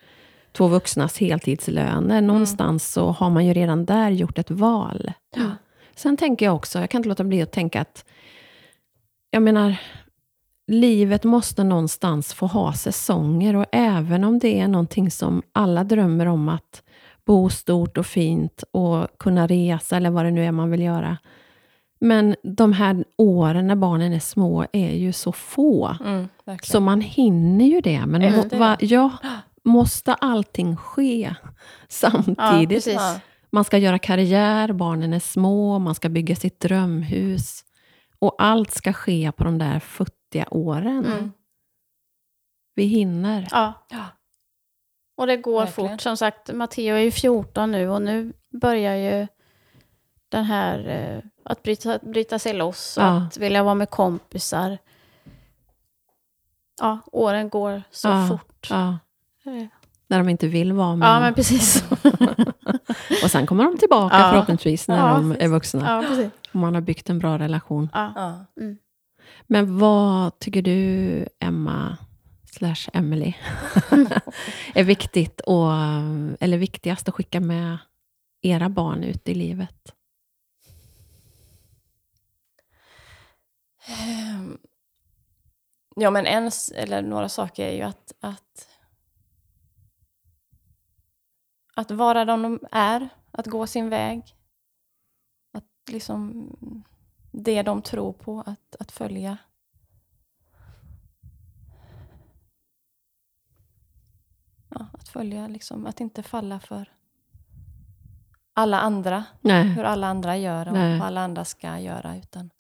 två 0.53 0.69
vuxnas 0.69 1.19
heltidslöner. 1.19 2.21
Någonstans 2.21 2.93
så 2.93 3.11
har 3.11 3.31
man 3.31 3.47
ju 3.47 3.53
redan 3.53 3.85
där 3.85 4.11
gjort 4.11 4.39
ett 4.39 4.51
val. 4.51 5.13
Ja. 5.37 5.51
Sen 5.97 6.17
tänker 6.17 6.47
jag 6.47 6.55
också, 6.55 6.79
jag 6.81 6.91
kan 6.91 6.99
inte 6.99 7.09
låta 7.09 7.25
bli 7.25 7.43
att 7.43 7.53
tänka 7.53 7.81
att, 7.81 8.05
jag 9.31 9.43
menar, 9.43 9.77
livet 10.67 11.25
måste 11.25 11.65
någonstans 11.65 12.35
få 12.35 12.47
ha 12.47 12.73
säsonger 12.73 13.57
och 13.57 13.67
även 13.73 14.25
om 14.25 14.39
det 14.39 14.61
är 14.61 14.69
någonting 14.69 15.11
som 15.11 15.43
alla 15.53 15.85
drömmer 15.85 16.27
om 16.27 16.49
att 16.49 16.83
bo 17.27 17.51
stort 17.51 17.99
och 17.99 18.07
fint 18.07 18.65
och 18.71 19.09
kunna 19.19 19.47
resa 19.47 19.97
eller 19.97 20.11
vad 20.11 20.25
det 20.25 20.31
nu 20.31 20.45
är 20.45 20.53
man 20.53 20.71
vill 20.71 20.83
göra. 20.83 21.19
Men 22.05 22.37
de 22.43 22.73
här 22.73 23.05
åren 23.19 23.67
när 23.67 23.77
barnen 23.77 24.13
är 24.13 24.21
små 24.21 24.67
är 24.73 24.91
ju 24.95 25.13
så 25.13 25.33
få. 25.33 25.97
Mm. 26.05 26.29
Så 26.63 26.81
man 26.81 27.01
hinner 27.01 27.65
ju 27.65 27.81
det. 27.81 28.07
Men 28.07 28.37
må, 28.37 28.59
va, 28.59 28.77
ja, 28.81 29.11
måste 29.65 30.15
allting 30.15 30.77
ske 30.77 31.35
Ja, 31.43 31.49
samtidigt? 31.89 32.69
precis. 32.69 32.95
Ja. 32.95 33.21
man 33.51 33.65
ska 33.65 33.79
göra 33.79 33.99
karriär, 33.99 34.73
barnen 34.73 35.13
är 35.13 35.21
små, 35.21 35.79
man 35.79 35.95
ska 35.95 36.09
bygga 36.09 36.37
sitt 36.37 36.61
drömhus. 36.61 37.65
Och 38.19 38.35
allt 38.39 38.71
ska 38.71 38.93
ske 38.93 39.33
på 39.37 39.45
de 39.45 39.59
där 39.59 39.81
futtiga 39.81 40.47
åren. 40.51 41.07
Mm. 41.07 41.33
Vi 42.75 42.85
hinner. 42.85 43.49
Ja. 43.51 43.87
Ja. 43.91 44.05
Och 45.17 45.27
det 45.27 45.37
går 45.37 45.61
Verkligen. 45.65 45.91
fort. 45.91 46.01
Som 46.01 46.17
sagt, 46.17 46.53
Matteo 46.53 46.95
är 46.97 47.01
ju 47.01 47.11
14 47.11 47.73
nu 47.73 47.89
och 47.89 48.03
nu 48.03 48.33
börjar 48.61 48.95
ju 48.97 49.27
den 50.35 50.45
här 50.45 50.89
eh, 50.89 51.23
att 51.45 51.63
bryta, 51.63 51.99
bryta 52.03 52.39
sig 52.39 52.53
loss 52.53 52.97
och 52.97 53.03
Ja. 53.03 53.23
att 53.23 53.37
vilja 53.37 53.63
vara 53.63 53.75
med 53.75 53.91
kompisar. 53.91 54.79
Ja, 56.81 56.99
åren 57.13 57.49
går 57.49 57.83
så 57.91 58.09
Ja, 58.09 58.27
fort. 58.29 58.67
Ja, 58.71 58.99
när 60.07 60.19
de 60.19 60.29
inte 60.29 60.49
vill 60.49 60.73
vara 60.73 60.97
med. 60.97 61.09
Ja, 61.09 61.21
men 61.21 61.35
precis. 61.35 61.85
Och 63.25 63.31
sen 63.31 63.47
kommer 63.47 63.65
de 63.65 63.79
tillbaka 63.79 64.19
Ja. 64.19 64.31
förhoppningsvis 64.31 64.89
när 64.89 64.97
Ja, 65.09 65.15
de 65.15 65.31
är 65.31 65.35
precis. 65.35 65.51
vuxna. 65.51 66.03
ja. 66.21 66.29
Och 66.49 66.55
man 66.61 66.75
har 66.75 66.81
byggt 66.81 67.11
en 67.11 67.19
bra 67.19 67.39
relation. 67.39 67.89
Ja. 67.93 68.13
Ja. 68.17 68.45
Men 69.47 69.79
vad 69.79 70.39
tycker 70.39 70.63
du, 70.63 71.29
Emma 71.41 71.97
slash 72.51 72.89
Emily, 72.93 73.35
är 74.75 74.85
viktigt 74.85 75.41
och, 75.41 75.73
eller 76.41 76.59
viktigast 76.59 77.09
att 77.09 77.15
skicka 77.15 77.41
med 77.41 77.79
era 78.43 78.69
barn 78.69 79.05
ut 79.05 79.29
i 79.29 79.35
livet? 79.35 79.77
Ja, 85.97 86.11
men 86.11 86.27
en, 86.27 86.51
eller 86.75 87.03
några 87.03 87.29
saker 87.29 87.67
är 87.67 87.73
ju 87.73 87.83
att, 87.83 88.13
att, 88.21 88.69
att 91.75 91.91
vara 91.91 92.25
de 92.25 92.43
de 92.43 92.61
är, 92.73 93.09
att 93.31 93.47
gå 93.47 93.67
sin 93.67 93.89
väg. 93.89 94.37
Att 95.53 95.91
liksom, 95.91 96.51
det 97.33 97.63
de 97.63 97.83
tror 97.83 98.13
på, 98.13 98.41
att, 98.41 98.77
att 98.81 98.93
följa. 98.93 99.37
Ja, 104.69 104.87
att 104.93 105.09
följa, 105.09 105.49
liksom, 105.49 105.87
att 105.87 106.01
inte 106.01 106.23
falla 106.23 106.61
för 106.61 106.93
alla 108.53 108.81
andra, 108.81 109.25
Nej. 109.41 109.69
hur 109.69 109.85
alla 109.85 110.07
andra 110.07 110.37
gör 110.37 110.69
och 110.69 110.75
Nej. 110.75 110.99
vad 110.99 111.07
alla 111.07 111.21
andra 111.21 111.45
ska 111.45 111.79
göra. 111.79 112.17
Utan 112.17 112.51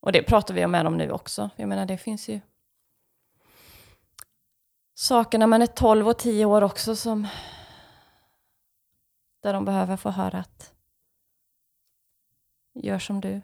och 0.00 0.12
det 0.12 0.22
pratar 0.22 0.54
vi 0.54 0.64
om 0.64 0.70
med 0.70 0.86
dem 0.86 0.96
nu 0.96 1.10
också. 1.10 1.50
Jag 1.56 1.68
menar, 1.68 1.86
det 1.86 1.98
finns 1.98 2.28
ju 2.28 2.40
saker 4.94 5.38
när 5.38 5.46
man 5.46 5.62
är 5.62 5.66
12 5.66 6.08
och 6.08 6.18
10 6.18 6.44
år 6.44 6.62
också 6.62 6.96
som 6.96 7.26
där 9.42 9.52
de 9.52 9.64
behöver 9.64 9.96
få 9.96 10.10
höra 10.10 10.38
att 10.38 10.72
gör 12.74 12.98
som 12.98 13.20
du, 13.20 13.40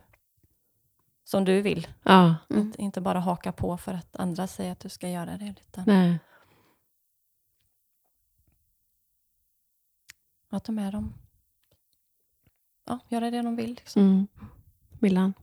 som 1.25 1.45
du 1.45 1.63
vill. 1.63 1.89
Ja, 2.03 2.37
Mm. 2.51 2.67
Inte, 2.67 2.83
inte 2.83 3.01
bara 3.01 3.21
haka 3.21 3.53
på 3.53 3.77
för 3.77 3.95
att 3.95 4.17
andra 4.17 4.47
säger 4.47 4.73
att 4.73 4.81
du 4.81 4.89
ska 4.89 5.09
göra 5.09 5.37
det. 5.37 5.55
Utan 5.69 5.85
nej. 5.87 6.19
att 10.49 10.65
ta 10.65 10.73
med 10.73 10.93
dem. 10.93 11.15
Ja, 12.85 12.99
göra 13.09 13.31
det 13.31 13.43
de 13.43 13.57
vill. 13.57 13.75
Liksom. 13.75 14.03
Mm. 14.03 14.27
Millan? 15.01 15.35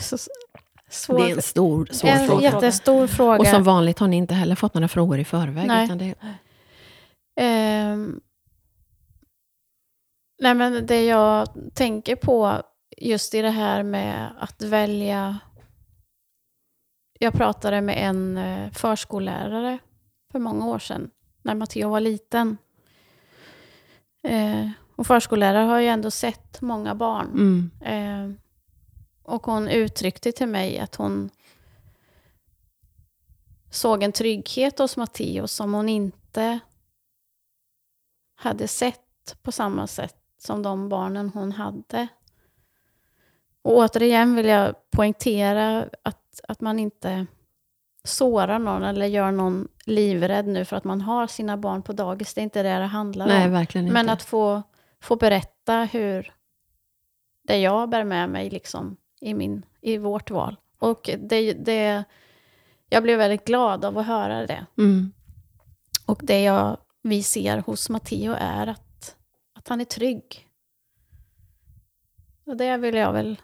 Så 0.00 0.18
svår, 0.90 1.18
Det 1.18 1.30
är 1.30 1.36
en 1.36 1.42
stor, 1.42 1.88
svår 1.92 2.08
en 2.08 2.26
fråga. 2.26 2.42
jättestor 2.42 3.06
fråga. 3.06 3.38
Och 3.38 3.46
som 3.46 3.62
vanligt 3.64 3.98
har 3.98 4.08
ni 4.08 4.16
inte 4.16 4.34
heller 4.34 4.54
fått 4.54 4.74
några 4.74 4.88
frågor 4.88 5.18
i 5.18 5.24
förväg. 5.24 5.66
Nej. 5.66 5.84
Utan 5.84 5.98
det, 5.98 6.14
Ehm, 7.40 8.20
nej 10.42 10.54
men 10.54 10.86
det 10.86 11.04
jag 11.04 11.48
tänker 11.74 12.16
på 12.16 12.62
just 12.96 13.34
i 13.34 13.42
det 13.42 13.50
här 13.50 13.82
med 13.82 14.30
att 14.38 14.62
välja. 14.62 15.38
Jag 17.18 17.32
pratade 17.32 17.80
med 17.80 18.08
en 18.08 18.36
eh, 18.36 18.70
förskollärare 18.72 19.78
för 20.32 20.38
många 20.38 20.66
år 20.66 20.78
sedan 20.78 21.10
när 21.42 21.54
Matteo 21.54 21.88
var 21.90 22.00
liten. 22.00 22.56
Eh, 24.22 24.68
och 24.96 25.06
förskollärare 25.06 25.64
har 25.64 25.80
ju 25.80 25.86
ändå 25.86 26.10
sett 26.10 26.60
många 26.60 26.94
barn. 26.94 27.26
mm, 27.26 27.70
Eh, 27.80 28.36
och 29.26 29.46
hon 29.46 29.68
uttryckte 29.68 30.32
till 30.32 30.48
mig 30.48 30.78
att 30.78 30.94
hon 30.94 31.30
såg 33.70 34.02
en 34.02 34.12
trygghet 34.12 34.78
hos 34.78 34.96
Matteo 34.96 35.48
som 35.48 35.74
hon 35.74 35.88
inte 35.88 36.58
hade 38.34 38.68
sett 38.68 39.36
på 39.42 39.52
samma 39.52 39.86
sätt 39.86 40.16
som 40.38 40.62
de 40.62 40.88
barnen 40.88 41.28
hon 41.28 41.52
hade. 41.52 42.08
Och 43.62 43.76
återigen 43.76 44.34
vill 44.34 44.46
jag 44.46 44.74
poängtera 44.90 45.88
att, 46.02 46.40
att 46.48 46.60
man 46.60 46.78
inte 46.78 47.26
sårar 48.04 48.58
någon 48.58 48.82
eller 48.82 49.06
gör 49.06 49.30
någon 49.30 49.68
livrädd 49.84 50.46
nu 50.46 50.64
för 50.64 50.76
att 50.76 50.84
man 50.84 51.00
har 51.00 51.26
sina 51.26 51.56
barn 51.56 51.82
på 51.82 51.92
dagis. 51.92 52.34
Det 52.34 52.40
är 52.40 52.42
inte 52.42 52.62
det 52.62 52.78
det 52.78 52.84
handlar 52.84 53.26
nej, 53.26 53.46
om. 53.46 53.52
verkligen 53.52 53.86
inte. 53.86 53.94
Men 53.94 54.08
att 54.08 54.22
få, 54.22 54.62
få 55.00 55.16
berätta 55.16 55.84
hur 55.92 56.32
det 57.42 57.58
jag 57.58 57.88
bär 57.88 58.04
med 58.04 58.30
mig 58.30 58.50
liksom, 58.50 58.96
i, 59.26 59.34
min, 59.34 59.62
i 59.80 59.98
vårt 59.98 60.30
val. 60.30 60.56
Och 60.78 61.10
det, 61.18 61.52
det, 61.52 62.04
jag 62.88 63.02
blev 63.02 63.18
väldigt 63.18 63.44
glad 63.44 63.84
av 63.84 63.98
att 63.98 64.06
höra 64.06 64.46
det. 64.46 64.66
Mm, 64.78 65.12
Och 66.06 66.20
det 66.22 66.42
jag, 66.42 66.76
vi 67.02 67.22
ser 67.22 67.58
hos 67.58 67.88
Matteo 67.88 68.34
är 68.38 68.66
att, 68.66 69.16
att 69.54 69.68
han 69.68 69.80
är 69.80 69.84
trygg. 69.84 70.48
Och 72.46 72.56
det 72.56 72.76
vill 72.76 72.94
jag 72.94 73.12
väl, 73.12 73.36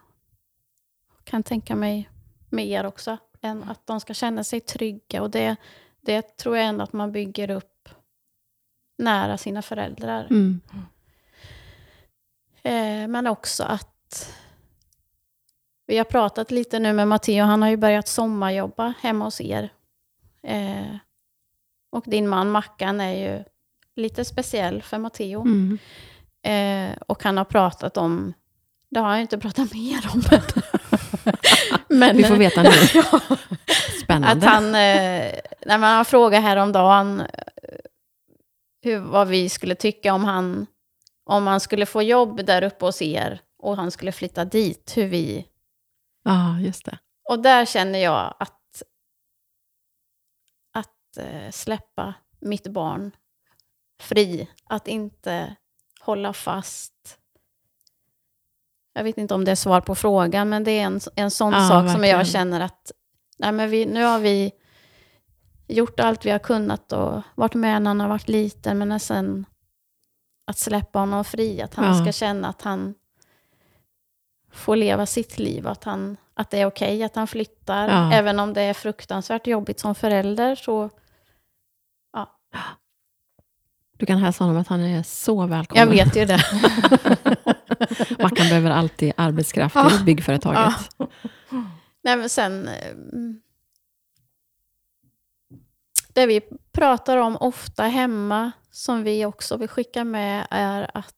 kan 1.24 1.42
tänka 1.42 1.76
mig 1.76 2.10
med 2.50 2.66
er 2.66 2.86
också, 2.86 3.16
än 3.40 3.62
att 3.64 3.86
de 3.86 4.00
ska 4.00 4.14
känna 4.14 4.44
sig 4.44 4.60
trygga. 4.60 5.22
Och 5.22 5.30
det, 5.30 5.56
det 6.00 6.36
tror 6.36 6.56
jag 6.56 6.66
ändå 6.66 6.84
att 6.84 6.92
man 6.92 7.12
bygger 7.12 7.50
upp 7.50 7.88
nära 8.98 9.38
sina 9.38 9.62
föräldrar. 9.62 10.24
mm, 10.30 10.60
Eh, 12.64 13.08
men 13.08 13.26
också 13.26 13.64
att 13.64 14.34
vi 15.92 15.98
har 15.98 16.04
pratat 16.04 16.50
lite 16.50 16.78
nu 16.78 16.92
med 16.92 17.08
Matteo, 17.08 17.44
han 17.44 17.62
har 17.62 17.68
ju 17.68 17.76
börjat 17.76 18.08
sommarjobba 18.08 18.94
hemma 19.00 19.24
hos 19.24 19.40
er. 19.40 19.72
Eh, 20.46 20.96
och 21.90 22.04
din 22.06 22.28
man 22.28 22.50
Mackan 22.50 23.00
är 23.00 23.12
ju 23.12 23.44
lite 23.96 24.24
speciell 24.24 24.82
för 24.82 24.98
Matteo. 24.98 25.40
mm. 25.40 25.78
Eh, 26.44 26.96
och 27.06 27.22
han 27.22 27.36
har 27.36 27.44
pratat 27.44 27.96
om, 27.96 28.32
det 28.90 29.00
har 29.00 29.10
jag 29.10 29.20
inte 29.20 29.38
pratat 29.38 29.72
mer 29.74 30.10
om. 30.14 30.22
men, 31.98 32.16
Vi 32.16 32.24
får 32.24 32.36
veta 32.36 32.62
nu. 32.62 32.70
ja, 32.94 33.20
Spännande. 34.02 34.46
att 34.46 34.52
han, 34.52 34.64
eh, 34.64 35.32
när 35.66 35.78
man 35.78 35.96
har 35.96 36.04
frågat 36.04 36.42
häromdagen 36.42 37.20
eh, 37.20 37.26
hur, 38.82 38.98
vad 38.98 39.28
vi 39.28 39.48
skulle 39.48 39.74
tycka 39.74 40.14
om 40.14 40.24
han, 40.24 40.66
om 41.24 41.46
han 41.46 41.60
skulle 41.60 41.86
få 41.86 42.02
jobb 42.02 42.46
där 42.46 42.62
uppe 42.62 42.84
hos 42.84 43.02
er 43.02 43.40
och 43.58 43.76
han 43.76 43.90
skulle 43.90 44.12
flytta 44.12 44.44
dit, 44.44 44.92
hur 44.96 45.06
vi... 45.06 45.46
Ja, 46.22 46.60
just 46.60 46.84
det. 46.84 46.98
Och 47.28 47.42
där 47.42 47.64
känner 47.66 47.98
jag 47.98 48.34
att, 48.38 48.82
att 50.72 51.16
eh, 51.16 51.50
släppa 51.50 52.14
mitt 52.40 52.66
barn 52.66 53.10
fri, 54.00 54.48
att 54.64 54.88
inte 54.88 55.56
hålla 56.00 56.32
fast. 56.32 57.18
Jag 58.92 59.04
vet 59.04 59.18
inte 59.18 59.34
om 59.34 59.44
det 59.44 59.50
är 59.50 59.54
svar 59.56 59.80
på 59.80 59.94
frågan, 59.94 60.48
men 60.48 60.64
det 60.64 60.70
är 60.70 60.84
en, 60.86 61.00
en 61.16 61.30
sån 61.30 61.52
Ja, 61.52 61.58
sak 61.68 61.68
som 61.68 61.84
verkligen. 61.86 62.16
jag 62.18 62.26
känner 62.26 62.60
att 62.60 62.92
nej, 63.38 63.52
men 63.52 63.70
vi, 63.70 63.86
nu 63.86 64.04
har 64.04 64.18
vi 64.18 64.52
gjort 65.68 66.00
allt 66.00 66.24
vi 66.26 66.30
har 66.30 66.38
kunnat 66.38 66.92
och 66.92 67.22
varit 67.34 67.54
med 67.54 67.82
när 67.82 67.90
han 67.90 68.00
har 68.00 68.08
varit 68.08 68.28
liten, 68.28 68.78
men 68.78 69.00
sen 69.00 69.46
att 70.46 70.58
släppa 70.58 70.98
honom 70.98 71.24
fri, 71.24 71.62
att 71.62 71.74
han 71.74 71.96
Ja. 71.96 72.02
ska 72.04 72.12
känna 72.12 72.48
att 72.48 72.62
han 72.62 72.94
får 74.52 74.76
leva 74.76 75.06
sitt 75.06 75.38
liv, 75.38 75.66
att, 75.66 75.84
han, 75.84 76.16
att 76.34 76.50
det 76.50 76.58
är 76.60 76.66
okej 76.66 77.02
att 77.02 77.16
han 77.16 77.26
flyttar, 77.26 77.88
Ja. 77.88 78.12
även 78.12 78.38
om 78.40 78.52
det 78.52 78.62
är 78.62 78.74
fruktansvärt 78.74 79.46
jobbigt 79.46 79.78
som 79.80 79.94
förälder, 79.94 80.54
så 80.54 80.90
Du 83.98 84.06
kan 84.06 84.18
hälsa 84.18 84.44
honom 84.44 84.60
att 84.60 84.68
han 84.68 84.80
är 84.80 85.02
så 85.02 85.46
välkommen. 85.46 85.80
jag 85.88 86.04
vet 86.04 86.16
ju 86.16 86.24
det. 86.24 86.40
Mackan 88.22 88.46
behöver 88.48 88.70
alltid 88.70 89.12
arbetskraft 89.16 89.74
Ja. 89.74 89.90
i 90.00 90.04
byggföretaget. 90.04 90.74
Nej, 92.02 92.16
men 92.16 92.28
sen... 92.28 92.68
eh, 92.68 92.94
Det 96.14 96.26
vi 96.26 96.40
pratar 96.72 97.16
om 97.16 97.36
ofta 97.36 97.82
hemma, 97.82 98.52
som 98.70 99.02
vi 99.02 99.24
också 99.24 99.56
vill 99.56 99.68
skicka 99.68 100.04
med, 100.04 100.46
är 100.50 100.90
att 100.94 101.14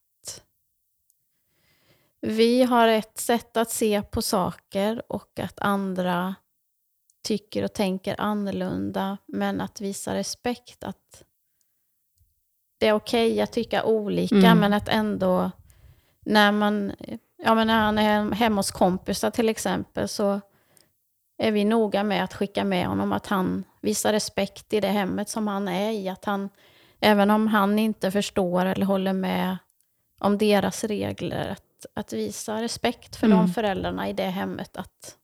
vi 2.27 2.63
har 2.63 2.89
ett 2.89 3.19
sätt 3.19 3.57
att 3.57 3.71
se 3.71 4.03
på 4.03 4.23
saker 4.23 5.03
och 5.09 5.39
att 5.41 5.59
andra 5.61 6.35
tycker 7.23 7.65
och 7.65 7.73
tänker 7.73 8.21
annorlunda, 8.21 9.19
men 9.27 9.61
att 9.61 9.81
visa 9.81 10.15
respekt. 10.15 10.85
Att 10.85 11.25
det 12.79 12.89
är 12.89 12.93
okej 12.93 13.41
att 13.41 13.53
tycka 13.53 13.85
olika, 13.85 14.35
Mm. 14.37 14.59
men 14.59 14.73
att 14.73 14.89
ändå 14.89 15.51
när 16.21 16.53
man, 16.53 16.93
ja 17.37 17.55
men 17.55 17.67
när 17.67 17.79
han 17.81 17.99
är 17.99 18.03
hem- 18.03 18.33
hemma 18.33 18.57
hos 18.59 18.71
kompisar 18.71 19.31
till 19.31 19.49
exempel, 19.49 20.09
så 20.09 20.41
är 21.39 21.53
vi 21.53 21.65
noga 21.65 22.05
med 22.05 22.25
att 22.25 22.35
skicka 22.35 22.65
med 22.65 22.87
honom 22.87 23.13
att 23.13 23.27
han 23.27 23.65
visar 23.81 24.13
respekt 24.13 24.73
i 24.73 24.81
det 24.81 24.89
hemmet 24.89 25.29
som 25.29 25.49
han 25.49 25.69
är 25.69 25.91
i. 25.93 26.09
Att 26.09 26.25
han, 26.25 26.49
även 27.01 27.31
om 27.31 27.47
han 27.47 27.79
inte 27.79 28.11
förstår 28.11 28.65
eller 28.67 28.87
håller 28.87 29.13
med 29.13 29.57
om 30.21 30.39
deras 30.39 30.85
regler, 30.85 31.57
att, 31.95 32.13
visa 32.13 32.63
respekt 32.63 33.17
för 33.17 33.27
Mm. 33.27 33.39
de 33.39 33.49
föräldrarna 33.49 34.09
i 34.09 34.13
det 34.13 34.27
hemmet. 34.31 34.77
Att, 34.77 35.19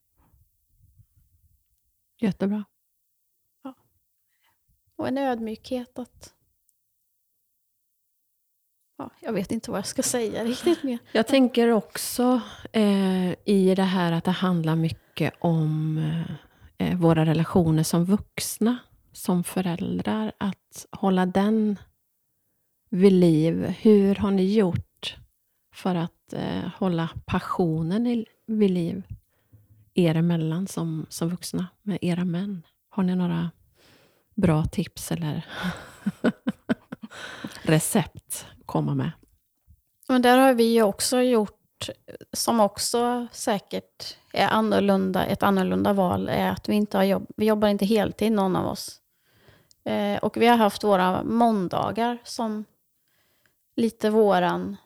Jättebra. 2.20 2.64
och 4.96 5.08
en 5.08 5.18
ödmjukhet 5.18 5.98
att... 5.98 6.34
Ja, 8.98 9.10
jag 9.20 9.32
vet 9.32 9.52
inte 9.52 9.70
vad 9.70 9.78
jag 9.78 9.86
ska 9.86 10.02
säga 10.02 10.44
riktigt 10.44 10.82
mer. 10.82 10.98
Jag 11.12 11.26
tänker 11.26 11.68
också 11.68 12.40
eh, 12.72 13.30
i 13.44 13.74
det 13.76 13.82
här 13.82 14.12
att 14.12 14.24
det 14.24 14.30
handlar 14.30 14.76
mycket 14.76 15.34
om 15.40 15.98
eh, 16.78 16.98
våra 16.98 17.26
relationer 17.26 17.82
som 17.82 18.04
vuxna, 18.04 18.78
som 19.12 19.44
föräldrar. 19.44 20.32
Att 20.38 20.86
hålla 20.90 21.26
den 21.26 21.78
vid 22.90 23.12
liv. 23.12 23.64
Hur 23.64 24.14
har 24.14 24.30
ni 24.30 24.54
gjort 24.54 25.16
för 25.74 25.94
att 25.94 26.19
eh, 26.32 26.70
hålla 26.78 27.08
passionen 27.26 28.06
i, 28.06 28.26
vid 28.46 28.70
liv 28.70 29.02
er 29.94 30.14
emellan 30.14 30.66
som, 30.66 31.06
som 31.08 31.28
vuxna 31.28 31.66
med 31.82 31.98
era 32.02 32.24
män? 32.24 32.62
Har 32.88 33.02
ni 33.02 33.16
några 33.16 33.50
bra 34.34 34.64
tips 34.64 35.12
eller 35.12 35.46
recept 37.62 38.46
att 38.60 38.66
komma 38.66 38.94
med? 38.94 39.10
Men 40.08 40.22
där 40.22 40.38
har 40.38 40.54
vi 40.54 40.64
ju 40.64 40.82
också 40.82 41.20
gjort, 41.20 41.88
som 42.32 42.60
också 42.60 43.26
säkert 43.32 44.16
är 44.32 44.48
annorlunda, 44.48 45.24
ett 45.24 45.42
annorlunda 45.42 45.92
val, 45.92 46.28
är 46.28 46.50
att 46.50 46.68
vi 46.68 46.74
inte 46.74 46.96
har 46.96 47.04
jobb, 47.04 47.26
vi 47.36 47.46
jobbar 47.46 47.68
inte 47.68 47.86
heltid 47.86 48.32
någon 48.32 48.56
av 48.56 48.66
oss. 48.66 49.00
Eh, 49.84 50.18
och 50.18 50.36
vi 50.36 50.46
har 50.46 50.56
haft 50.56 50.84
våra 50.84 51.22
måndagar 51.22 52.18
som 52.24 52.64
lite 53.76 54.10
våran, 54.10 54.76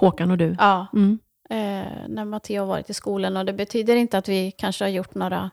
Håkan 0.00 0.30
och 0.30 0.38
du? 0.38 0.56
ja, 0.58 0.86
Mm. 0.92 1.18
eh, 1.50 2.08
när 2.08 2.24
Matteo 2.24 2.60
har 2.62 2.66
varit 2.66 2.90
i 2.90 2.94
skolan. 2.94 3.36
Och 3.36 3.44
det 3.44 3.52
betyder 3.52 3.96
inte 3.96 4.18
att 4.18 4.28
vi 4.28 4.50
kanske 4.50 4.84
har 4.84 4.90
gjort 4.90 5.14
några 5.14 5.50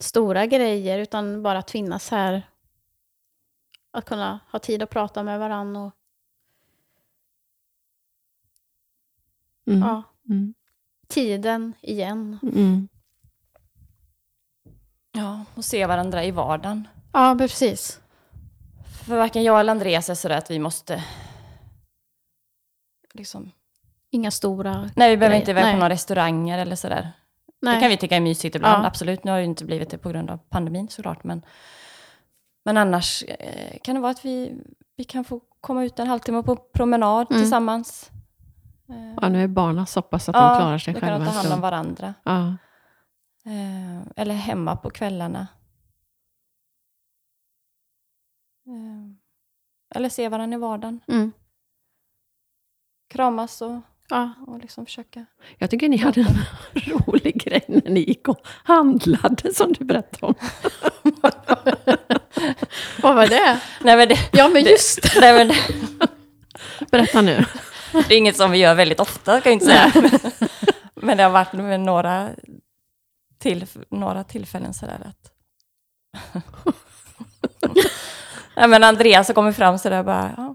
stora 0.00 0.46
grejer, 0.46 0.98
utan 0.98 1.42
bara 1.42 1.58
att 1.58 1.70
finnas 1.70 2.10
här. 2.10 2.42
Att 3.92 4.04
kunna 4.04 4.40
ha 4.52 4.58
tid 4.58 4.82
att 4.82 4.90
prata 4.90 5.22
med 5.22 5.38
varandra. 5.38 5.80
Och, 5.80 5.92
Mm. 9.66 9.80
ja, 9.88 10.02
Mm. 10.28 10.54
tiden 11.08 11.74
igen. 11.80 12.38
Mm. 12.42 12.88
Ja, 15.12 15.44
och 15.54 15.64
se 15.64 15.86
varandra 15.86 16.24
i 16.24 16.30
vardagen. 16.30 16.88
Ja, 17.12 17.34
precis. 17.38 18.00
För 19.06 19.16
varken 19.16 19.42
jag 19.42 19.60
eller 19.60 19.70
Andreas 19.72 20.08
är 20.10 20.14
sådär 20.14 20.38
att 20.38 20.50
vi 20.50 20.58
måste... 20.58 21.04
Liksom, 23.14 23.50
Inga 24.10 24.30
stora 24.30 24.90
nej, 24.96 25.10
vi 25.10 25.16
behöver 25.16 25.18
grejer. 25.28 25.34
inte 25.40 25.50
iväg 25.50 25.72
på 25.74 25.78
några 25.78 25.88
restauranger 25.90 26.58
eller 26.58 26.76
sådär. 26.76 27.12
Nej. 27.62 27.74
Det 27.74 27.80
kan 27.80 27.90
vi 27.90 27.96
tycka 27.96 28.16
är 28.16 28.20
mysigt 28.20 28.56
ibland, 28.56 28.84
Ja. 28.84 28.86
absolut. 28.88 29.24
Nu 29.24 29.30
har 29.30 29.38
det 29.38 29.42
ju 29.44 29.48
inte 29.48 29.64
blivit 29.64 29.90
det 29.90 29.98
på 29.98 30.08
grund 30.08 30.30
av 30.30 30.36
pandemin 30.38 30.88
såklart. 30.88 31.24
Men, 31.24 31.42
men 32.64 32.76
annars 32.76 33.22
eh, 33.22 33.78
kan 33.82 33.94
det 33.94 34.00
vara 34.00 34.10
att 34.10 34.24
vi, 34.24 34.54
vi 34.96 35.04
kan 35.04 35.24
få 35.24 35.40
komma 35.60 35.84
ut 35.84 35.98
en 35.98 36.06
halvtimme 36.06 36.42
på 36.42 36.56
promenad 36.56 37.26
Mm. 37.30 37.42
tillsammans. 37.42 38.10
Ja, 39.20 39.28
nu 39.28 39.42
är 39.44 39.48
barnen 39.48 39.86
så 39.86 40.02
pass 40.02 40.28
att 40.28 40.34
de 40.34 40.38
klarar 40.58 40.78
sig 40.78 40.94
då 40.94 41.00
kan 41.00 41.08
själva 41.08 41.24
de 41.24 41.30
ta 41.30 41.36
hand 41.38 41.52
om 41.52 41.60
varandra. 41.60 42.14
Ja. 42.24 42.46
Eh, 43.50 44.02
eller 44.16 44.34
hemma 44.34 44.76
på 44.76 44.90
kvällarna. 44.90 45.46
Eh, 48.66 49.10
eller 49.94 50.08
se 50.08 50.28
varandra 50.28 50.56
i 50.56 50.60
vardagen. 50.60 51.00
Mm. 51.08 51.32
Kramas 53.10 53.62
och, 53.62 53.80
Ja. 54.08 54.30
och 54.46 54.58
liksom 54.58 54.86
försöka. 54.86 55.26
Jag 55.58 55.70
tycker 55.70 55.88
ni 55.88 55.96
hade 55.96 56.20
en 56.20 56.38
rolig 57.06 57.44
grej 57.44 57.64
när 57.68 57.90
ni 57.90 58.00
gick 58.00 58.28
och 58.28 58.40
handlade 58.64 59.54
som 59.54 59.72
du 59.72 59.84
berättade 59.84 60.26
om. 60.26 60.34
Vad 63.02 63.14
var 63.16 63.26
det? 63.26 63.60
Nej 63.80 63.96
men 63.96 64.08
det, 64.08 64.18
Ja, 64.32 64.48
men 64.48 64.64
just 64.64 65.02
det. 65.02 65.20
nej, 65.20 65.32
men 65.34 65.48
det, 65.48 65.56
Berätta 66.90 67.20
nu. 67.22 67.44
det 67.92 68.14
är 68.14 68.18
inget 68.18 68.36
som 68.36 68.50
vi 68.50 68.58
gör 68.58 68.74
väldigt 68.74 69.00
ofta 69.00 69.40
kan 69.40 69.52
jag 69.52 69.62
inte 69.62 69.66
säga. 69.66 69.92
men 70.94 71.16
det 71.16 71.22
har 71.22 71.30
varit 71.30 71.52
med 71.52 71.80
några, 71.80 72.30
till, 73.38 73.66
några 73.90 74.24
tillfällen 74.24 74.74
sådär 74.74 75.06
att... 75.06 75.32
nej 78.56 78.68
men 78.68 78.84
Andreas 78.84 79.28
har 79.28 79.34
kommit 79.34 79.56
fram 79.56 79.78
sådär 79.78 80.02
bara... 80.02 80.49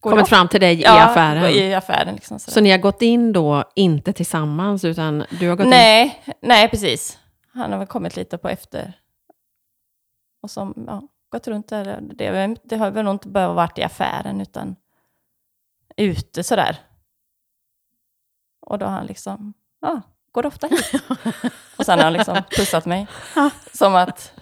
Kommit 0.00 0.28
fram 0.28 0.48
till 0.48 0.60
dig 0.60 0.80
i 0.80 0.82
Ja, 0.82 1.02
affären. 1.04 1.44
i 1.50 1.74
affären 1.74 2.14
liksom. 2.14 2.38
Så 2.38 2.60
ni 2.60 2.70
har 2.70 2.78
gått 2.78 3.02
in 3.02 3.32
då, 3.32 3.64
inte 3.74 4.12
tillsammans, 4.12 4.84
utan 4.84 5.24
du 5.30 5.48
har 5.48 5.56
gått 5.56 5.64
in... 5.64 5.70
Nej, 5.70 6.22
nej 6.42 6.68
precis. 6.68 7.18
Han 7.52 7.72
har 7.72 7.78
väl 7.78 7.86
kommit 7.86 8.16
lite 8.16 8.38
på 8.38 8.48
efter. 8.48 8.92
Och 10.42 10.50
som, 10.50 10.84
ja, 10.86 11.02
gått 11.32 11.48
runt 11.48 11.68
där. 11.68 12.00
Det, 12.00 12.56
det 12.64 12.76
har 12.76 12.90
väl 12.90 13.04
nog 13.04 13.14
inte 13.14 13.28
behövt 13.28 13.56
varit 13.56 13.78
i 13.78 13.82
affären 13.82 14.40
utan 14.40 14.76
ute 15.96 16.42
sådär. 16.42 16.76
Och 18.66 18.78
då 18.78 18.86
har 18.86 18.92
han 18.92 19.06
liksom, 19.06 19.54
ja, 19.80 20.00
går 20.32 20.46
ofta 20.46 20.66
hit? 20.66 20.92
och 21.76 21.86
sen 21.86 21.98
har 21.98 22.04
han 22.04 22.12
liksom 22.12 22.42
pussat 22.56 22.86
mig. 22.86 23.06
Som 23.72 23.94
att, 23.94 24.32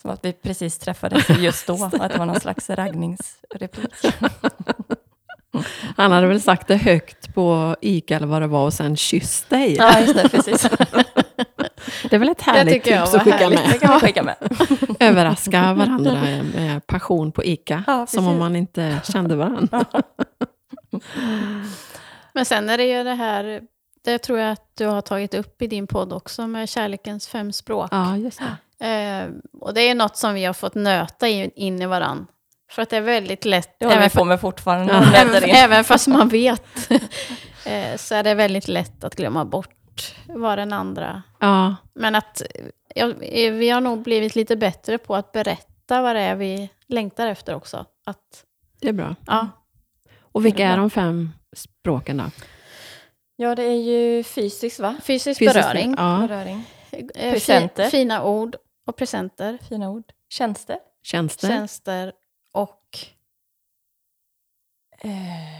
som 0.00 0.10
att 0.10 0.24
vi 0.24 0.32
precis 0.32 0.78
träffades 0.78 1.28
just 1.38 1.66
då. 1.66 1.74
och 1.74 2.04
Att 2.04 2.12
det 2.12 2.18
var 2.18 2.26
någon 2.26 2.40
slags 2.40 2.70
raggningsreplik. 2.70 3.92
Han 5.96 6.12
hade 6.12 6.26
väl 6.26 6.40
sagt 6.40 6.68
det 6.68 6.76
högt 6.76 7.34
på 7.34 7.76
ICA 7.80 8.16
eller 8.16 8.26
vad 8.26 8.42
det 8.42 8.46
var 8.46 8.64
och 8.64 8.74
sen 8.74 8.96
kysst 8.96 9.50
dig. 9.50 9.76
Ja, 9.76 10.00
just 10.00 10.14
det, 10.14 10.28
precis. 10.28 10.68
Det 12.10 12.16
är 12.16 12.18
väl 12.18 12.28
ett 12.28 12.42
härligt 12.42 12.84
tips 12.84 13.14
att 13.14 13.22
skicka 13.22 13.36
härligt. 13.36 13.58
Det 13.58 13.68
med. 13.70 13.80
kan 13.80 13.90
man 13.90 14.00
skicka 14.00 14.22
med. 14.22 14.36
Överraska 15.00 15.74
varandra 15.74 16.20
med 16.54 16.86
passion 16.86 17.32
på 17.32 17.44
ICA. 17.44 17.84
Ja, 17.86 18.06
som 18.06 18.26
om 18.26 18.38
man 18.38 18.56
inte 18.56 19.00
kände 19.04 19.36
varandra. 19.36 19.84
Men 22.32 22.44
sen 22.44 22.68
är 22.68 22.78
det 22.78 22.84
ju 22.84 23.04
det 23.04 23.14
här, 23.14 23.60
det 24.04 24.18
tror 24.18 24.38
jag 24.38 24.52
att 24.52 24.70
du 24.74 24.86
har 24.86 25.00
tagit 25.00 25.34
upp 25.34 25.62
i 25.62 25.66
din 25.66 25.86
podd 25.86 26.12
också, 26.12 26.46
med 26.46 26.68
kärlekens 26.68 27.28
fem 27.28 27.52
språk. 27.52 27.88
Ja, 27.90 28.16
just 28.16 28.38
det. 28.38 28.56
Eh, 28.80 29.28
och 29.60 29.74
det 29.74 29.80
är 29.80 29.94
något 29.94 30.16
som 30.16 30.34
vi 30.34 30.44
har 30.44 30.52
fått 30.54 30.74
nöta 30.74 31.28
in, 31.28 31.50
in 31.56 31.82
i 31.82 31.86
varann. 31.86 32.26
För 32.72 32.82
att 32.82 32.90
det 32.90 32.96
är 32.96 33.00
väldigt 33.00 33.44
lätt, 33.44 33.76
Det 33.78 33.84
håller 33.86 33.98
vi 33.98 34.04
även, 34.04 34.16
på 34.18 34.24
med 34.24 34.40
fortfarande. 34.40 34.92
Ja. 34.92 35.40
Även, 35.46 35.84
fast 35.84 36.08
man 36.08 36.28
vet, 36.28 36.90
eh, 37.66 37.96
så 37.96 38.14
är 38.14 38.22
det 38.22 38.34
väldigt 38.34 38.68
lätt 38.68 39.04
att 39.04 39.14
glömma 39.16 39.44
bort 39.44 40.14
vad 40.26 40.58
den 40.58 40.72
andra... 40.72 41.22
Ja, 41.40 41.76
Men 41.94 42.14
att 42.14 42.42
ja, 42.94 43.12
eh, 43.20 43.52
vi 43.52 43.70
har 43.70 43.80
nog 43.80 44.02
blivit 44.02 44.34
lite 44.36 44.56
bättre 44.56 44.98
på 44.98 45.16
att 45.16 45.32
berätta 45.32 46.02
vad 46.02 46.16
det 46.16 46.20
är 46.22 46.34
vi 46.36 46.68
längtar 46.88 47.26
efter 47.26 47.54
också. 47.54 47.84
Att, 48.06 48.44
det 48.80 48.88
är 48.88 48.92
bra. 48.92 49.14
ja, 49.26 49.48
Och 50.20 50.46
vilka 50.46 50.66
är 50.68 50.76
de 50.76 50.90
fem 50.90 51.30
språken 51.56 52.16
då? 52.16 52.24
Ja, 53.36 53.54
det 53.54 53.62
är 53.62 53.82
ju 53.82 54.22
fysiskt 54.24 54.80
va? 54.80 54.96
fysisk 55.02 55.38
Fysisk- 55.40 55.54
beröring, 55.54 55.94
Ja, 55.98 56.26
Beröring. 56.28 56.64
eh, 57.14 57.32
Presenter. 57.32 57.84
Fi, 57.84 57.90
fina 57.90 58.24
ord 58.24 58.56
och 58.90 58.96
presenter, 58.96 59.58
Fina 59.68 59.90
ord. 59.90 60.04
Tjänster. 60.28 60.78
tjänster. 61.02 61.48
tjänster 61.48 62.12
och... 62.52 62.98
Eh, 65.02 65.10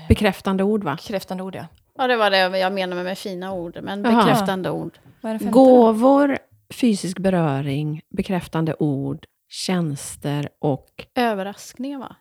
Bekräftande 0.09 0.65
ord 0.65 0.85
va? 0.85 0.95
bekräftande 0.97 1.43
ord 1.43 1.55
ja. 1.55 1.67
Ja, 1.95 2.07
det 2.07 2.17
var 2.17 2.31
det 2.31 2.59
jag 2.59 2.73
menade 2.73 3.03
med 3.05 3.19
fina 3.19 3.53
ord, 3.53 3.79
men 3.83 4.05
Jaha. 4.05 4.25
bekräftande 4.25 4.71
ord. 4.71 4.99
Gåvor, 5.41 6.39
fysisk 6.75 7.19
beröring, 7.19 8.03
bekräftande 8.11 8.75
ord, 8.79 9.27
tjänster 9.49 10.49
och 10.59 11.07
Överraskningar, 11.15 11.99
va? 11.99 12.17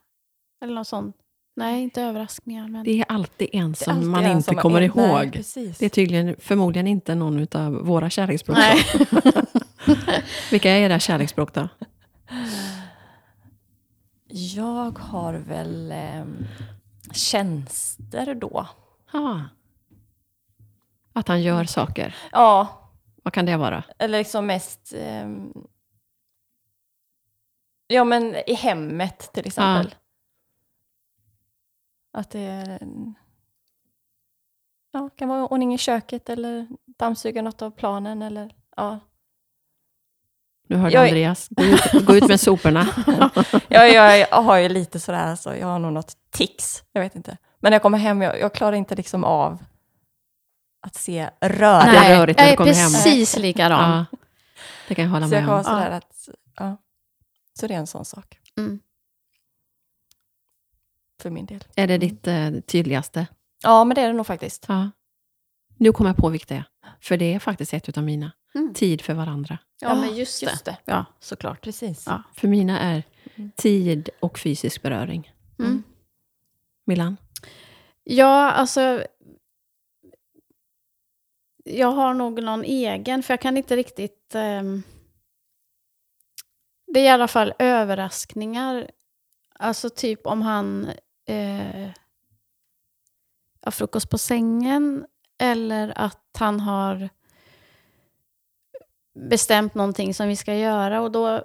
Eller 0.64 0.74
något 0.74 0.88
sånt. 0.88 1.16
Nej, 1.56 1.84
inte 1.84 2.02
överraskningar, 2.02 2.68
men... 2.68 2.84
det 2.84 3.00
är 3.00 3.06
alltid 3.10 3.50
en 3.54 3.76
som 3.76 3.94
alltid 3.94 4.08
man 4.10 4.24
en 4.24 4.32
inte 4.32 4.44
som 4.44 4.56
kommer 4.56 4.82
är- 4.82 4.92
Nej, 4.96 5.10
ihåg. 5.26 5.34
precis. 5.34 5.78
Det 5.78 5.86
är 5.86 5.90
tydligen 5.90 6.36
förmodligen 6.40 6.88
inte 6.88 7.16
någon 7.16 7.48
av 7.52 7.74
våra 7.74 8.10
kärleksspråk. 8.10 8.58
Vilka 10.52 10.72
är 10.72 10.82
era 10.82 11.00
kärleksspråk 11.00 11.54
då? 11.54 11.70
Jag 14.32 15.00
har 15.00 15.34
väl 15.34 15.92
ehm, 15.92 16.46
tjänster 17.14 18.36
då. 18.36 18.68
Ah. 19.12 19.40
Att 21.14 21.28
han 21.28 21.42
gör 21.42 21.64
saker. 21.64 22.16
Ja, 22.32 22.82
Vad 23.24 23.34
kan 23.34 23.46
det 23.46 23.58
vara? 23.58 23.84
eller 24.00 24.18
liksom 24.18 24.46
mest... 24.46 24.94
ehm, 24.96 25.54
ja, 27.88 28.04
men 28.04 28.36
i 28.36 28.54
hemmet 28.54 29.30
till 29.34 29.48
exempel. 29.48 29.96
Att 32.14 32.30
det 32.32 32.40
är... 32.40 32.80
Ja, 34.92 35.10
kan 35.10 35.30
vara 35.30 35.48
ordning 35.48 35.74
i 35.74 35.78
köket 35.78 36.30
eller 36.30 36.68
dammsuga 36.86 37.42
något 37.42 37.62
av 37.62 37.72
planen 37.72 38.22
eller... 38.22 38.56
Ja. 38.76 39.00
Nu 40.70 40.76
hörde 40.76 40.94
Jag 40.94 41.04
Andreas. 41.08 41.48
Gå 41.50 41.64
ut, 41.64 42.06
gå 42.06 42.16
ut 42.16 42.28
med 42.28 42.40
soporna. 42.40 42.88
Jag, 43.68 43.94
jag, 43.94 44.20
jag 44.20 44.42
har 44.42 44.58
ju 44.58 44.70
lite 44.70 45.00
sådär, 45.00 45.36
så 45.36 45.50
jag 45.56 45.68
har 45.68 45.80
nog 45.80 45.94
något 45.94 46.14
tics. 46.32 46.84
Jag 46.92 47.02
vet 47.02 47.16
inte. 47.16 47.38
Men 47.60 47.70
när 47.72 47.76
jag 47.76 47.82
kommer 47.82 47.98
hem, 47.98 48.22
jag, 48.22 48.40
jag 48.40 48.54
klarar 48.54 48.76
inte 48.76 48.96
liksom 48.96 49.24
av 49.24 49.64
att 50.88 50.96
se 50.96 51.30
rör. 51.42 51.86
Nej. 51.86 51.92
Det 51.92 51.98
är 52.14 52.20
rörigt 52.20 52.40
när 52.40 52.46
jag 52.46 52.50
du 52.50 52.54
är 52.54 52.58
kommer 52.58 52.74
hem. 52.74 52.92
precis 52.92 53.38
likadan. 53.38 53.92
Ja, 54.12 54.18
det 54.88 54.96
kan 54.96 55.06
jag 55.06 55.12
hålla 55.12 55.28
Så 55.28 55.34
jag 55.36 55.42
med 55.42 55.48
vara 55.50 55.58
om. 55.58 55.64
sådär 55.64 55.90
Ja. 55.92 55.96
att, 55.98 56.30
ja. 56.56 56.78
Så 57.60 57.68
det 57.68 57.74
är 57.74 57.78
en 57.78 57.88
sån 57.88 58.06
sak 58.06 58.38
Mm. 58.58 58.80
för 61.22 61.30
min 61.30 61.46
del. 61.46 61.64
Är 61.76 61.88
det 61.88 61.98
ditt 61.98 62.28
eh, 62.28 62.52
tydligaste? 62.68 63.28
Ja, 63.64 63.84
men 63.84 63.96
det 63.96 64.02
är 64.02 64.08
det 64.08 64.14
nog 64.14 64.28
faktiskt. 64.28 64.66
Ja. 64.68 64.90
Nu 65.78 65.92
kommer 65.92 66.10
jag 66.10 66.18
på 66.18 66.30
vilket 66.30 66.50
det 66.50 66.56
är. 66.56 66.64
För 67.02 67.18
det 67.18 67.34
är 67.34 67.40
faktiskt 67.40 67.74
ett 67.74 67.90
utav 67.90 68.04
mina. 68.04 68.32
Mm. 68.56 68.74
Tid 68.74 69.02
för 69.02 69.14
varandra. 69.14 69.58
Ja, 69.80 69.96
men 69.96 70.16
just 70.16 70.42
det. 70.42 70.46
Just 70.46 70.66
det. 70.66 70.78
Ja, 70.86 71.06
såklart. 71.20 71.62
Precis. 71.62 72.04
Ja. 72.08 72.24
För 72.34 72.48
mina 72.48 72.80
är 72.80 73.04
tid 73.56 74.10
och 74.20 74.40
fysisk 74.40 74.82
beröring. 74.82 75.34
Mm. 75.60 75.84
Milan? 76.86 77.18
Ja, 78.04 78.52
alltså... 78.52 79.04
Jag 81.64 81.92
har 81.92 82.14
nog 82.14 82.44
någon 82.44 82.64
egen, 82.64 83.24
för 83.24 83.34
jag 83.34 83.42
kan 83.42 83.58
inte 83.58 83.76
riktigt... 83.76 84.36
ehm, 84.36 84.84
det 86.94 87.00
är 87.00 87.04
i 87.04 87.10
alla 87.10 87.28
fall 87.28 87.54
överraskningar. 87.60 88.92
Alltså 89.56 89.90
typ 89.90 90.28
om 90.28 90.42
han 90.42 90.90
eh, 91.26 91.90
har 93.62 93.72
frukost 93.72 94.10
på 94.10 94.18
sängen 94.18 95.06
eller 95.38 95.94
att 95.96 96.36
han 96.40 96.60
har 96.60 97.10
bestämt 99.30 99.76
någonting 99.76 100.14
som 100.14 100.28
vi 100.28 100.36
ska 100.36 100.54
göra 100.56 101.02
och 101.02 101.12
då 101.12 101.42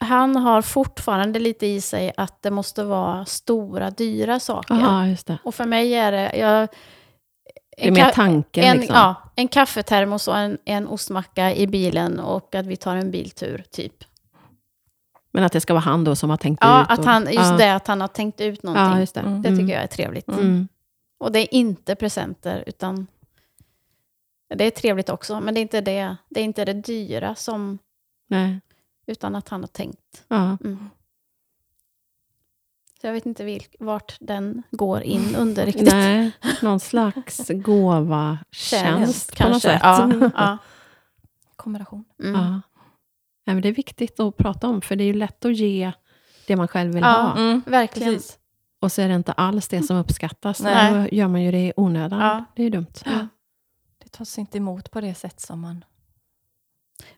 han 0.00 0.36
har 0.36 0.62
fortfarande 0.62 1.38
lite 1.38 1.66
i 1.66 1.80
sig 1.80 2.12
att 2.16 2.42
det 2.42 2.50
måste 2.50 2.84
vara 2.84 3.24
stora, 3.24 3.90
dyra 3.90 4.40
saker. 4.40 4.74
Ja, 4.74 5.06
just 5.06 5.26
det. 5.26 5.38
Och 5.44 5.54
för 5.54 5.64
mig 5.66 5.94
är 5.94 6.12
det, 6.12 6.36
jag 6.36 6.68
Det 7.76 7.88
är 7.88 7.90
mer 7.90 8.10
tanken 8.10 8.64
en, 8.64 8.76
liksom. 8.76 8.96
ja, 8.96 9.14
en 9.36 9.48
kaffetermos 9.48 10.28
och 10.28 10.38
en, 10.38 10.58
en 10.64 10.88
ostmacka 10.88 11.54
i 11.54 11.66
bilen 11.66 12.20
och 12.20 12.54
att 12.54 12.66
vi 12.66 12.76
tar 12.76 12.96
en 12.96 13.10
biltur, 13.10 13.64
typ. 13.70 14.04
Men 15.32 15.44
att 15.44 15.52
det 15.52 15.60
ska 15.60 15.74
vara 15.74 15.80
han 15.84 16.04
då 16.04 16.16
som 16.16 16.30
har 16.30 16.36
tänkt 16.36 16.58
Ja, 16.64 16.82
ut. 16.82 16.90
att 16.90 16.98
och- 16.98 17.04
han, 17.04 17.22
just 17.22 17.36
ja. 17.36 17.56
det, 17.56 17.74
att 17.74 17.86
han 17.86 18.00
har 18.00 18.08
tänkt 18.08 18.40
ut 18.40 18.62
någonting. 18.62 18.92
Ja, 18.92 19.00
just 19.00 19.14
det. 19.14 19.20
Mm. 19.20 19.42
Det 19.42 19.56
tycker 19.56 19.74
jag 19.74 19.82
är 19.82 19.86
trevligt. 19.86 20.28
Mm. 20.28 20.68
Och 21.20 21.32
det 21.32 21.38
är 21.38 21.54
inte 21.54 21.94
presenter, 21.94 22.64
utan 22.66 23.06
det 24.54 24.64
är 24.64 24.70
trevligt 24.70 25.08
också, 25.08 25.40
men 25.40 25.54
det 25.54 25.60
är 25.60 25.62
inte 25.62 25.80
det, 25.80 26.16
det, 26.28 26.40
är 26.40 26.44
inte 26.44 26.64
det 26.64 26.72
dyra, 26.72 27.34
som, 27.34 27.78
Nej. 28.28 28.60
utan 29.06 29.34
att 29.36 29.48
han 29.48 29.60
har 29.60 29.68
tänkt. 29.68 30.24
Ja. 30.28 30.56
Mm. 30.64 30.90
Så 33.00 33.06
jag 33.06 33.12
vet 33.12 33.26
inte 33.26 33.44
vilk, 33.44 33.76
vart 33.78 34.16
den 34.20 34.62
går 34.70 35.02
in 35.02 35.36
under 35.36 35.66
riktigt. 35.66 35.92
Nej, 35.92 36.32
någon 36.62 36.80
slags 36.80 37.48
gåva 37.54 38.38
tjänst 38.50 39.36
på 39.38 39.44
något 39.44 39.62
kanske. 39.62 39.68
sätt. 39.68 39.80
Ja, 39.82 40.30
ja. 40.36 40.58
Kombination. 41.56 42.04
Mm. 42.22 42.40
Ja. 42.40 42.50
Nej, 43.44 43.54
men 43.54 43.60
det 43.62 43.68
är 43.68 43.72
viktigt 43.72 44.20
att 44.20 44.36
prata 44.36 44.68
om, 44.68 44.80
för 44.82 44.96
det 44.96 45.04
är 45.04 45.06
ju 45.06 45.12
lätt 45.14 45.44
att 45.44 45.56
ge 45.56 45.92
det 46.46 46.56
man 46.56 46.68
själv 46.68 46.94
vill 46.94 47.02
Ja. 47.02 47.08
ha. 47.08 47.36
Mm. 47.40 47.62
Verkligen. 47.66 48.14
Precis. 48.14 48.38
Och 48.80 48.92
så 48.92 49.02
är 49.02 49.08
det 49.08 49.14
inte 49.14 49.32
alls 49.32 49.68
det 49.68 49.82
som 49.82 49.96
uppskattas. 49.96 50.62
Nej. 50.62 50.92
Då 50.92 51.16
gör 51.16 51.28
man 51.28 51.42
ju 51.42 51.50
det 51.50 51.66
i 51.66 51.72
onödan. 51.76 52.20
Ja. 52.20 52.44
Det 52.56 52.62
är 52.62 52.64
ju 52.64 52.70
dumt. 52.70 52.86
Ja. 53.04 53.28
Tas 54.12 54.38
inte 54.38 54.58
emot 54.58 54.90
på 54.90 55.00
det 55.00 55.14
sätt 55.14 55.40
som 55.40 55.60
man 55.60 55.84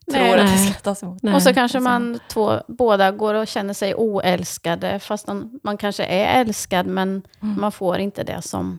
Nej. 0.06 0.20
tror 0.20 0.30
att 0.40 0.46
det 0.46 0.54
Nej. 0.56 0.72
ska 0.72 0.80
tas 0.80 1.02
emot. 1.02 1.22
Nej. 1.22 1.34
Och 1.34 1.42
så 1.42 1.54
kanske 1.54 1.80
man 1.80 2.18
två, 2.28 2.60
båda 2.68 3.10
går 3.12 3.34
och 3.34 3.46
känner 3.48 3.74
sig 3.74 3.94
oälskade, 3.94 4.98
fast 4.98 5.26
man, 5.26 5.60
man 5.62 5.76
kanske 5.76 6.04
är 6.04 6.40
älskad, 6.40 6.86
men 6.86 7.22
Mm. 7.42 7.60
man 7.60 7.72
får 7.72 7.98
inte 7.98 8.22
det 8.24 8.42
som 8.42 8.78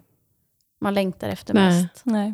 man 0.80 0.94
längtar 0.94 1.30
efter 1.30 1.54
Nej. 1.54 1.82
mest. 1.84 2.02
Nej. 2.06 2.34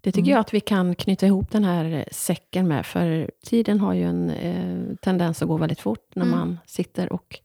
Det 0.00 0.12
tycker 0.12 0.20
Mm. 0.28 0.30
jag 0.32 0.40
att 0.40 0.54
vi 0.54 0.60
kan 0.60 0.94
knyta 0.94 1.26
ihop 1.26 1.50
den 1.50 1.64
här 1.64 2.04
säcken 2.12 2.68
med, 2.68 2.86
för 2.86 3.30
tiden 3.44 3.80
har 3.80 3.92
ju 3.92 4.04
en 4.04 4.30
eh, 4.30 4.96
tendens 5.02 5.42
att 5.42 5.48
gå 5.48 5.56
väldigt 5.56 5.80
fort 5.80 6.14
när 6.14 6.24
Mm. 6.26 6.38
man 6.38 6.58
sitter 6.66 7.12
och 7.12 7.38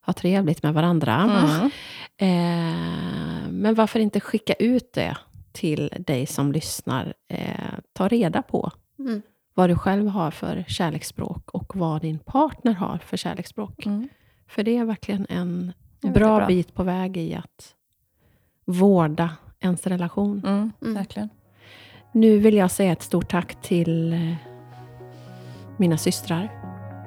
har 0.00 0.12
trevligt 0.12 0.62
med 0.62 0.74
varandra. 0.74 1.14
Mm. 1.14 1.70
Eh, 2.16 3.31
men 3.62 3.74
varför 3.74 4.00
inte 4.00 4.20
skicka 4.20 4.52
ut 4.54 4.92
det 4.92 5.16
till 5.52 5.90
dig 5.98 6.26
som 6.26 6.52
lyssnar? 6.52 7.14
Eh, 7.28 7.54
ta 7.92 8.08
reda 8.08 8.42
på 8.42 8.70
Mm. 8.98 9.22
vad 9.54 9.70
du 9.70 9.76
själv 9.76 10.08
har 10.08 10.30
för 10.30 10.64
kärleksspråk 10.68 11.50
och 11.50 11.76
vad 11.76 12.02
din 12.02 12.18
partner 12.18 12.72
har 12.72 12.98
för 12.98 13.16
kärleksspråk. 13.16 13.86
Mm. 13.86 14.08
För 14.48 14.62
det 14.62 14.76
är 14.76 14.84
verkligen 14.84 15.26
en 15.28 15.72
bra, 16.00 16.10
bra. 16.38 16.46
bit 16.46 16.74
på 16.74 16.82
väg 16.82 17.16
i 17.16 17.34
att 17.34 17.74
vårda 18.64 19.30
ens 19.60 19.86
relation. 19.86 20.42
Mm. 20.46 20.72
Mm. 20.82 20.94
Verkligen. 20.94 21.28
Nu 22.12 22.38
vill 22.38 22.54
jag 22.56 22.70
säga 22.70 22.92
ett 22.92 23.02
stort 23.02 23.30
tack 23.30 23.62
till 23.62 24.12
eh, 24.12 24.34
mina 25.76 25.96
systrar 25.98 26.48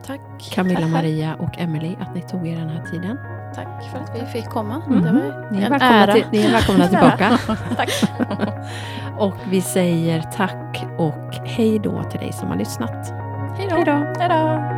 Tack. 0.05 0.51
Camilla, 0.53 0.79
Tack, 0.79 0.89
Maria 0.91 1.35
och 1.35 1.59
Emily 1.59 1.95
att 1.99 2.15
ni 2.15 2.21
tog 2.21 2.47
er 2.47 2.55
den 2.57 2.69
här 2.69 2.85
tiden. 2.91 3.34
Tack 3.55 3.89
för 3.91 3.99
att 3.99 4.11
vi 4.15 4.25
fick 4.25 4.49
komma. 4.49 4.81
Mm. 4.87 5.03
Det 5.03 5.11
var 5.11 5.51
Ni 5.51 5.61
är, 5.61 5.65
en 5.65 5.81
ära. 5.81 6.13
till, 6.13 6.25
ni 6.31 6.43
är 6.45 6.51
välkomna 6.51 6.87
tillbaka. 6.87 7.39
Tack. 7.77 7.89
och 9.17 9.35
vi 9.49 9.61
säger 9.61 10.21
tack 10.21 10.85
och 10.97 11.33
hej 11.45 11.79
då 11.79 12.03
till 12.03 12.19
dig 12.19 12.33
som 12.33 12.47
har 12.49 12.55
lyssnat. 12.55 13.13
Hej 13.57 13.83
då! 13.85 13.91
Hej 14.19 14.29
då. 14.29 14.74